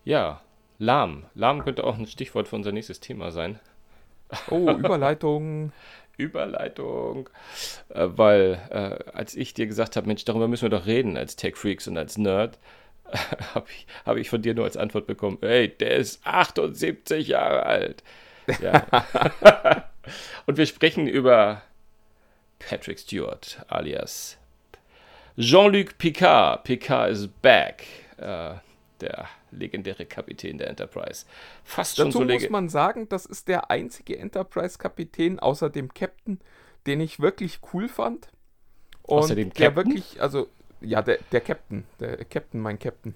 Ja, 0.04 0.40
lahm. 0.78 1.26
Lahm 1.34 1.62
könnte 1.64 1.84
auch 1.84 1.98
ein 1.98 2.06
Stichwort 2.06 2.48
für 2.48 2.56
unser 2.56 2.72
nächstes 2.72 3.00
Thema 3.00 3.32
sein. 3.32 3.58
Oh, 4.48 4.70
Überleitung. 4.78 5.72
Überleitung. 6.16 7.28
Äh, 7.88 8.08
weil, 8.12 8.60
äh, 8.70 9.12
als 9.12 9.34
ich 9.34 9.54
dir 9.54 9.66
gesagt 9.66 9.96
habe, 9.96 10.06
Mensch, 10.06 10.24
darüber 10.24 10.48
müssen 10.48 10.62
wir 10.62 10.70
doch 10.70 10.86
reden 10.86 11.16
als 11.16 11.36
Tech-Freaks 11.36 11.88
und 11.88 11.98
als 11.98 12.18
Nerd, 12.18 12.58
habe 13.54 13.66
ich, 13.70 13.86
hab 14.06 14.16
ich 14.16 14.30
von 14.30 14.42
dir 14.42 14.54
nur 14.54 14.64
als 14.64 14.76
Antwort 14.76 15.06
bekommen, 15.06 15.38
hey, 15.40 15.68
der 15.68 15.96
ist 15.96 16.24
78 16.24 17.28
Jahre 17.28 17.64
alt. 17.64 18.02
Ja. 18.60 18.86
Und 20.46 20.56
wir 20.56 20.66
sprechen 20.66 21.06
über 21.06 21.62
Patrick 22.60 23.00
Stewart 23.00 23.64
alias 23.68 24.36
Jean-Luc 25.36 25.98
Picard. 25.98 26.64
Picard 26.64 27.10
is 27.10 27.26
back. 27.26 27.84
Äh, 28.18 28.54
der 29.00 29.28
legendäre 29.50 30.04
Kapitän 30.04 30.58
der 30.58 30.68
Enterprise. 30.68 31.24
Fast 31.64 31.96
schon 31.96 32.06
Dazu 32.06 32.18
so 32.18 32.24
muss 32.24 32.50
man 32.50 32.68
sagen, 32.68 33.08
das 33.08 33.26
ist 33.26 33.48
der 33.48 33.70
einzige 33.70 34.18
Enterprise-Kapitän 34.18 35.38
außer 35.38 35.70
dem 35.70 35.92
Captain, 35.94 36.38
den 36.86 37.00
ich 37.00 37.20
wirklich 37.20 37.60
cool 37.72 37.88
fand. 37.88 38.28
Und 39.02 39.18
außer 39.18 39.34
dem 39.34 39.48
Captain? 39.48 39.64
der 39.64 39.76
wirklich, 39.76 40.20
also 40.20 40.48
ja, 40.80 41.02
der, 41.02 41.18
der 41.32 41.40
Captain, 41.40 41.84
der 41.98 42.24
Captain, 42.26 42.60
mein 42.60 42.78
Captain. 42.78 43.14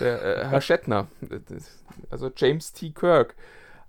Der, 0.00 0.22
äh, 0.22 0.48
Herr 0.48 0.60
Shatner. 0.60 1.08
Also 2.10 2.30
James 2.34 2.72
T. 2.72 2.90
Kirk. 2.90 3.34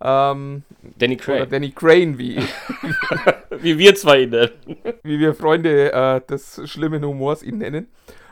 Ähm, 0.01 0.63
Danny 0.97 1.17
Crane. 1.17 1.41
Oder 1.41 1.45
Danny 1.47 1.71
Crane, 1.71 2.17
wie, 2.17 2.37
wie 3.59 3.77
wir 3.77 3.95
zwei 3.95 4.21
ihn 4.21 4.29
nennen. 4.31 4.51
Wie 5.03 5.19
wir 5.19 5.33
Freunde 5.33 5.91
äh, 5.93 6.21
des 6.21 6.61
schlimmen 6.69 7.03
Humors 7.03 7.43
ihn 7.43 7.59
nennen. 7.59 7.87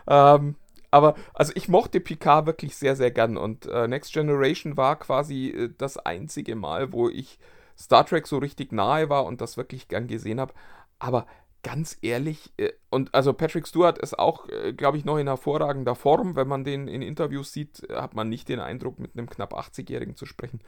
Ähm, 0.07 0.55
aber 0.91 1.15
also 1.33 1.51
ich 1.55 1.67
mochte 1.67 1.99
Picard 1.99 2.45
wirklich 2.45 2.75
sehr, 2.75 2.95
sehr 2.95 3.11
gern. 3.11 3.37
Und 3.37 3.65
äh, 3.67 3.87
Next 3.87 4.13
Generation 4.13 4.77
war 4.77 4.97
quasi 4.97 5.49
äh, 5.49 5.69
das 5.77 5.97
einzige 5.97 6.55
Mal, 6.55 6.91
wo 6.91 7.09
ich 7.09 7.39
Star 7.77 8.05
Trek 8.05 8.27
so 8.27 8.37
richtig 8.39 8.71
nahe 8.71 9.09
war 9.09 9.25
und 9.25 9.41
das 9.41 9.57
wirklich 9.57 9.87
gern 9.87 10.07
gesehen 10.07 10.39
habe. 10.39 10.53
Aber 10.97 11.25
ganz 11.63 11.97
ehrlich, 12.01 12.51
äh, 12.57 12.71
und 12.89 13.13
also 13.13 13.33
Patrick 13.33 13.67
Stewart 13.67 13.99
ist 13.99 14.17
auch, 14.17 14.47
äh, 14.49 14.73
glaube 14.73 14.97
ich, 14.97 15.05
noch 15.05 15.17
in 15.17 15.27
hervorragender 15.27 15.95
Form. 15.95 16.35
Wenn 16.35 16.47
man 16.47 16.63
den 16.63 16.87
in 16.87 17.01
Interviews 17.01 17.51
sieht, 17.51 17.87
hat 17.93 18.15
man 18.15 18.29
nicht 18.29 18.49
den 18.49 18.59
Eindruck, 18.59 18.99
mit 18.99 19.15
einem 19.15 19.29
knapp 19.29 19.53
80-Jährigen 19.53 20.15
zu 20.15 20.25
sprechen. 20.25 20.59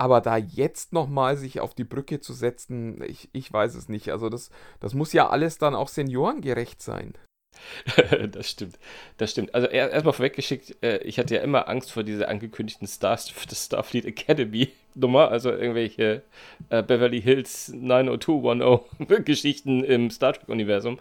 Aber 0.00 0.22
da 0.22 0.38
jetzt 0.38 0.94
nochmal 0.94 1.36
sich 1.36 1.60
auf 1.60 1.74
die 1.74 1.84
Brücke 1.84 2.20
zu 2.20 2.32
setzen, 2.32 3.02
ich, 3.02 3.28
ich 3.34 3.52
weiß 3.52 3.74
es 3.74 3.90
nicht. 3.90 4.12
Also 4.12 4.30
das, 4.30 4.48
das 4.80 4.94
muss 4.94 5.12
ja 5.12 5.28
alles 5.28 5.58
dann 5.58 5.74
auch 5.74 5.88
seniorengerecht 5.88 6.80
sein. 6.80 7.12
das 8.32 8.48
stimmt. 8.48 8.78
Das 9.18 9.30
stimmt. 9.30 9.54
Also 9.54 9.66
erstmal 9.66 10.14
vorweggeschickt, 10.14 10.82
äh, 10.82 11.02
ich 11.02 11.18
hatte 11.18 11.34
ja 11.34 11.42
immer 11.42 11.68
Angst 11.68 11.92
vor 11.92 12.02
dieser 12.02 12.30
angekündigten 12.30 12.88
Star 12.88 13.18
Starfleet 13.52 14.06
Academy 14.06 14.72
Nummer, 14.94 15.30
also 15.30 15.50
irgendwelche 15.50 16.22
äh, 16.68 16.82
Beverly 16.82 17.20
Hills 17.20 17.72
90210 17.74 19.24
Geschichten 19.24 19.84
im 19.84 20.10
Star 20.10 20.32
Trek 20.32 20.48
Universum, 20.48 20.98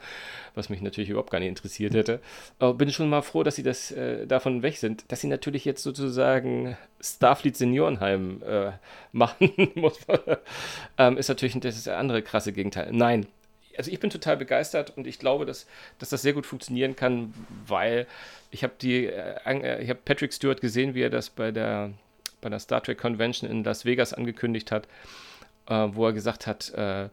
was 0.56 0.70
mich 0.70 0.82
natürlich 0.82 1.10
überhaupt 1.10 1.32
gar 1.32 1.40
nicht 1.40 1.50
interessiert 1.50 1.94
hätte. 1.94 2.20
Aber 2.60 2.74
bin 2.74 2.92
schon 2.92 3.10
mal 3.10 3.22
froh, 3.22 3.44
dass 3.44 3.56
sie 3.56 3.64
das 3.64 3.92
äh, 3.92 4.28
davon 4.28 4.62
weg 4.62 4.78
sind, 4.78 5.12
dass 5.12 5.22
sie 5.22 5.28
natürlich 5.28 5.66
jetzt 5.66 5.84
sozusagen 5.84 6.78
Starfleet 7.02 7.56
Seniorenheim 7.56 8.42
äh, 8.46 8.72
machen 9.12 9.52
muss. 9.76 10.00
ähm, 10.98 11.18
ist 11.18 11.30
natürlich 11.30 11.60
das 11.60 11.88
andere 11.88 12.22
krasse 12.22 12.54
Gegenteil. 12.54 12.90
Nein, 12.92 13.26
also 13.80 13.92
ich 13.92 14.00
bin 14.02 14.10
total 14.10 14.36
begeistert 14.36 14.96
und 14.98 15.08
ich 15.08 15.20
glaube, 15.20 15.46
dass, 15.46 15.66
dass 16.00 16.10
das 16.10 16.22
sehr 16.22 16.34
gut 16.34 16.46
funktionieren 16.46 16.98
kann, 16.98 17.34
weil 17.66 18.08
ich 18.52 18.64
habe 18.64 18.74
die, 18.80 19.06
äh, 19.06 19.36
äh, 19.46 19.82
ich 19.82 19.90
habe 19.90 20.02
Patrick 20.04 20.34
Stewart 20.34 20.60
gesehen, 20.60 20.96
wie 20.96 21.02
er 21.02 21.10
das 21.10 21.30
bei 21.30 21.52
der, 21.52 21.92
bei 22.42 22.50
der 22.50 22.60
Star 22.60 22.82
Trek 22.82 22.98
Convention 22.98 23.50
in 23.50 23.64
Las 23.64 23.86
Vegas 23.86 24.14
angekündigt 24.14 24.72
hat, 24.72 24.88
äh, 25.68 25.88
wo 25.92 26.06
er 26.08 26.14
gesagt 26.14 26.48
hat, 26.48 26.74
äh, 26.74 27.10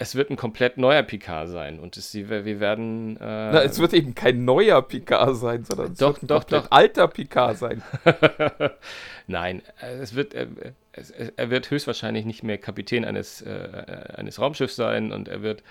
es 0.00 0.14
wird 0.14 0.30
ein 0.30 0.36
komplett 0.36 0.78
neuer 0.78 1.02
Picard 1.02 1.50
sein 1.50 1.78
und 1.78 1.98
es, 1.98 2.14
wir 2.14 2.58
werden. 2.58 3.18
Äh, 3.18 3.20
Na, 3.20 3.62
es 3.62 3.78
wird 3.78 3.92
eben 3.92 4.14
kein 4.14 4.46
neuer 4.46 4.80
Picard 4.80 5.36
sein, 5.36 5.62
sondern 5.64 5.92
es 5.92 5.98
doch, 5.98 6.14
wird 6.14 6.22
ein 6.22 6.26
doch, 6.26 6.44
doch. 6.44 6.70
alter 6.70 7.06
Picard 7.06 7.58
sein. 7.58 7.82
Nein, 9.26 9.60
es 10.00 10.14
wird, 10.14 10.32
äh, 10.32 10.46
es, 10.92 11.10
er 11.10 11.50
wird 11.50 11.70
höchstwahrscheinlich 11.70 12.24
nicht 12.24 12.42
mehr 12.42 12.56
Kapitän 12.56 13.04
eines, 13.04 13.42
äh, 13.42 14.14
eines 14.16 14.40
Raumschiffs 14.40 14.74
sein 14.74 15.12
und 15.12 15.28
er 15.28 15.42
wird 15.42 15.62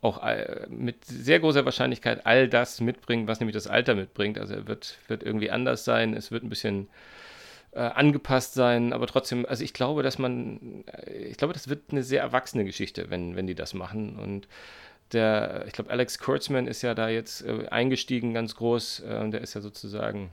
auch 0.00 0.24
äh, 0.24 0.66
mit 0.68 1.04
sehr 1.04 1.38
großer 1.38 1.64
Wahrscheinlichkeit 1.64 2.26
all 2.26 2.48
das 2.48 2.80
mitbringen, 2.80 3.28
was 3.28 3.38
nämlich 3.38 3.54
das 3.54 3.68
Alter 3.68 3.94
mitbringt. 3.94 4.38
Also 4.38 4.54
er 4.54 4.66
wird, 4.66 4.98
wird 5.06 5.22
irgendwie 5.22 5.52
anders 5.52 5.84
sein, 5.84 6.14
es 6.14 6.32
wird 6.32 6.42
ein 6.42 6.48
bisschen 6.48 6.88
äh, 7.78 7.92
angepasst 7.94 8.54
sein, 8.54 8.92
aber 8.92 9.06
trotzdem, 9.06 9.46
also 9.46 9.62
ich 9.62 9.72
glaube, 9.72 10.02
dass 10.02 10.18
man, 10.18 10.84
äh, 10.86 11.12
ich 11.12 11.36
glaube, 11.36 11.54
das 11.54 11.68
wird 11.68 11.84
eine 11.92 12.02
sehr 12.02 12.20
erwachsene 12.20 12.64
Geschichte, 12.64 13.08
wenn, 13.08 13.36
wenn 13.36 13.46
die 13.46 13.54
das 13.54 13.72
machen. 13.72 14.16
Und 14.16 14.48
der, 15.12 15.64
ich 15.66 15.72
glaube, 15.72 15.90
Alex 15.90 16.18
Kurtzman 16.18 16.66
ist 16.66 16.82
ja 16.82 16.94
da 16.94 17.08
jetzt 17.08 17.46
äh, 17.46 17.68
eingestiegen, 17.68 18.34
ganz 18.34 18.56
groß. 18.56 19.00
Äh, 19.00 19.30
der 19.30 19.42
ist 19.42 19.54
ja 19.54 19.60
sozusagen 19.60 20.30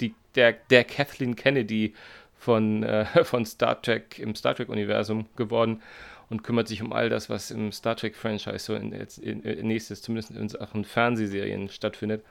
die, 0.00 0.14
der, 0.34 0.54
der 0.54 0.82
Kathleen 0.82 1.36
Kennedy 1.36 1.94
von, 2.36 2.82
äh, 2.82 3.04
von 3.24 3.46
Star 3.46 3.80
Trek 3.80 4.18
im 4.18 4.34
Star 4.34 4.56
Trek-Universum 4.56 5.26
geworden 5.36 5.82
und 6.28 6.42
kümmert 6.42 6.66
sich 6.66 6.82
um 6.82 6.92
all 6.92 7.08
das, 7.08 7.30
was 7.30 7.52
im 7.52 7.70
Star 7.70 7.94
Trek-Franchise 7.94 8.58
so 8.58 8.74
in, 8.74 8.90
in, 8.92 9.42
in 9.42 9.68
nächstes, 9.68 10.02
zumindest 10.02 10.32
in 10.32 10.48
Sachen 10.48 10.84
Fernsehserien 10.84 11.68
stattfindet. 11.68 12.24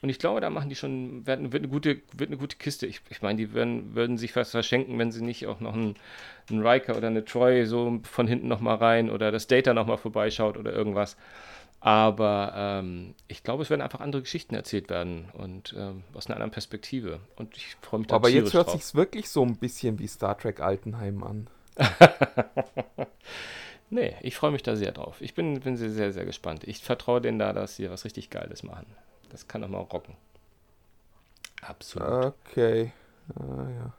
Und 0.00 0.08
ich 0.08 0.18
glaube, 0.18 0.40
da 0.40 0.50
machen 0.50 0.68
die 0.68 0.74
schon, 0.74 1.26
werden, 1.26 1.52
wird, 1.52 1.62
eine 1.62 1.70
gute, 1.70 2.00
wird 2.12 2.30
eine 2.30 2.36
gute 2.36 2.56
Kiste. 2.56 2.86
Ich, 2.86 3.02
ich 3.08 3.22
meine, 3.22 3.36
die 3.36 3.52
würden, 3.52 3.94
würden 3.94 4.18
sich 4.18 4.34
was 4.34 4.50
verschenken, 4.50 4.98
wenn 4.98 5.12
sie 5.12 5.22
nicht 5.22 5.46
auch 5.46 5.60
noch 5.60 5.74
einen, 5.74 5.94
einen 6.50 6.66
Riker 6.66 6.96
oder 6.96 7.06
eine 7.06 7.24
Troy 7.24 7.66
so 7.66 8.00
von 8.02 8.26
hinten 8.26 8.48
nochmal 8.48 8.76
rein 8.76 9.10
oder 9.10 9.30
das 9.30 9.46
Data 9.46 9.74
nochmal 9.74 9.98
vorbeischaut 9.98 10.56
oder 10.56 10.72
irgendwas. 10.72 11.16
Aber 11.78 12.52
ähm, 12.56 13.14
ich 13.26 13.42
glaube, 13.42 13.64
es 13.64 13.70
werden 13.70 13.82
einfach 13.82 13.98
andere 13.98 14.22
Geschichten 14.22 14.54
erzählt 14.54 14.88
werden 14.88 15.28
und 15.32 15.74
ähm, 15.76 16.04
aus 16.14 16.26
einer 16.26 16.36
anderen 16.36 16.52
Perspektive. 16.52 17.18
Und 17.34 17.56
ich 17.56 17.76
freue 17.80 17.98
mich 17.98 18.06
da 18.06 18.14
Aber 18.14 18.28
jetzt 18.28 18.54
hört 18.54 18.70
sich 18.70 18.94
wirklich 18.94 19.28
so 19.28 19.44
ein 19.44 19.56
bisschen 19.56 19.98
wie 19.98 20.06
Star 20.06 20.38
Trek 20.38 20.60
Altenheim 20.60 21.24
an. 21.24 21.48
nee, 23.90 24.14
ich 24.20 24.36
freue 24.36 24.52
mich 24.52 24.62
da 24.62 24.76
sehr 24.76 24.92
drauf. 24.92 25.20
Ich 25.20 25.34
bin, 25.34 25.58
bin 25.58 25.76
sehr, 25.76 25.90
sehr, 25.90 26.12
sehr 26.12 26.24
gespannt. 26.24 26.62
Ich 26.64 26.78
vertraue 26.78 27.20
denen 27.20 27.40
da, 27.40 27.52
dass 27.52 27.74
sie 27.74 27.90
was 27.90 28.04
richtig 28.04 28.30
Geiles 28.30 28.62
machen. 28.62 28.86
Das 29.32 29.48
kann 29.48 29.62
doch 29.62 29.68
mal 29.68 29.78
rocken. 29.78 30.14
Absolut. 31.62 32.34
Okay. 32.50 32.92
Ah, 33.34 33.68
ja. 33.78 33.92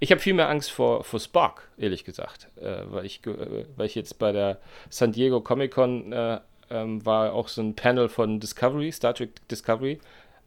Ich 0.00 0.10
habe 0.10 0.20
viel 0.20 0.34
mehr 0.34 0.48
Angst 0.48 0.70
vor, 0.70 1.04
vor 1.04 1.20
Spock, 1.20 1.68
ehrlich 1.76 2.04
gesagt, 2.04 2.48
äh, 2.56 2.82
weil, 2.86 3.04
ich, 3.04 3.24
äh, 3.26 3.66
weil 3.76 3.86
ich 3.86 3.94
jetzt 3.94 4.18
bei 4.18 4.32
der 4.32 4.58
San 4.88 5.12
Diego 5.12 5.40
Comic 5.40 5.72
Con 5.72 6.12
äh, 6.12 6.40
ähm, 6.70 7.04
war 7.04 7.32
auch 7.32 7.48
so 7.48 7.60
ein 7.60 7.74
Panel 7.74 8.08
von 8.08 8.40
Discovery, 8.40 8.90
Star 8.92 9.14
Trek 9.14 9.46
Discovery, 9.48 10.00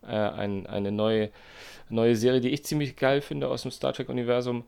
äh, 0.03 0.15
ein, 0.15 0.65
eine 0.65 0.91
neue, 0.91 1.29
neue 1.89 2.15
Serie, 2.15 2.41
die 2.41 2.49
ich 2.49 2.65
ziemlich 2.65 2.95
geil 2.95 3.21
finde 3.21 3.49
aus 3.49 3.63
dem 3.63 3.71
Star 3.71 3.93
Trek-Universum. 3.93 4.63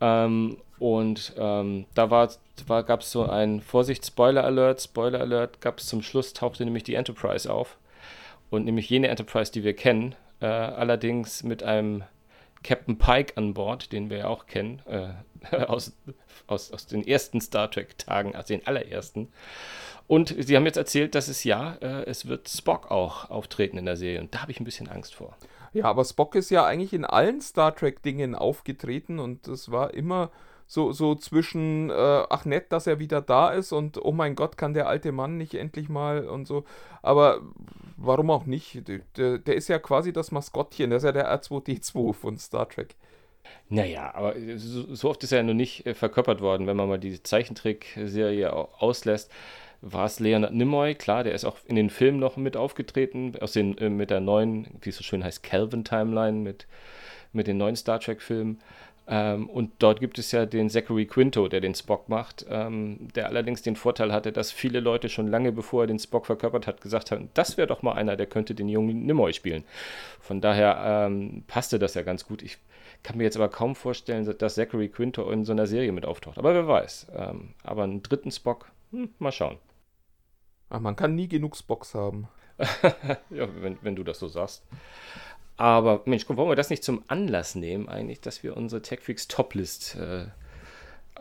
Ähm, 0.00 0.58
und 0.78 1.32
ähm, 1.36 1.86
da 1.94 2.10
war, 2.10 2.30
war, 2.66 2.82
gab 2.82 3.00
es 3.00 3.12
so 3.12 3.24
ein 3.28 3.60
Vorsicht, 3.60 4.04
Spoiler 4.04 4.44
Alert, 4.44 4.82
Spoiler 4.82 5.20
Alert, 5.20 5.60
gab 5.60 5.78
es 5.78 5.86
zum 5.86 6.02
Schluss, 6.02 6.32
tauchte 6.32 6.64
nämlich 6.64 6.84
die 6.84 6.94
Enterprise 6.94 7.52
auf. 7.52 7.76
Und 8.50 8.64
nämlich 8.64 8.90
jene 8.90 9.08
Enterprise, 9.08 9.52
die 9.52 9.64
wir 9.64 9.74
kennen, 9.74 10.14
äh, 10.40 10.46
allerdings 10.46 11.42
mit 11.42 11.62
einem 11.62 12.04
Captain 12.62 12.98
Pike 12.98 13.36
an 13.36 13.54
Bord, 13.54 13.92
den 13.92 14.10
wir 14.10 14.18
ja 14.18 14.26
auch 14.26 14.46
kennen, 14.46 14.82
äh, 14.86 15.12
aus, 15.66 15.96
aus, 16.46 16.72
aus 16.72 16.86
den 16.86 17.06
ersten 17.06 17.40
Star 17.40 17.70
Trek-Tagen, 17.70 18.34
also 18.34 18.54
den 18.54 18.66
allerersten. 18.66 19.28
Und 20.06 20.34
sie 20.38 20.56
haben 20.56 20.66
jetzt 20.66 20.76
erzählt, 20.76 21.14
dass 21.14 21.28
es 21.28 21.44
ja, 21.44 21.76
äh, 21.80 22.04
es 22.04 22.26
wird 22.26 22.48
Spock 22.48 22.90
auch 22.90 23.30
auftreten 23.30 23.78
in 23.78 23.86
der 23.86 23.96
Serie. 23.96 24.20
Und 24.20 24.34
da 24.34 24.42
habe 24.42 24.50
ich 24.50 24.60
ein 24.60 24.64
bisschen 24.64 24.88
Angst 24.88 25.14
vor. 25.14 25.36
Ja, 25.72 25.84
aber 25.84 26.04
Spock 26.04 26.34
ist 26.34 26.50
ja 26.50 26.66
eigentlich 26.66 26.92
in 26.92 27.04
allen 27.04 27.40
Star 27.40 27.74
Trek-Dingen 27.74 28.34
aufgetreten 28.34 29.20
und 29.20 29.46
das 29.46 29.70
war 29.70 29.94
immer 29.94 30.32
so, 30.66 30.92
so 30.92 31.14
zwischen, 31.14 31.90
äh, 31.90 32.24
ach 32.28 32.44
nett, 32.44 32.72
dass 32.72 32.86
er 32.86 32.98
wieder 32.98 33.20
da 33.20 33.50
ist 33.50 33.72
und 33.72 34.04
oh 34.04 34.12
mein 34.12 34.34
Gott, 34.34 34.56
kann 34.56 34.74
der 34.74 34.88
alte 34.88 35.12
Mann 35.12 35.36
nicht 35.36 35.54
endlich 35.54 35.88
mal 35.88 36.26
und 36.26 36.46
so. 36.46 36.64
Aber 37.02 37.40
warum 38.00 38.30
auch 38.30 38.46
nicht? 38.46 38.82
Der, 39.16 39.38
der 39.38 39.54
ist 39.54 39.68
ja 39.68 39.78
quasi 39.78 40.12
das 40.12 40.32
Maskottchen, 40.32 40.90
der 40.90 40.98
ist 40.98 41.04
ja 41.04 41.12
der 41.12 41.32
R2D2 41.32 42.12
von 42.12 42.38
Star 42.38 42.68
Trek. 42.68 42.96
Naja, 43.68 44.14
aber 44.14 44.34
so, 44.56 45.08
oft 45.08 45.22
ist 45.24 45.32
er 45.32 45.38
ja 45.38 45.44
noch 45.44 45.54
nicht 45.54 45.86
äh, 45.86 45.94
verkörpert 45.94 46.40
worden, 46.40 46.66
wenn 46.66 46.76
man 46.76 46.88
mal 46.88 46.98
die 46.98 47.22
Zeichentrickserie 47.22 48.52
auslässt 48.52 49.30
war 49.82 50.06
es 50.06 50.20
Leonard 50.20 50.52
Nimoy, 50.52 50.94
klar, 50.94 51.24
der 51.24 51.34
ist 51.34 51.44
auch 51.44 51.56
in 51.66 51.76
den 51.76 51.90
Filmen 51.90 52.18
noch 52.18 52.36
mit 52.36 52.56
aufgetreten, 52.56 53.34
aus 53.40 53.52
den, 53.52 53.76
äh, 53.78 53.88
mit 53.88 54.10
der 54.10 54.20
neuen, 54.20 54.66
wie 54.82 54.90
es 54.90 54.96
so 54.96 55.02
schön 55.02 55.24
heißt, 55.24 55.42
Calvin 55.42 55.84
Timeline, 55.84 56.38
mit, 56.38 56.66
mit 57.32 57.46
den 57.46 57.56
neuen 57.56 57.76
Star 57.76 58.00
Trek-Filmen. 58.00 58.60
Ähm, 59.12 59.50
und 59.50 59.72
dort 59.80 59.98
gibt 59.98 60.20
es 60.20 60.30
ja 60.30 60.46
den 60.46 60.70
Zachary 60.70 61.04
Quinto, 61.04 61.48
der 61.48 61.60
den 61.60 61.74
Spock 61.74 62.08
macht, 62.08 62.46
ähm, 62.48 63.08
der 63.16 63.26
allerdings 63.26 63.60
den 63.60 63.74
Vorteil 63.74 64.12
hatte, 64.12 64.30
dass 64.30 64.52
viele 64.52 64.78
Leute 64.78 65.08
schon 65.08 65.26
lange 65.26 65.50
bevor 65.50 65.82
er 65.82 65.86
den 65.88 65.98
Spock 65.98 66.26
verkörpert 66.26 66.68
hat, 66.68 66.80
gesagt 66.80 67.10
haben, 67.10 67.28
das 67.34 67.56
wäre 67.56 67.66
doch 67.66 67.82
mal 67.82 67.94
einer, 67.94 68.16
der 68.16 68.26
könnte 68.26 68.54
den 68.54 68.68
jungen 68.68 69.06
Nimoy 69.06 69.32
spielen. 69.32 69.64
Von 70.20 70.40
daher 70.40 71.06
ähm, 71.08 71.42
passte 71.48 71.80
das 71.80 71.94
ja 71.94 72.02
ganz 72.02 72.24
gut. 72.24 72.40
Ich 72.40 72.58
kann 73.02 73.16
mir 73.16 73.24
jetzt 73.24 73.36
aber 73.36 73.48
kaum 73.48 73.74
vorstellen, 73.74 74.32
dass 74.38 74.54
Zachary 74.54 74.88
Quinto 74.88 75.28
in 75.28 75.44
so 75.44 75.52
einer 75.52 75.66
Serie 75.66 75.90
mit 75.90 76.06
auftaucht. 76.06 76.38
Aber 76.38 76.54
wer 76.54 76.68
weiß. 76.68 77.08
Ähm, 77.16 77.54
aber 77.64 77.82
einen 77.82 78.04
dritten 78.04 78.30
Spock, 78.30 78.70
hm, 78.92 79.10
mal 79.18 79.32
schauen. 79.32 79.58
Ach, 80.68 80.78
man 80.78 80.94
kann 80.94 81.16
nie 81.16 81.26
genug 81.26 81.56
Spocks 81.56 81.94
haben. 81.96 82.28
ja, 83.30 83.48
wenn, 83.60 83.78
wenn 83.82 83.96
du 83.96 84.04
das 84.04 84.20
so 84.20 84.28
sagst. 84.28 84.62
Aber 85.60 86.00
Mensch, 86.06 86.26
wollen 86.26 86.48
wir 86.48 86.56
das 86.56 86.70
nicht 86.70 86.82
zum 86.82 87.02
Anlass 87.08 87.54
nehmen, 87.54 87.86
eigentlich, 87.86 88.22
dass 88.22 88.42
wir 88.42 88.56
unsere 88.56 88.80
TechFreaks 88.80 89.28
Toplist 89.28 89.94
äh, 89.96 90.24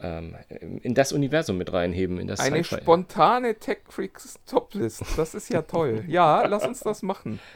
ähm, 0.02 0.36
in 0.82 0.94
das 0.94 1.12
Universum 1.12 1.58
mit 1.58 1.74
reinheben? 1.74 2.20
In 2.20 2.28
das 2.28 2.40
Eine 2.40 2.64
spontane 2.64 3.56
TechFreaks 3.56 4.40
Toplist. 4.46 5.04
Das 5.18 5.36
ist 5.36 5.50
ja 5.50 5.62
toll. 5.64 6.06
ja, 6.08 6.46
lass 6.46 6.66
uns 6.66 6.80
das 6.80 7.02
machen. 7.02 7.40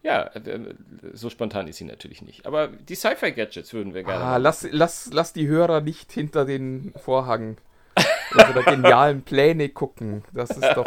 Ja, 0.00 0.26
äh, 0.28 0.74
so 1.12 1.28
spontan 1.28 1.66
ist 1.66 1.78
sie 1.78 1.84
natürlich 1.84 2.22
nicht. 2.22 2.46
Aber 2.46 2.68
die 2.68 2.94
Sci-Fi-Gadgets 2.94 3.72
würden 3.72 3.94
wir 3.94 4.04
gerne. 4.04 4.24
Ah, 4.24 4.36
lass, 4.36 4.64
lass, 4.70 5.10
lass 5.12 5.32
die 5.32 5.48
Hörer 5.48 5.80
nicht 5.80 6.12
hinter 6.12 6.44
den 6.44 6.92
Vorhang 7.04 7.56
unsere 8.32 8.62
genialen 8.62 9.22
Pläne 9.22 9.68
gucken. 9.70 10.22
Das 10.32 10.50
ist 10.50 10.70
doch. 10.76 10.86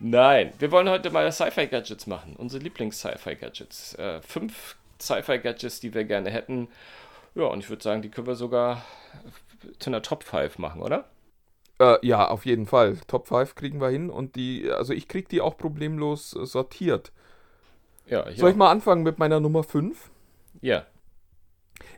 Nein, 0.00 0.54
wir 0.58 0.72
wollen 0.72 0.88
heute 0.88 1.10
mal 1.10 1.30
Sci-Fi-Gadgets 1.30 2.06
machen. 2.06 2.34
Unsere 2.36 2.62
Lieblings-Sci-Fi-Gadgets. 2.62 3.94
Äh, 3.96 4.22
fünf 4.22 4.76
Sci-Fi-Gadgets, 4.98 5.80
die 5.80 5.92
wir 5.92 6.04
gerne 6.04 6.30
hätten. 6.30 6.68
Ja, 7.34 7.44
und 7.44 7.60
ich 7.60 7.68
würde 7.68 7.82
sagen, 7.82 8.00
die 8.00 8.08
können 8.08 8.26
wir 8.26 8.34
sogar 8.34 8.82
zu 9.78 9.90
einer 9.90 10.02
Top 10.02 10.24
5 10.24 10.58
machen, 10.58 10.80
oder? 10.80 11.04
Äh, 11.78 11.98
ja, 12.02 12.28
auf 12.28 12.46
jeden 12.46 12.66
Fall. 12.66 12.96
Top 13.06 13.28
5 13.28 13.54
kriegen 13.54 13.80
wir 13.80 13.88
hin 13.88 14.10
und 14.10 14.36
die, 14.36 14.70
also 14.70 14.92
ich 14.94 15.06
kriege 15.06 15.28
die 15.28 15.42
auch 15.42 15.56
problemlos 15.56 16.30
sortiert. 16.30 17.12
Ja, 18.06 18.26
ich 18.26 18.38
Soll 18.38 18.50
ich 18.50 18.56
mal 18.56 18.70
anfangen 18.70 19.02
mit 19.02 19.18
meiner 19.18 19.38
Nummer 19.38 19.62
5? 19.62 20.10
Ja. 20.62 20.86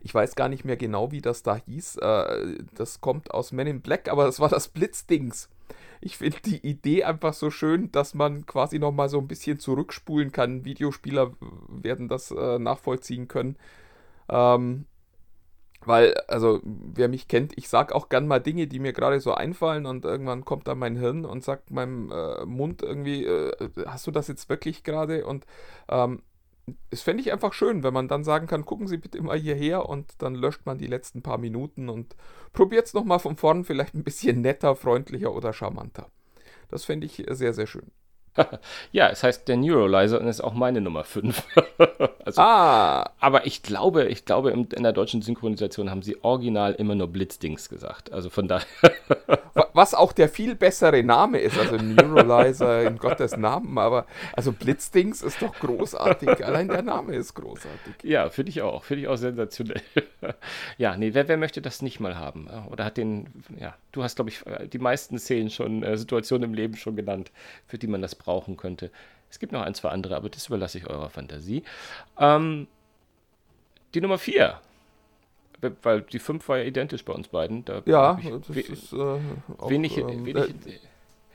Ich 0.02 0.12
weiß 0.12 0.34
gar 0.34 0.48
nicht 0.48 0.64
mehr 0.64 0.76
genau, 0.76 1.12
wie 1.12 1.20
das 1.20 1.42
da 1.42 1.56
hieß. 1.56 1.96
Äh, 1.98 2.58
das 2.74 3.00
kommt 3.00 3.30
aus 3.30 3.52
Men 3.52 3.68
in 3.68 3.80
Black, 3.80 4.08
aber 4.08 4.24
das 4.24 4.40
war 4.40 4.48
das 4.48 4.68
Blitzdings. 4.68 5.48
Ich 6.00 6.18
finde 6.18 6.38
die 6.44 6.66
Idee 6.66 7.04
einfach 7.04 7.34
so 7.34 7.50
schön, 7.50 7.90
dass 7.92 8.14
man 8.14 8.46
quasi 8.46 8.78
nochmal 8.78 9.08
so 9.08 9.18
ein 9.18 9.28
bisschen 9.28 9.58
zurückspulen 9.58 10.32
kann. 10.32 10.64
Videospieler 10.64 11.32
werden 11.68 12.08
das 12.08 12.30
äh, 12.30 12.58
nachvollziehen 12.58 13.28
können. 13.28 13.56
Ähm, 14.28 14.86
weil, 15.84 16.14
also, 16.28 16.60
wer 16.62 17.08
mich 17.08 17.26
kennt, 17.26 17.56
ich 17.58 17.68
sag 17.68 17.92
auch 17.92 18.08
gern 18.08 18.28
mal 18.28 18.38
Dinge, 18.38 18.68
die 18.68 18.78
mir 18.78 18.92
gerade 18.92 19.20
so 19.20 19.34
einfallen 19.34 19.84
und 19.86 20.04
irgendwann 20.04 20.44
kommt 20.44 20.68
dann 20.68 20.78
mein 20.78 20.96
Hirn 20.96 21.24
und 21.24 21.42
sagt 21.42 21.70
meinem 21.72 22.10
äh, 22.12 22.44
Mund 22.44 22.82
irgendwie, 22.82 23.24
äh, 23.24 23.52
hast 23.86 24.06
du 24.06 24.12
das 24.12 24.28
jetzt 24.28 24.48
wirklich 24.48 24.84
gerade? 24.84 25.26
Und 25.26 25.44
ähm, 25.88 26.22
es 26.90 27.02
fände 27.02 27.22
ich 27.22 27.32
einfach 27.32 27.52
schön, 27.52 27.82
wenn 27.82 27.94
man 27.94 28.08
dann 28.08 28.24
sagen 28.24 28.46
kann, 28.46 28.64
gucken 28.64 28.86
Sie 28.86 28.96
bitte 28.96 29.18
immer 29.18 29.34
hierher 29.34 29.88
und 29.88 30.22
dann 30.22 30.34
löscht 30.34 30.64
man 30.64 30.78
die 30.78 30.86
letzten 30.86 31.22
paar 31.22 31.38
Minuten 31.38 31.88
und 31.88 32.16
probiert 32.52 32.86
es 32.86 32.94
nochmal 32.94 33.18
von 33.18 33.36
vorn 33.36 33.64
vielleicht 33.64 33.94
ein 33.94 34.04
bisschen 34.04 34.40
netter, 34.40 34.76
freundlicher 34.76 35.32
oder 35.32 35.52
charmanter. 35.52 36.10
Das 36.68 36.84
fände 36.84 37.06
ich 37.06 37.24
sehr, 37.30 37.52
sehr 37.52 37.66
schön. 37.66 37.90
ja, 38.92 39.08
es 39.08 39.22
heißt 39.22 39.46
der 39.48 39.56
Neuralizer 39.56 40.20
und 40.20 40.26
ist 40.26 40.40
auch 40.40 40.54
meine 40.54 40.80
Nummer 40.80 41.04
5. 41.04 41.42
also, 42.24 42.40
ah. 42.40 43.10
Aber 43.20 43.46
ich 43.46 43.62
glaube, 43.62 44.06
ich 44.06 44.24
glaube, 44.24 44.50
in 44.50 44.82
der 44.82 44.92
deutschen 44.92 45.22
Synchronisation 45.22 45.90
haben 45.90 46.02
sie 46.02 46.22
original 46.24 46.72
immer 46.74 46.94
nur 46.94 47.08
Blitzdings 47.08 47.68
gesagt. 47.68 48.12
Also 48.12 48.30
von 48.30 48.48
daher. 48.48 48.66
Was 49.74 49.94
auch 49.94 50.12
der 50.12 50.28
viel 50.28 50.54
bessere 50.54 51.02
Name 51.02 51.38
ist, 51.38 51.58
also 51.58 51.76
Neuralizer 51.76 52.82
in 52.84 52.98
Gottes 52.98 53.36
Namen, 53.36 53.78
aber 53.78 54.06
also 54.34 54.52
Blitzdings 54.52 55.22
ist 55.22 55.40
doch 55.42 55.54
großartig. 55.54 56.44
Allein 56.44 56.68
der 56.68 56.82
Name 56.82 57.14
ist 57.14 57.34
großartig. 57.34 57.94
Ja, 58.02 58.30
finde 58.30 58.50
ich 58.50 58.62
auch. 58.62 58.84
Finde 58.84 59.02
ich 59.02 59.08
auch 59.08 59.16
sensationell. 59.16 59.82
ja, 60.78 60.96
nee, 60.96 61.14
wer, 61.14 61.28
wer 61.28 61.36
möchte 61.36 61.60
das 61.60 61.82
nicht 61.82 62.00
mal 62.00 62.16
haben? 62.16 62.48
Oder 62.70 62.84
hat 62.84 62.96
den, 62.96 63.28
ja, 63.58 63.74
du 63.92 64.02
hast, 64.02 64.16
glaube 64.16 64.30
ich, 64.30 64.42
die 64.72 64.78
meisten 64.78 65.18
Szenen 65.18 65.50
schon, 65.50 65.82
äh, 65.82 65.96
Situationen 65.96 66.50
im 66.50 66.54
Leben 66.54 66.76
schon 66.76 66.96
genannt, 66.96 67.30
für 67.66 67.78
die 67.78 67.86
man 67.86 68.02
das 68.02 68.14
brauchen 68.24 68.56
könnte. 68.56 68.90
Es 69.30 69.38
gibt 69.38 69.52
noch 69.52 69.62
ein, 69.62 69.74
zwei 69.74 69.88
andere, 69.90 70.16
aber 70.16 70.28
das 70.28 70.46
überlasse 70.46 70.78
ich 70.78 70.86
eurer 70.88 71.08
Fantasie. 71.10 71.62
Ähm, 72.18 72.66
die 73.94 74.00
Nummer 74.00 74.18
vier. 74.18 74.60
Weil 75.82 76.02
die 76.02 76.18
fünf 76.18 76.48
war 76.48 76.58
ja 76.58 76.64
identisch 76.64 77.04
bei 77.04 77.12
uns 77.12 77.28
beiden. 77.28 77.64
Da 77.64 77.82
ja, 77.86 78.14
das 78.20 78.54
we 78.54 78.60
ist 78.60 78.92
äh, 78.92 78.96
auch, 79.58 79.70
wenig, 79.70 79.96
äh, 79.96 80.06
wenig, 80.24 80.54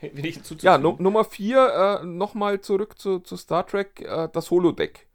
wenig 0.00 0.34
hinzuzufügen. 0.34 0.66
Ja, 0.66 0.76
Nu- 0.78 0.96
Nummer 0.98 1.24
4, 1.24 2.00
äh, 2.02 2.06
nochmal 2.06 2.60
zurück 2.60 2.98
zu, 2.98 3.20
zu 3.20 3.36
Star 3.36 3.66
Trek, 3.66 4.02
äh, 4.02 4.28
das 4.32 4.50
Holodeck. 4.50 5.06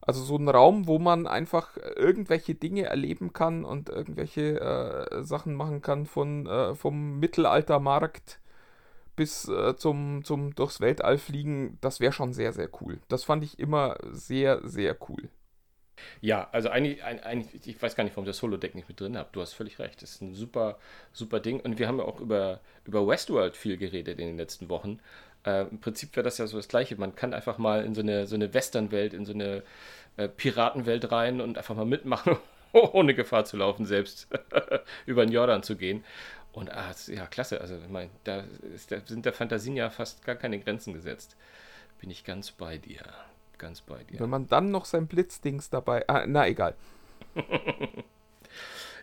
Also 0.00 0.22
so 0.22 0.36
ein 0.36 0.48
Raum, 0.48 0.88
wo 0.88 0.98
man 0.98 1.26
einfach 1.28 1.76
irgendwelche 1.96 2.54
Dinge 2.56 2.84
erleben 2.86 3.32
kann 3.32 3.64
und 3.64 3.88
irgendwelche 3.88 4.58
äh, 4.60 5.22
Sachen 5.22 5.54
machen 5.54 5.80
kann, 5.82 6.06
von, 6.06 6.46
äh, 6.46 6.74
vom 6.74 7.20
Mittelaltermarkt 7.20 8.40
bis 9.16 9.48
äh, 9.48 9.76
zum, 9.76 10.24
zum 10.24 10.54
durchs 10.54 10.80
Weltall 10.80 11.18
fliegen. 11.18 11.78
Das 11.80 12.00
wäre 12.00 12.12
schon 12.12 12.32
sehr, 12.32 12.52
sehr 12.52 12.68
cool. 12.80 13.00
Das 13.08 13.24
fand 13.24 13.44
ich 13.44 13.58
immer 13.58 13.96
sehr, 14.10 14.60
sehr 14.66 14.96
cool. 15.08 15.28
Ja, 16.20 16.48
also 16.52 16.68
eigentlich, 16.68 17.02
eigentlich, 17.04 17.66
ich 17.66 17.80
weiß 17.80 17.94
gar 17.94 18.04
nicht, 18.04 18.16
warum 18.16 18.24
ich 18.24 18.30
das 18.30 18.42
Holodeck 18.42 18.74
nicht 18.74 18.88
mit 18.88 19.00
drin 19.00 19.16
habe. 19.16 19.28
Du 19.32 19.40
hast 19.40 19.52
völlig 19.52 19.78
recht. 19.78 20.02
Das 20.02 20.10
ist 20.10 20.22
ein 20.22 20.34
super, 20.34 20.78
super 21.12 21.40
Ding. 21.40 21.60
Und 21.60 21.78
wir 21.78 21.88
haben 21.88 21.98
ja 21.98 22.04
auch 22.04 22.20
über, 22.20 22.60
über 22.84 23.06
Westworld 23.06 23.56
viel 23.56 23.76
geredet 23.76 24.18
in 24.18 24.26
den 24.26 24.36
letzten 24.36 24.68
Wochen. 24.68 25.00
Äh, 25.44 25.62
Im 25.62 25.80
Prinzip 25.80 26.14
wäre 26.16 26.24
das 26.24 26.38
ja 26.38 26.46
so 26.46 26.56
das 26.56 26.68
Gleiche. 26.68 26.96
Man 26.96 27.14
kann 27.14 27.34
einfach 27.34 27.58
mal 27.58 27.84
in 27.84 27.94
so 27.94 28.00
eine, 28.00 28.26
so 28.26 28.34
eine 28.34 28.54
Westernwelt, 28.54 29.14
in 29.14 29.26
so 29.26 29.32
eine 29.32 29.62
äh, 30.16 30.28
Piratenwelt 30.28 31.10
rein 31.10 31.40
und 31.40 31.58
einfach 31.58 31.74
mal 31.74 31.84
mitmachen, 31.86 32.36
ohne 32.72 33.14
Gefahr 33.14 33.44
zu 33.44 33.56
laufen, 33.56 33.86
selbst 33.86 34.28
über 35.06 35.24
den 35.24 35.32
Jordan 35.32 35.62
zu 35.62 35.76
gehen. 35.76 36.04
Und 36.52 36.70
ah, 36.70 36.94
ja, 37.06 37.26
klasse. 37.26 37.60
Also, 37.60 37.78
ich 37.78 37.88
meine, 37.88 38.10
da, 38.24 38.44
da 38.88 39.00
sind 39.06 39.24
der 39.24 39.32
Fantasien 39.32 39.76
ja 39.76 39.90
fast 39.90 40.24
gar 40.24 40.34
keine 40.34 40.58
Grenzen 40.58 40.92
gesetzt. 40.92 41.36
Bin 42.00 42.10
ich 42.10 42.24
ganz 42.24 42.50
bei 42.50 42.78
dir. 42.78 43.02
Ganz 43.58 43.80
bei 43.80 44.02
dir. 44.04 44.20
Wenn 44.20 44.30
man 44.30 44.48
dann 44.48 44.70
noch 44.70 44.84
sein 44.84 45.06
Blitzdings 45.06 45.70
dabei. 45.70 46.06
Ah, 46.08 46.26
na 46.26 46.46
egal. 46.46 46.74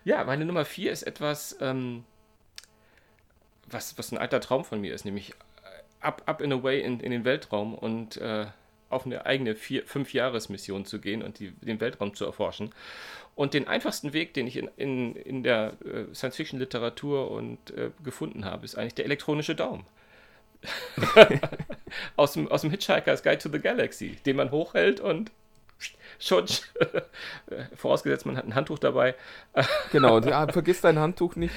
Ja, 0.04 0.24
meine 0.24 0.45
Nummer 0.45 0.66
4 0.66 0.91
ist 0.91 1.04
etwas, 1.04 1.58
ähm, 1.62 2.04
was, 3.68 3.97
was 3.97 4.12
ein 4.12 4.18
alter 4.18 4.39
Traum 4.39 4.64
von 4.64 4.80
mir 4.82 4.93
ist, 4.93 5.06
nämlich 5.06 5.32
äh, 5.32 6.06
up, 6.06 6.24
up 6.26 6.41
and 6.41 6.54
away 6.54 6.82
in, 6.82 7.00
in 7.00 7.12
den 7.12 7.26
Weltraum 7.26 7.76
und 7.76 8.18
äh, 8.18 8.47
auf 8.89 9.06
eine 9.06 9.26
eigene 9.26 9.56
vier, 9.56 9.86
Fünf-Jahres-Mission 9.86 10.86
zu 10.86 11.00
gehen 11.00 11.22
und 11.22 11.39
die, 11.39 11.52
den 11.52 11.80
Weltraum 11.80 12.16
zu 12.16 12.26
erforschen. 12.26 12.74
Und 13.39 13.53
den 13.53 13.69
einfachsten 13.69 14.11
Weg, 14.11 14.33
den 14.33 14.47
ich 14.47 14.57
in, 14.57 14.69
in, 14.75 15.15
in 15.15 15.43
der 15.43 15.71
äh, 15.85 16.13
Science-Fiction-Literatur 16.13 17.31
und 17.31 17.71
äh, 17.71 17.89
gefunden 18.03 18.43
habe, 18.43 18.65
ist 18.65 18.77
eigentlich 18.77 18.95
der 18.95 19.05
elektronische 19.05 19.55
Daumen. 19.55 19.85
aus, 22.17 22.33
dem, 22.33 22.49
aus 22.49 22.63
dem 22.63 22.69
Hitchhiker's 22.69 23.23
Guide 23.23 23.37
to 23.37 23.47
the 23.47 23.59
Galaxy, 23.59 24.17
den 24.25 24.35
man 24.35 24.51
hochhält 24.51 24.99
und 24.99 25.31
schon, 26.19 26.47
vorausgesetzt, 27.77 28.25
man 28.25 28.35
hat 28.35 28.43
ein 28.43 28.55
Handtuch 28.55 28.77
dabei, 28.77 29.15
Genau, 29.93 30.19
vergiss 30.51 30.81
dein 30.81 30.99
Handtuch 30.99 31.37
nicht. 31.37 31.55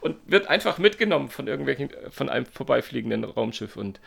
und 0.00 0.16
wird 0.24 0.46
einfach 0.46 0.78
mitgenommen 0.78 1.28
von 1.28 1.48
irgendwelchen, 1.48 1.90
von 2.08 2.30
einem 2.30 2.46
vorbeifliegenden 2.46 3.24
Raumschiff 3.24 3.76
und 3.76 4.00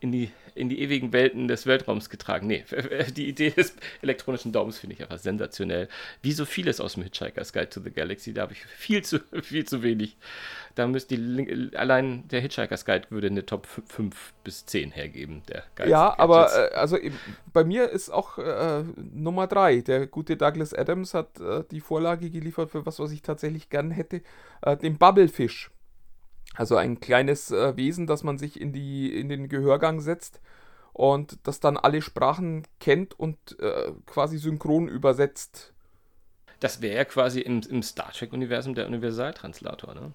in 0.00 0.12
die, 0.12 0.32
in 0.56 0.68
die 0.68 0.80
ewigen 0.80 1.12
Welten 1.12 1.48
des 1.48 1.66
Weltraums 1.66 2.10
getragen. 2.10 2.46
Nee, 2.46 2.64
die 3.16 3.28
Idee 3.28 3.50
des 3.50 3.74
elektronischen 4.02 4.52
Daumens 4.52 4.78
finde 4.78 4.94
ich 4.94 5.02
einfach 5.02 5.18
sensationell. 5.18 5.88
Wie 6.22 6.32
so 6.32 6.44
vieles 6.44 6.80
aus 6.80 6.94
dem 6.94 7.02
Hitchhiker's 7.02 7.52
Guide 7.52 7.70
to 7.70 7.80
the 7.80 7.90
Galaxy, 7.90 8.32
da 8.32 8.42
habe 8.42 8.54
ich 8.54 8.64
viel 8.64 9.02
zu, 9.02 9.20
viel 9.42 9.64
zu 9.64 9.82
wenig. 9.82 10.16
Da 10.74 10.86
müsste 10.86 11.16
die, 11.16 11.76
allein 11.76 12.28
der 12.28 12.40
Hitchhiker's 12.40 12.84
Guide 12.84 13.06
würde 13.10 13.28
eine 13.28 13.46
Top 13.46 13.66
5 13.66 14.34
bis 14.44 14.66
10 14.66 14.90
hergeben. 14.90 15.42
Ja, 15.86 16.18
aber 16.18 16.50
äh, 16.54 16.74
also 16.74 16.98
bei 17.52 17.64
mir 17.64 17.88
ist 17.90 18.10
auch 18.10 18.38
äh, 18.38 18.84
Nummer 19.14 19.46
drei. 19.46 19.80
Der 19.80 20.06
gute 20.06 20.36
Douglas 20.36 20.74
Adams 20.74 21.14
hat 21.14 21.40
äh, 21.40 21.64
die 21.70 21.80
Vorlage 21.80 22.30
geliefert 22.30 22.70
für 22.70 22.84
was, 22.84 22.98
was 22.98 23.10
ich 23.12 23.22
tatsächlich 23.22 23.70
gern 23.70 23.90
hätte. 23.90 24.22
Äh, 24.62 24.76
den 24.76 24.98
Bubblefish. 24.98 25.70
Also 26.56 26.76
ein 26.76 27.00
kleines 27.00 27.50
äh, 27.50 27.76
Wesen, 27.76 28.06
das 28.06 28.22
man 28.22 28.38
sich 28.38 28.60
in, 28.60 28.72
die, 28.72 29.18
in 29.18 29.28
den 29.28 29.48
Gehörgang 29.48 30.00
setzt 30.00 30.40
und 30.92 31.38
das 31.46 31.60
dann 31.60 31.76
alle 31.76 32.00
Sprachen 32.00 32.66
kennt 32.80 33.18
und 33.18 33.36
äh, 33.60 33.92
quasi 34.06 34.38
synchron 34.38 34.88
übersetzt. 34.88 35.74
das 36.60 36.80
wäre 36.80 36.96
ja 36.96 37.04
quasi 37.04 37.40
im, 37.40 37.60
im 37.68 37.82
Star 37.82 38.10
Trek-Universum 38.12 38.74
der 38.74 38.86
Universaltranslator, 38.86 39.94
ne? 39.94 40.12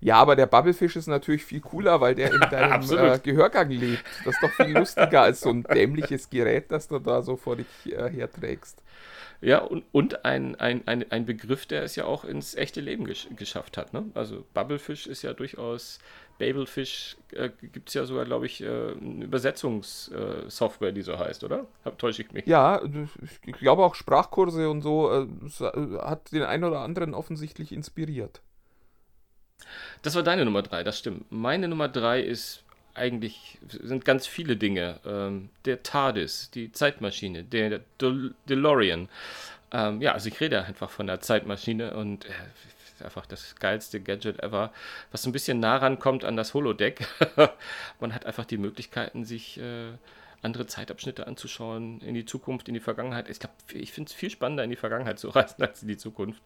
Ja, 0.00 0.16
aber 0.16 0.36
der 0.36 0.46
Bubblefish 0.46 0.96
ist 0.96 1.06
natürlich 1.06 1.44
viel 1.44 1.60
cooler, 1.60 2.00
weil 2.00 2.14
der 2.14 2.32
in 2.32 2.40
deinem 2.50 2.82
äh, 2.90 3.18
Gehörgang 3.18 3.70
lebt. 3.70 4.04
Das 4.24 4.34
ist 4.34 4.42
doch 4.42 4.50
viel 4.50 4.76
lustiger 4.76 5.22
als 5.22 5.40
so 5.40 5.50
ein 5.50 5.62
dämliches 5.62 6.30
Gerät, 6.30 6.70
das 6.70 6.88
du 6.88 6.98
da 6.98 7.22
so 7.22 7.36
vor 7.36 7.56
dich 7.56 7.66
äh, 7.86 8.10
herträgst. 8.10 8.82
Ja, 9.42 9.58
und, 9.58 9.84
und 9.92 10.24
ein, 10.24 10.54
ein, 10.56 10.86
ein, 10.86 11.10
ein 11.10 11.26
Begriff, 11.26 11.66
der 11.66 11.82
es 11.82 11.94
ja 11.94 12.06
auch 12.06 12.24
ins 12.24 12.54
echte 12.54 12.80
Leben 12.80 13.04
gesch 13.04 13.28
geschafft 13.36 13.76
hat. 13.76 13.92
Ne? 13.92 14.04
Also 14.14 14.44
Bubblefish 14.54 15.06
ist 15.06 15.22
ja 15.22 15.34
durchaus, 15.34 15.98
Babelfish 16.38 17.16
äh, 17.32 17.50
gibt 17.72 17.88
es 17.88 17.94
ja 17.94 18.04
sogar, 18.04 18.24
glaube 18.24 18.46
ich, 18.46 18.62
äh, 18.62 18.66
eine 18.66 19.24
Übersetzungssoftware, 19.24 20.92
die 20.92 21.02
so 21.02 21.18
heißt, 21.18 21.44
oder? 21.44 21.66
Hab, 21.84 21.98
täusche 21.98 22.22
ich 22.22 22.32
mich? 22.32 22.46
Ja, 22.46 22.82
ich 23.44 23.52
glaube 23.52 23.82
auch 23.82 23.94
Sprachkurse 23.94 24.68
und 24.68 24.82
so 24.82 25.10
äh, 25.10 25.26
äh, 25.64 25.98
hat 25.98 26.32
den 26.32 26.42
einen 26.42 26.64
oder 26.64 26.80
anderen 26.80 27.14
offensichtlich 27.14 27.72
inspiriert. 27.72 28.42
Das 30.02 30.14
war 30.14 30.22
deine 30.22 30.44
Nummer 30.44 30.62
drei, 30.62 30.84
das 30.84 30.98
stimmt. 30.98 31.30
Meine 31.30 31.68
Nummer 31.68 31.88
drei 31.88 32.20
ist 32.20 32.62
eigentlich, 32.94 33.58
sind 33.68 34.04
ganz 34.04 34.26
viele 34.26 34.56
Dinge. 34.56 35.00
Ähm, 35.04 35.50
der 35.64 35.82
TARDIS, 35.82 36.50
die 36.50 36.72
Zeitmaschine, 36.72 37.44
der 37.44 37.80
Del 38.00 38.34
DeLorean. 38.48 39.08
Ähm, 39.72 40.00
ja, 40.00 40.12
also 40.12 40.28
ich 40.28 40.40
rede 40.40 40.64
einfach 40.64 40.90
von 40.90 41.06
der 41.06 41.20
Zeitmaschine 41.20 41.94
und 41.94 42.24
äh, 42.24 43.04
einfach 43.04 43.26
das 43.26 43.56
geilste 43.56 44.00
Gadget 44.00 44.42
ever, 44.42 44.72
was 45.10 45.22
so 45.22 45.28
ein 45.28 45.32
bisschen 45.32 45.60
nah 45.60 45.76
rankommt 45.76 46.24
an 46.24 46.36
das 46.36 46.54
Holodeck. 46.54 47.06
Man 48.00 48.14
hat 48.14 48.26
einfach 48.26 48.44
die 48.44 48.58
Möglichkeiten, 48.58 49.24
sich 49.24 49.58
äh, 49.58 49.92
andere 50.42 50.66
Zeitabschnitte 50.66 51.26
anzuschauen, 51.26 52.00
in 52.00 52.14
die 52.14 52.24
Zukunft, 52.24 52.68
in 52.68 52.74
die 52.74 52.80
Vergangenheit. 52.80 53.28
Ich 53.28 53.40
glaube, 53.40 53.54
ich 53.72 53.92
finde 53.92 54.08
es 54.10 54.14
viel 54.14 54.30
spannender, 54.30 54.64
in 54.64 54.70
die 54.70 54.76
Vergangenheit 54.76 55.18
zu 55.18 55.28
reisen 55.34 55.62
als 55.62 55.82
in 55.82 55.88
die 55.88 55.96
Zukunft. 55.96 56.40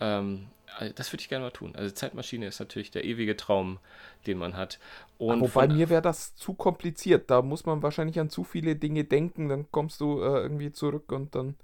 Ähm, 0.00 0.48
also 0.76 0.92
das 0.94 1.12
würde 1.12 1.22
ich 1.22 1.28
gerne 1.28 1.44
mal 1.44 1.50
tun. 1.50 1.74
Also 1.74 1.94
Zeitmaschine 1.94 2.46
ist 2.46 2.60
natürlich 2.60 2.90
der 2.90 3.04
ewige 3.04 3.36
Traum, 3.36 3.78
den 4.26 4.38
man 4.38 4.56
hat. 4.56 4.78
Und 5.18 5.40
Wobei 5.40 5.66
mir 5.66 5.88
wäre 5.88 6.02
das 6.02 6.36
zu 6.36 6.54
kompliziert. 6.54 7.30
Da 7.30 7.42
muss 7.42 7.66
man 7.66 7.82
wahrscheinlich 7.82 8.20
an 8.20 8.30
zu 8.30 8.44
viele 8.44 8.76
Dinge 8.76 9.04
denken. 9.04 9.48
Dann 9.48 9.66
kommst 9.70 10.00
du 10.00 10.20
äh, 10.20 10.40
irgendwie 10.40 10.70
zurück 10.72 11.10
und 11.10 11.34
dann 11.34 11.56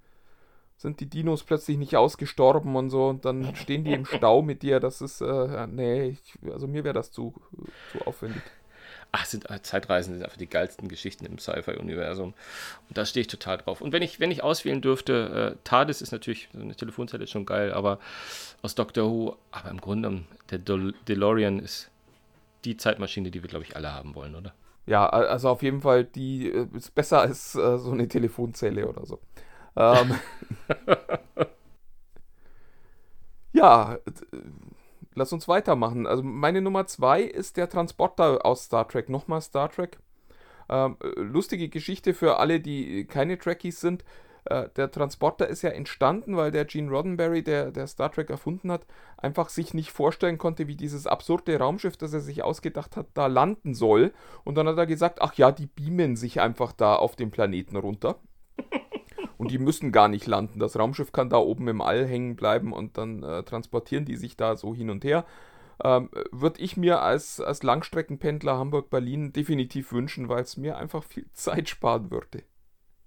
sind 0.77 1.01
die 1.01 1.07
Dinos 1.07 1.45
plötzlich 1.45 1.79
nicht 1.79 1.97
ausgestorben 1.97 2.75
und 2.77 2.91
so. 2.91 3.09
Und 3.09 3.25
dann 3.25 3.55
stehen 3.55 3.85
die 3.85 3.93
im 3.93 4.05
Stau 4.07 4.43
mit 4.43 4.63
dir. 4.63 4.81
Das 4.81 5.01
ist, 5.01 5.21
äh, 5.21 5.67
nee, 5.69 6.09
ich, 6.09 6.35
also 6.51 6.67
mir 6.67 6.85
wäre 6.85 6.95
das 6.95 7.13
zu, 7.13 7.35
zu 7.93 8.07
aufwendig. 8.07 8.43
Ach, 9.13 9.25
sind, 9.25 9.49
äh, 9.51 9.63
Zeitreisen 9.63 10.15
sind 10.15 10.25
einfach 10.25 10.37
die 10.37 10.49
geilsten 10.49 10.89
Geschichten 10.89 11.27
im 11.27 11.39
Sci-Fi-Universum. 11.39 12.35
Und 12.89 12.99
da 12.99 13.07
stehe 13.07 13.23
ich 13.23 13.29
total 13.29 13.59
drauf. 13.59 13.81
Und 13.81 13.93
wenn 13.93 14.03
ich, 14.03 14.21
wenn 14.21 14.31
ich 14.31 14.43
auswählen 14.43 14.81
dürfte, 14.81 15.55
äh, 15.55 15.59
TARDIS 15.65 16.03
ist 16.03 16.13
natürlich, 16.13 16.49
so 16.53 16.61
eine 16.61 16.75
Telefonzelle 16.75 17.25
ist 17.25 17.31
schon 17.31 17.47
geil, 17.47 17.73
aber 17.73 17.99
aus 18.63 18.75
Doctor 18.75 19.11
Who, 19.11 19.37
aber 19.51 19.71
im 19.71 19.81
Grunde, 19.81 20.25
der 20.51 20.59
Del 20.59 20.95
DeLorean 21.09 21.59
ist 21.59 21.91
die 22.65 22.77
Zeitmaschine, 22.77 23.31
die 23.31 23.43
wir, 23.43 23.49
glaube 23.49 23.65
ich, 23.65 23.77
alle 23.77 23.93
haben 23.93 24.15
wollen, 24.15 24.35
oder? 24.35 24.55
Ja, 24.87 25.09
also 25.09 25.49
auf 25.49 25.63
jeden 25.63 25.81
Fall, 25.81 26.05
die 26.05 26.51
äh, 26.51 26.67
ist 26.75 26.95
besser 26.95 27.21
als 27.21 27.55
äh, 27.55 27.79
so 27.79 27.93
eine 27.93 28.07
Telefonzelle 28.07 28.87
oder 28.87 29.07
so. 29.07 29.21
Ähm, 29.77 30.15
ja, 33.53 33.95
äh, 33.95 33.99
lass 35.15 35.33
uns 35.33 35.49
weitermachen. 35.49 36.07
Also 36.07 36.23
meine 36.23 36.61
Nummer 36.61 36.87
zwei 36.87 37.23
ist 37.23 37.57
der 37.57 37.69
Transporter 37.69 38.45
aus 38.45 38.65
Star 38.65 38.89
Trek. 38.89 39.09
Nochmal 39.09 39.41
Star 39.41 39.71
Trek. 39.71 39.99
Ähm, 40.69 40.97
äh, 41.03 41.21
lustige 41.21 41.69
Geschichte 41.69 42.15
für 42.15 42.39
alle, 42.39 42.61
die 42.61 43.07
keine 43.07 43.39
Trekkies 43.39 43.81
sind. 43.81 44.05
Äh, 44.47 44.69
der 44.77 44.91
Transporter 44.91 45.49
ist 45.49 45.63
ja 45.63 45.71
entstanden, 45.71 46.37
weil 46.37 46.51
der 46.51 46.65
Gene 46.65 46.91
Roddenberry, 46.91 47.43
der, 47.43 47.71
der 47.71 47.87
Star 47.87 48.13
Trek 48.13 48.31
erfunden 48.31 48.71
hat, 48.71 48.87
einfach 49.17 49.49
sich 49.49 49.73
nicht 49.75 49.91
vorstellen 49.91 50.39
konnte, 50.39 50.67
wie 50.69 50.77
dieses 50.77 51.07
absurde 51.07 51.59
Raumschiff, 51.59 51.97
das 51.97 52.13
er 52.13 52.21
sich 52.21 52.43
ausgedacht 52.43 52.97
hat, 52.97 53.07
da 53.15 53.27
landen 53.27 53.75
soll. 53.75 54.13
Und 54.45 54.57
dann 54.57 54.69
hat 54.69 54.77
er 54.77 54.87
gesagt, 54.87 55.23
ach 55.23 55.35
ja, 55.35 55.51
die 55.51 55.67
beamen 55.67 56.17
sich 56.17 56.41
einfach 56.41 56.73
da 56.73 56.97
auf 56.97 57.17
den 57.17 57.31
Planeten 57.31 57.77
runter. 57.77 58.17
Und 59.37 59.51
die 59.51 59.59
müssen 59.59 59.93
gar 59.93 60.09
nicht 60.09 60.27
landen. 60.27 60.61
Das 60.61 60.79
Raumschiff 60.79 61.13
kann 61.13 61.29
da 61.29 61.39
oben 61.39 61.69
im 61.69 61.81
All 61.81 62.07
hängen 62.07 62.37
bleiben 62.37 62.73
und 62.73 62.97
dann 62.99 63.23
äh, 63.23 63.43
transportieren 63.43 64.05
die 64.05 64.17
sich 64.17 64.37
da 64.37 64.57
so 64.57 64.75
hin 64.75 64.91
und 64.91 65.05
her. 65.05 65.25
Ähm, 65.83 66.09
Würde 66.31 66.61
ich 66.61 66.77
mir 66.77 67.03
als, 67.03 67.41
als 67.41 67.63
Langstreckenpendler 67.63 68.57
Hamburg-Berlin 68.57 69.33
definitiv 69.33 69.93
wünschen, 69.93 70.29
weil 70.29 70.43
es 70.43 70.57
mir 70.57 70.77
einfach 70.77 71.03
viel 71.03 71.27
Zeit 71.33 71.69
sparen 71.69 72.11
würde. 72.11 72.43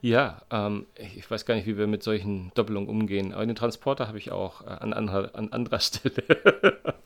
Ja, 0.02 0.42
ähm, 0.50 0.86
ich 0.96 1.30
weiß 1.30 1.44
gar 1.44 1.54
nicht, 1.54 1.66
wie 1.66 1.76
wir 1.76 1.86
mit 1.86 2.02
solchen 2.02 2.50
Doppelungen 2.54 2.88
umgehen. 2.88 3.34
Aber 3.34 3.44
den 3.44 3.54
Transporter 3.54 4.08
habe 4.08 4.18
ich 4.18 4.32
auch 4.32 4.62
äh, 4.62 4.70
an, 4.70 4.92
anderer, 4.92 5.34
an 5.34 5.52
anderer 5.52 5.78
Stelle. 5.80 6.96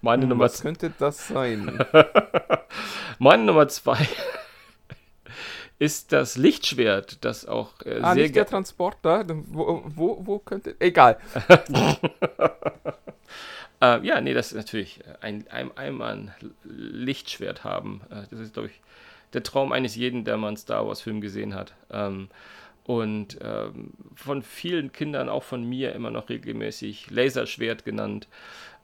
Meine 0.00 0.26
Nummer 0.26 0.44
Was 0.44 0.62
könnte 0.62 0.92
das 0.98 1.28
sein? 1.28 1.78
Meine 3.18 3.44
Nummer 3.44 3.68
zwei 3.68 4.08
ist 5.82 6.12
das 6.12 6.36
Lichtschwert, 6.36 7.24
das 7.24 7.44
auch 7.44 7.72
äh, 7.84 7.98
ah, 8.00 8.14
sehr 8.14 8.22
nicht 8.22 8.36
der 8.36 8.46
Transporter. 8.46 9.24
Wo, 9.26 9.82
wo, 9.84 10.20
wo 10.24 10.38
könnte. 10.38 10.76
Egal. 10.78 11.18
Äh, 13.80 14.06
ja, 14.06 14.20
nee, 14.20 14.32
das 14.32 14.52
ist 14.52 14.58
natürlich 14.58 15.00
ein, 15.22 15.44
ein, 15.50 15.76
einmal 15.76 16.12
ein 16.12 16.34
Lichtschwert 16.62 17.64
haben. 17.64 18.02
Äh, 18.10 18.22
das 18.30 18.38
ist, 18.38 18.52
glaube 18.52 18.68
ich, 18.68 18.80
der 19.32 19.42
Traum 19.42 19.72
eines 19.72 19.96
jeden, 19.96 20.24
der 20.24 20.36
mal 20.36 20.46
einen 20.46 20.56
Star 20.56 20.86
Wars-Film 20.86 21.20
gesehen 21.20 21.56
hat. 21.56 21.74
Ähm, 21.90 22.28
und 22.84 23.38
ähm, 23.42 23.94
von 24.14 24.44
vielen 24.44 24.92
Kindern, 24.92 25.28
auch 25.28 25.42
von 25.42 25.64
mir, 25.68 25.96
immer 25.96 26.12
noch 26.12 26.28
regelmäßig 26.28 27.10
Laserschwert 27.10 27.84
genannt. 27.84 28.28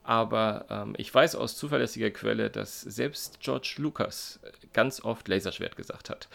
Aber 0.03 0.65
ähm, 0.69 0.95
ich 0.97 1.13
weiß 1.13 1.35
aus 1.35 1.55
zuverlässiger 1.55 2.09
Quelle, 2.09 2.49
dass 2.49 2.81
selbst 2.81 3.39
George 3.41 3.75
Lucas 3.77 4.39
ganz 4.73 5.01
oft 5.01 5.27
Laserschwert 5.27 5.75
gesagt 5.75 6.09
hat. 6.09 6.27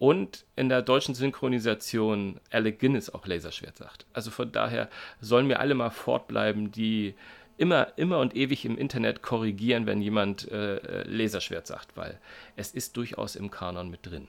Und 0.00 0.46
in 0.56 0.70
der 0.70 0.80
deutschen 0.80 1.14
Synchronisation 1.14 2.40
Alec 2.50 2.78
Guinness 2.78 3.10
auch 3.10 3.26
Laserschwert 3.26 3.76
sagt. 3.76 4.06
Also 4.14 4.30
von 4.30 4.50
daher 4.50 4.88
sollen 5.20 5.46
mir 5.46 5.60
alle 5.60 5.74
mal 5.74 5.90
fortbleiben, 5.90 6.72
die 6.72 7.14
immer, 7.58 7.98
immer 7.98 8.18
und 8.18 8.34
ewig 8.34 8.64
im 8.64 8.78
Internet 8.78 9.20
korrigieren, 9.20 9.84
wenn 9.84 10.00
jemand 10.00 10.50
äh, 10.50 10.76
äh 10.76 11.02
Laserschwert 11.02 11.66
sagt, 11.66 11.98
weil 11.98 12.18
es 12.56 12.70
ist 12.70 12.96
durchaus 12.96 13.36
im 13.36 13.50
Kanon 13.50 13.90
mit 13.90 14.06
drin. 14.06 14.26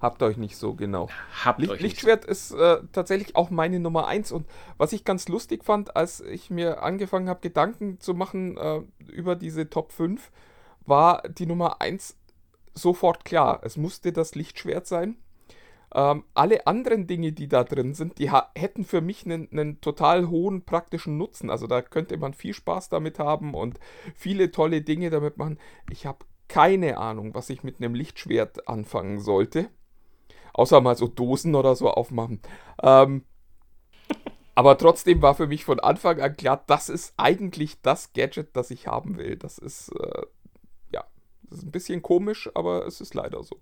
Habt 0.00 0.22
euch 0.22 0.36
nicht 0.36 0.56
so 0.56 0.74
genau. 0.74 1.08
Habt 1.44 1.58
Licht, 1.58 1.72
euch 1.72 1.80
Lichtschwert 1.80 2.22
so. 2.22 2.30
ist 2.30 2.52
äh, 2.52 2.78
tatsächlich 2.92 3.34
auch 3.34 3.50
meine 3.50 3.80
Nummer 3.80 4.06
1. 4.06 4.30
Und 4.30 4.46
was 4.78 4.92
ich 4.92 5.04
ganz 5.04 5.26
lustig 5.26 5.64
fand, 5.64 5.96
als 5.96 6.20
ich 6.20 6.48
mir 6.48 6.84
angefangen 6.84 7.28
habe, 7.28 7.40
Gedanken 7.40 7.98
zu 7.98 8.14
machen 8.14 8.56
äh, 8.56 8.82
über 9.10 9.34
diese 9.34 9.68
Top 9.68 9.90
5, 9.90 10.30
war 10.86 11.22
die 11.28 11.46
Nummer 11.46 11.80
1 11.80 12.16
sofort 12.74 13.24
klar. 13.24 13.60
Es 13.62 13.76
musste 13.76 14.12
das 14.12 14.34
Lichtschwert 14.34 14.86
sein. 14.86 15.16
Ähm, 15.92 16.24
alle 16.34 16.66
anderen 16.66 17.06
Dinge, 17.06 17.32
die 17.32 17.48
da 17.48 17.64
drin 17.64 17.94
sind, 17.94 18.18
die 18.18 18.30
hätten 18.30 18.84
für 18.84 19.00
mich 19.00 19.24
einen, 19.24 19.50
einen, 19.50 19.80
total 19.80 20.28
hohen 20.28 20.64
praktischen 20.64 21.18
Nutzen. 21.18 21.50
Also 21.50 21.66
da 21.66 21.82
könnte 21.82 22.16
man 22.16 22.32
viel 22.32 22.54
Spaß 22.54 22.90
damit 22.90 23.18
haben 23.18 23.54
und 23.54 23.80
viele 24.14 24.52
tolle 24.52 24.82
Dinge 24.82 25.10
damit 25.10 25.36
machen. 25.36 25.58
Ich 25.90 26.06
habe 26.06 26.24
keine 26.46 26.98
Ahnung, 26.98 27.34
was 27.34 27.50
ich 27.50 27.64
mit 27.64 27.78
einem 27.78 27.94
Lichtschwert 27.94 28.68
anfangen 28.68 29.18
sollte. 29.18 29.68
Außer 30.52 30.80
mal 30.80 30.96
so 30.96 31.08
Dosen 31.08 31.54
oder 31.54 31.74
so 31.74 31.90
aufmachen. 31.90 32.40
Ähm, 32.82 33.24
aber 34.54 34.76
trotzdem 34.76 35.22
war 35.22 35.34
für 35.34 35.46
mich 35.46 35.64
von 35.64 35.80
Anfang 35.80 36.20
an 36.20 36.36
klar, 36.36 36.62
das 36.66 36.88
ist 36.88 37.14
eigentlich 37.16 37.80
das 37.82 38.12
Gadget, 38.12 38.54
das 38.56 38.70
ich 38.70 38.88
haben 38.88 39.16
will. 39.16 39.36
Das 39.36 39.58
ist, 39.58 39.90
äh, 39.96 40.22
das 41.50 41.58
ist 41.58 41.64
ein 41.64 41.70
bisschen 41.70 42.02
komisch, 42.02 42.48
aber 42.54 42.86
es 42.86 43.00
ist 43.00 43.14
leider 43.14 43.42
so. 43.42 43.58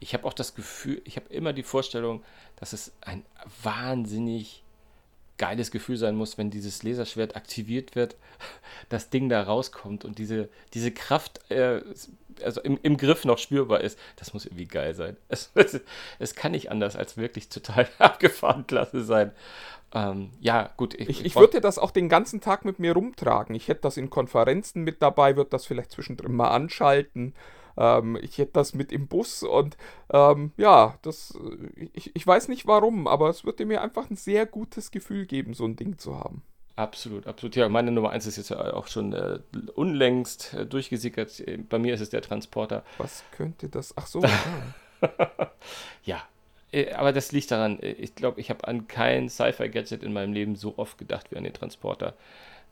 Ich 0.00 0.14
habe 0.14 0.26
auch 0.26 0.34
das 0.34 0.54
Gefühl, 0.54 1.00
ich 1.04 1.16
habe 1.16 1.32
immer 1.32 1.52
die 1.52 1.62
Vorstellung, 1.62 2.22
dass 2.56 2.72
es 2.72 2.92
ein 3.00 3.24
wahnsinnig 3.62 4.62
geiles 5.38 5.70
Gefühl 5.70 5.96
sein 5.96 6.14
muss, 6.14 6.38
wenn 6.38 6.50
dieses 6.50 6.82
Laserschwert 6.82 7.36
aktiviert 7.36 7.96
wird, 7.96 8.16
das 8.88 9.10
Ding 9.10 9.28
da 9.28 9.42
rauskommt 9.42 10.04
und 10.04 10.18
diese, 10.18 10.48
diese 10.74 10.92
Kraft 10.92 11.50
äh, 11.50 11.82
also 12.42 12.60
im, 12.60 12.78
im 12.82 12.96
Griff 12.96 13.24
noch 13.24 13.38
spürbar 13.38 13.80
ist. 13.80 13.98
Das 14.16 14.32
muss 14.32 14.46
irgendwie 14.46 14.66
geil 14.66 14.94
sein. 14.94 15.16
Es, 15.28 15.50
es, 15.54 15.80
es 16.18 16.34
kann 16.34 16.52
nicht 16.52 16.70
anders 16.70 16.96
als 16.96 17.16
wirklich 17.16 17.48
total 17.48 17.88
abgefahren 17.98 18.66
klasse 18.66 19.02
sein. 19.04 19.32
Ähm, 19.94 20.30
ja, 20.40 20.70
gut. 20.76 20.94
Ich, 20.94 21.08
ich, 21.08 21.24
ich 21.24 21.36
würde 21.36 21.60
das 21.60 21.78
auch 21.78 21.90
den 21.90 22.08
ganzen 22.08 22.40
Tag 22.40 22.64
mit 22.64 22.78
mir 22.78 22.94
rumtragen. 22.94 23.54
Ich 23.54 23.68
hätte 23.68 23.82
das 23.82 23.96
in 23.96 24.10
Konferenzen 24.10 24.82
mit 24.84 25.02
dabei, 25.02 25.36
würde 25.36 25.50
das 25.50 25.66
vielleicht 25.66 25.92
zwischendrin 25.92 26.32
mal 26.32 26.48
anschalten. 26.48 27.34
Ähm, 27.76 28.18
ich 28.20 28.38
hätte 28.38 28.52
das 28.54 28.74
mit 28.74 28.92
im 28.92 29.08
Bus 29.08 29.42
und 29.42 29.76
ähm, 30.10 30.52
ja, 30.56 30.98
das, 31.02 31.38
ich, 31.92 32.14
ich 32.14 32.26
weiß 32.26 32.48
nicht 32.48 32.66
warum, 32.66 33.06
aber 33.06 33.28
es 33.28 33.44
würde 33.44 33.64
mir 33.66 33.82
einfach 33.82 34.10
ein 34.10 34.16
sehr 34.16 34.46
gutes 34.46 34.90
Gefühl 34.90 35.26
geben, 35.26 35.54
so 35.54 35.64
ein 35.64 35.76
Ding 35.76 35.98
zu 35.98 36.18
haben. 36.18 36.42
Absolut, 36.76 37.26
absolut. 37.26 37.54
Ja, 37.56 37.68
meine 37.68 37.90
Nummer 37.92 38.10
1 38.10 38.26
ist 38.26 38.38
jetzt 38.38 38.52
auch 38.52 38.86
schon 38.86 39.12
äh, 39.12 39.40
unlängst 39.74 40.54
äh, 40.54 40.66
durchgesickert. 40.66 41.42
Bei 41.68 41.78
mir 41.78 41.94
ist 41.94 42.00
es 42.00 42.08
der 42.08 42.22
Transporter. 42.22 42.82
Was 42.96 43.24
könnte 43.30 43.68
das? 43.68 43.94
Ach 43.96 44.06
so. 44.06 44.22
Ja, 46.04 46.16
äh, 46.16 46.20
aber 46.94 47.12
das 47.12 47.32
liegt 47.32 47.50
daran, 47.50 47.78
äh, 47.80 47.92
ich 47.92 48.14
glaube, 48.14 48.40
ich 48.40 48.50
habe 48.50 48.66
an 48.66 48.88
kein 48.88 49.28
Sci-Fi-Gadget 49.28 50.02
in 50.02 50.12
meinem 50.12 50.32
Leben 50.32 50.56
so 50.56 50.74
oft 50.76 50.98
gedacht 50.98 51.30
wie 51.30 51.36
an 51.36 51.44
den 51.44 51.52
Transporter. 51.52 52.14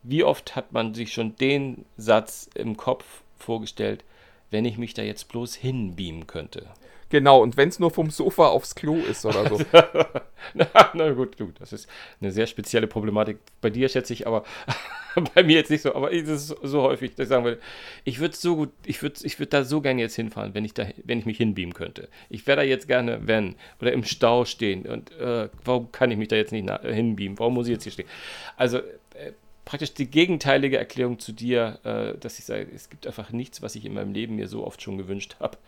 Wie 0.03 0.25
oft 0.25 0.57
hat 0.57 0.73
man 0.73 0.95
sich 0.95 1.13
schon 1.13 1.37
den 1.37 1.85
Satz 1.97 2.49
im 2.55 2.77
Kopf 2.77 3.23
vorgestellt, 3.37 4.05
wenn 4.51 4.65
ich 4.65 4.79
mich 4.79 4.95
da 4.95 5.03
jetzt 5.03 5.29
bloß 5.29 5.55
hinbeamen 5.55 6.27
könnte. 6.27 6.69
Genau, 7.11 7.43
und 7.43 7.57
wenn 7.57 7.69
es 7.69 7.81
nur 7.81 7.91
vom 7.91 8.09
Sofa 8.09 8.47
aufs 8.47 8.77
Klo 8.77 8.97
ist 8.97 9.27
oder 9.27 9.49
so. 9.49 9.59
na, 10.55 10.67
na, 10.95 11.11
gut, 11.11 11.37
gut, 11.37 11.61
das 11.61 11.73
ist 11.73 11.89
eine 12.21 12.31
sehr 12.31 12.47
spezielle 12.47 12.87
Problematik. 12.87 13.39
Bei 13.61 13.69
dir 13.69 13.89
schätze 13.89 14.13
ich, 14.13 14.29
aber 14.29 14.45
bei 15.35 15.43
mir 15.43 15.57
jetzt 15.57 15.71
nicht 15.71 15.83
so. 15.83 15.93
Aber 15.95 16.13
es 16.13 16.29
ist 16.29 16.57
so 16.63 16.83
häufig, 16.83 17.17
dass 17.17 17.25
ich 17.25 17.29
sagen 17.29 17.45
würde, 17.45 17.61
ich 18.05 18.21
würde 18.21 18.37
so 18.37 18.55
gut, 18.55 18.71
ich 18.87 19.03
würde 19.03 19.17
ich 19.25 19.41
würd 19.41 19.53
da 19.53 19.65
so 19.65 19.81
gerne 19.81 20.01
jetzt 20.01 20.15
hinfahren, 20.15 20.55
wenn 20.55 20.65
ich, 20.65 20.73
da, 20.73 20.87
wenn 21.03 21.19
ich 21.19 21.27
mich 21.27 21.39
hinbeamen 21.39 21.75
könnte. 21.75 22.09
Ich 22.29 22.47
wäre 22.47 22.59
da 22.59 22.63
jetzt 22.63 22.87
gerne, 22.87 23.27
wenn, 23.27 23.57
oder 23.81 23.93
im 23.93 24.05
Stau 24.05 24.45
stehen. 24.45 24.87
Und 24.87 25.11
äh, 25.19 25.49
warum 25.65 25.91
kann 25.91 26.13
ich 26.13 26.17
mich 26.17 26.29
da 26.29 26.37
jetzt 26.37 26.53
nicht 26.53 26.71
hinbeamen? 26.83 27.41
Warum 27.41 27.55
muss 27.55 27.67
ich 27.67 27.73
jetzt 27.73 27.83
hier 27.83 27.93
stehen? 27.93 28.09
Also, 28.57 28.79
äh, 28.79 29.33
praktisch 29.65 29.95
die 29.95 30.09
gegenteilige 30.09 30.79
Erklärung 30.79 31.19
zu 31.19 31.33
dir, 31.33 31.81
äh, 31.83 32.19
dass 32.19 32.39
ich 32.39 32.45
sage, 32.45 32.69
es 32.73 32.89
gibt 32.89 33.07
einfach 33.07 33.31
nichts, 33.31 33.63
was 33.63 33.75
ich 33.75 33.85
in 33.85 33.95
meinem 33.95 34.13
Leben 34.13 34.37
mir 34.37 34.47
so 34.47 34.65
oft 34.65 34.81
schon 34.81 34.97
gewünscht 34.97 35.37
habe, 35.41 35.59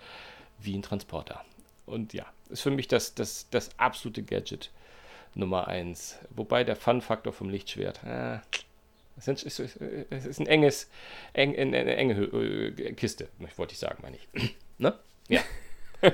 wie 0.59 0.77
ein 0.77 0.83
Transporter. 0.83 1.45
Und 1.87 2.13
ja, 2.13 2.27
ist 2.49 2.63
für 2.63 2.71
mich 2.71 2.89
das, 2.89 3.15
das, 3.15 3.49
das 3.51 3.71
absolute 3.79 4.23
Gadget 4.23 4.71
Nummer 5.35 5.69
eins. 5.69 6.19
Wobei 6.31 6.65
der 6.65 6.77
Fun-Faktor 6.77 7.33
vom 7.33 7.49
Lichtschwert, 7.49 8.03
äh, 8.05 8.39
es 9.17 9.29
ist, 9.29 9.61
es 10.11 10.27
ist 10.27 10.41
ein 10.41 10.47
enges, 10.47 10.91
eng, 11.33 11.57
eine 11.57 11.97
enge 11.97 12.15
äh, 12.15 12.93
Kiste, 12.93 13.29
wollte 13.57 13.73
ich 13.73 13.79
sagen, 13.79 13.99
meine 14.03 14.17
ich. 14.17 14.55
ne? 14.79 14.99
Ja. 15.29 15.41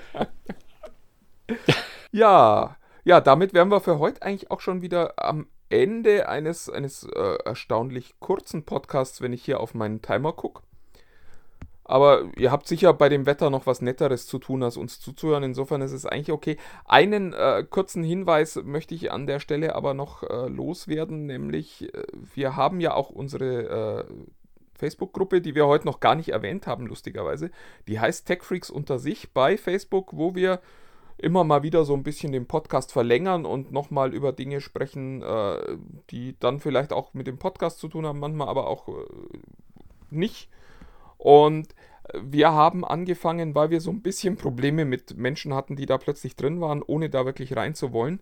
ja, 2.12 2.76
ja, 3.04 3.20
damit 3.20 3.54
wären 3.54 3.70
wir 3.70 3.80
für 3.80 3.98
heute 3.98 4.22
eigentlich 4.22 4.50
auch 4.50 4.60
schon 4.60 4.82
wieder 4.82 5.14
am 5.16 5.48
Ende 5.70 6.28
eines, 6.28 6.68
eines 6.68 7.04
äh, 7.04 7.38
erstaunlich 7.44 8.14
kurzen 8.20 8.64
Podcasts, 8.64 9.20
wenn 9.20 9.32
ich 9.32 9.44
hier 9.44 9.60
auf 9.60 9.74
meinen 9.74 10.02
Timer 10.02 10.32
gucke. 10.32 10.62
Aber 11.88 12.26
ihr 12.36 12.52
habt 12.52 12.68
sicher 12.68 12.92
bei 12.92 13.08
dem 13.08 13.24
Wetter 13.24 13.48
noch 13.48 13.66
was 13.66 13.80
Netteres 13.80 14.26
zu 14.26 14.38
tun, 14.38 14.62
als 14.62 14.76
uns 14.76 15.00
zuzuhören. 15.00 15.42
Insofern 15.42 15.80
ist 15.80 15.92
es 15.92 16.04
eigentlich 16.04 16.32
okay. 16.32 16.58
Einen 16.84 17.32
äh, 17.32 17.64
kurzen 17.68 18.02
Hinweis 18.02 18.60
möchte 18.62 18.94
ich 18.94 19.10
an 19.10 19.26
der 19.26 19.40
Stelle 19.40 19.74
aber 19.74 19.94
noch 19.94 20.22
äh, 20.22 20.48
loswerden, 20.48 21.24
nämlich 21.24 21.92
äh, 21.94 22.02
wir 22.34 22.56
haben 22.56 22.80
ja 22.80 22.92
auch 22.92 23.08
unsere 23.08 24.04
äh, 24.06 24.12
Facebook-Gruppe, 24.74 25.40
die 25.40 25.54
wir 25.54 25.66
heute 25.66 25.86
noch 25.86 25.98
gar 25.98 26.14
nicht 26.14 26.28
erwähnt 26.28 26.66
haben, 26.66 26.86
lustigerweise. 26.86 27.50
Die 27.88 27.98
heißt 27.98 28.26
TechFreaks 28.26 28.68
unter 28.68 28.98
sich 28.98 29.32
bei 29.32 29.56
Facebook, 29.56 30.14
wo 30.14 30.34
wir 30.34 30.60
immer 31.16 31.42
mal 31.42 31.62
wieder 31.62 31.86
so 31.86 31.94
ein 31.94 32.02
bisschen 32.02 32.32
den 32.32 32.46
Podcast 32.46 32.92
verlängern 32.92 33.46
und 33.46 33.72
nochmal 33.72 34.12
über 34.12 34.32
Dinge 34.32 34.60
sprechen, 34.60 35.22
äh, 35.22 35.78
die 36.10 36.38
dann 36.38 36.60
vielleicht 36.60 36.92
auch 36.92 37.14
mit 37.14 37.26
dem 37.26 37.38
Podcast 37.38 37.78
zu 37.78 37.88
tun 37.88 38.04
haben, 38.04 38.20
manchmal 38.20 38.48
aber 38.48 38.66
auch 38.66 38.88
nicht. 40.10 40.50
Und 41.18 41.74
wir 42.14 42.52
haben 42.52 42.84
angefangen, 42.84 43.54
weil 43.54 43.70
wir 43.70 43.80
so 43.80 43.90
ein 43.90 44.02
bisschen 44.02 44.36
Probleme 44.36 44.84
mit 44.84 45.16
Menschen 45.16 45.52
hatten, 45.52 45.76
die 45.76 45.86
da 45.86 45.98
plötzlich 45.98 46.36
drin 46.36 46.60
waren, 46.60 46.82
ohne 46.82 47.10
da 47.10 47.26
wirklich 47.26 47.54
rein 47.54 47.74
zu 47.74 47.92
wollen, 47.92 48.20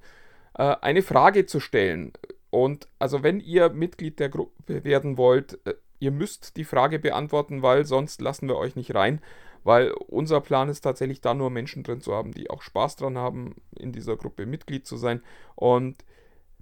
äh, 0.55 0.75
eine 0.81 1.03
Frage 1.03 1.47
zu 1.47 1.61
stellen. 1.61 2.13
Und 2.51 2.89
also 2.99 3.23
wenn 3.23 3.39
ihr 3.39 3.71
Mitglied 3.71 4.19
der 4.19 4.29
Gruppe 4.29 4.83
werden 4.83 5.17
wollt, 5.17 5.61
äh, 5.67 5.75
ihr 6.01 6.11
müsst 6.11 6.57
die 6.57 6.65
Frage 6.65 6.99
beantworten, 6.99 7.63
weil 7.63 7.85
sonst 7.85 8.21
lassen 8.21 8.49
wir 8.49 8.57
euch 8.57 8.75
nicht 8.75 8.95
rein 8.95 9.21
weil 9.67 9.91
unser 9.91 10.41
Plan 10.41 10.69
ist 10.69 10.83
tatsächlich 10.83 11.21
da 11.21 11.35
nur 11.35 11.51
Menschen 11.51 11.83
drin 11.83 12.01
zu 12.01 12.15
haben, 12.15 12.31
die 12.31 12.51
auch 12.51 12.63
Spaß 12.63 12.95
dran 12.95 13.19
haben, 13.19 13.57
in 13.77 13.91
dieser 13.91 14.17
Gruppe 14.17 14.47
Mitglied 14.47 14.87
zu 14.87 14.97
sein. 14.97 15.23
Und 15.57 16.05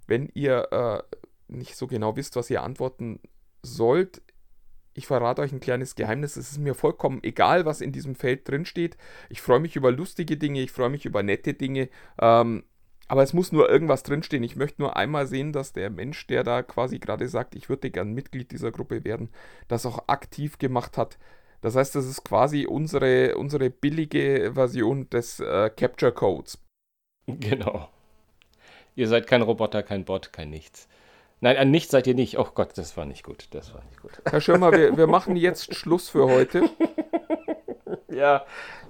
wenn 0.07 0.31
ihr 0.33 0.73
äh, 0.73 1.19
nicht 1.49 1.77
so 1.77 1.87
genau 1.87 2.17
wisst, 2.17 2.35
was 2.35 2.49
ihr 2.49 2.63
antworten 2.63 3.21
sollt, 3.63 4.23
ich 4.95 5.07
verrate 5.07 5.43
euch 5.43 5.53
ein 5.53 5.61
kleines 5.61 5.97
Geheimnis. 5.97 6.37
Es 6.37 6.53
ist 6.53 6.59
mir 6.59 6.75
vollkommen 6.75 7.21
egal, 7.23 7.67
was 7.67 7.81
in 7.81 7.93
diesem 7.93 8.15
Feld 8.15 8.49
drin 8.49 8.65
steht. 8.65 8.97
Ich 9.29 9.43
freue 9.43 9.61
mich 9.61 9.77
über 9.77 9.91
lustige 9.91 10.37
Dinge, 10.37 10.61
ich 10.61 10.73
freue 10.73 10.91
mich 10.91 11.05
über 11.05 11.23
nette 11.23 11.55
Dinge. 11.55 11.89
Ähm, 12.21 12.65
aber 13.09 13.23
es 13.23 13.33
muss 13.33 13.53
nur 13.53 13.69
irgendwas 13.69 14.03
drinstehen. 14.03 14.43
Ich 14.43 14.57
möchte 14.57 14.81
nur 14.81 14.97
einmal 14.97 15.27
sehen, 15.27 15.53
dass 15.53 15.73
der 15.73 15.91
Mensch, 15.91 16.27
der 16.27 16.43
da 16.43 16.63
quasi 16.63 16.99
gerade 16.99 17.29
sagt, 17.29 17.55
ich 17.55 17.69
würde 17.69 17.91
gern 17.91 18.13
Mitglied 18.13 18.51
dieser 18.51 18.71
Gruppe 18.71 19.05
werden, 19.05 19.29
das 19.69 19.85
auch 19.85 20.09
aktiv 20.09 20.59
gemacht 20.59 20.97
hat. 20.97 21.19
Das 21.61 21.77
heißt, 21.77 21.95
das 21.95 22.07
ist 22.07 22.25
quasi 22.25 22.67
unsere, 22.67 23.37
unsere 23.37 23.71
billige 23.71 24.53
Version 24.55 25.09
des 25.11 25.41
äh, 25.41 25.71
Capture 25.77 26.13
Codes. 26.13 26.59
Genau. 27.27 27.89
Ihr 28.95 29.09
seid 29.09 29.27
kein 29.27 29.43
Roboter, 29.43 29.83
kein 29.83 30.05
Bot, 30.05 30.33
kein 30.33 30.51
Nichts. 30.51 30.89
Nein, 31.45 31.59
ein 31.59 31.71
Nichts 31.71 31.91
seid 31.91 32.07
ihr 32.07 32.15
nicht. 32.15 32.39
Oh 32.39 32.47
Gott, 32.55 32.71
das 32.77 32.97
war 32.97 33.05
nicht 33.05 33.23
gut. 33.23 33.49
Das 33.51 33.75
war 33.75 33.85
nicht 33.85 34.01
gut. 34.01 34.13
Herr 34.25 34.41
Schirmer, 34.41 34.73
wir, 34.73 34.97
wir 34.97 35.07
machen 35.07 35.37
jetzt 35.37 35.75
Schluss 35.75 36.09
für 36.09 36.27
heute. 36.27 36.71
ja, 38.09 38.47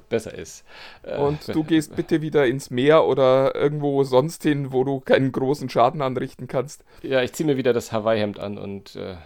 besser 0.09 0.38
ist. 0.38 0.64
Äh, 1.02 1.18
Und 1.18 1.52
du 1.52 1.64
gehst 1.64 1.96
bitte 1.96 2.22
wieder 2.22 2.46
ins 2.46 2.70
Meer 2.70 3.07
oder 3.07 3.57
irgendwo 3.57 4.05
sonst 4.05 4.44
hin, 4.44 4.72
wo 4.72 4.84
du 4.84 5.00
keinen 5.00 5.32
großen 5.32 5.68
Schaden 5.68 6.00
anrichten 6.00 6.46
kannst. 6.46 6.84
Ja, 7.02 7.22
ich 7.22 7.32
ziehe 7.32 7.44
mir 7.44 7.57
wieder 7.57 7.72
das 7.72 7.90
Hawaii-Hemd 7.90 8.38
an 8.38 8.57
und 8.57 8.94
äh, 8.94 9.16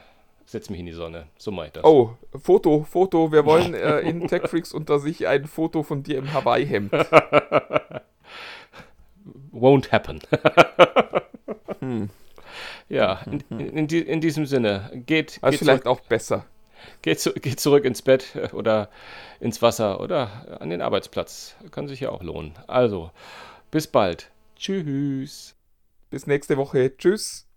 setze 0.46 0.72
mich 0.72 0.80
in 0.80 0.86
die 0.86 0.92
Sonne. 0.92 1.26
So 1.36 1.50
mache 1.50 1.66
ich 1.66 1.72
das. 1.72 1.84
Oh, 1.84 2.16
Foto, 2.34 2.86
Foto. 2.88 3.30
Wir 3.30 3.44
wollen 3.44 3.74
äh, 3.74 4.00
in 4.00 4.26
TechFreaks 4.26 4.72
unter 4.72 5.00
sich 5.00 5.28
ein 5.28 5.44
Foto 5.44 5.82
von 5.82 6.02
dir 6.02 6.16
im 6.16 6.32
Hawaii-Hemd. 6.32 6.94
Won't 9.52 9.92
happen. 9.92 10.20
Ja, 12.89 13.20
in, 13.26 13.41
in, 13.61 13.86
die- 13.86 14.01
in 14.01 14.20
diesem 14.20 14.47
Sinne, 14.47 14.91
geht, 15.07 15.39
Also 15.43 15.53
geht, 15.53 15.59
vielleicht 15.59 15.84
zurück, 15.84 15.86
auch 15.86 16.01
besser. 16.01 16.47
geht, 17.03 17.20
zu, 17.20 17.32
geht 17.34 17.61
zurück 17.61 17.84
ins 17.84 18.03
Bett 18.03 18.34
äh, 18.34 18.49
oder 18.55 18.89
ins 19.41 19.61
Wasser 19.62 20.01
oder 20.01 20.59
an 20.61 20.70
den 20.70 20.80
Arbeitsplatz. 20.82 21.57
Kann 21.70 21.89
sich 21.89 22.01
ja 22.01 22.11
auch 22.11 22.22
lohnen. 22.22 22.55
Also, 22.66 23.11
bis 23.70 23.86
bald. 23.86 24.30
Tschüss. 24.57 25.55
Bis 26.11 26.26
nächste 26.26 26.57
Woche. 26.57 26.97
Tschüss. 26.97 27.47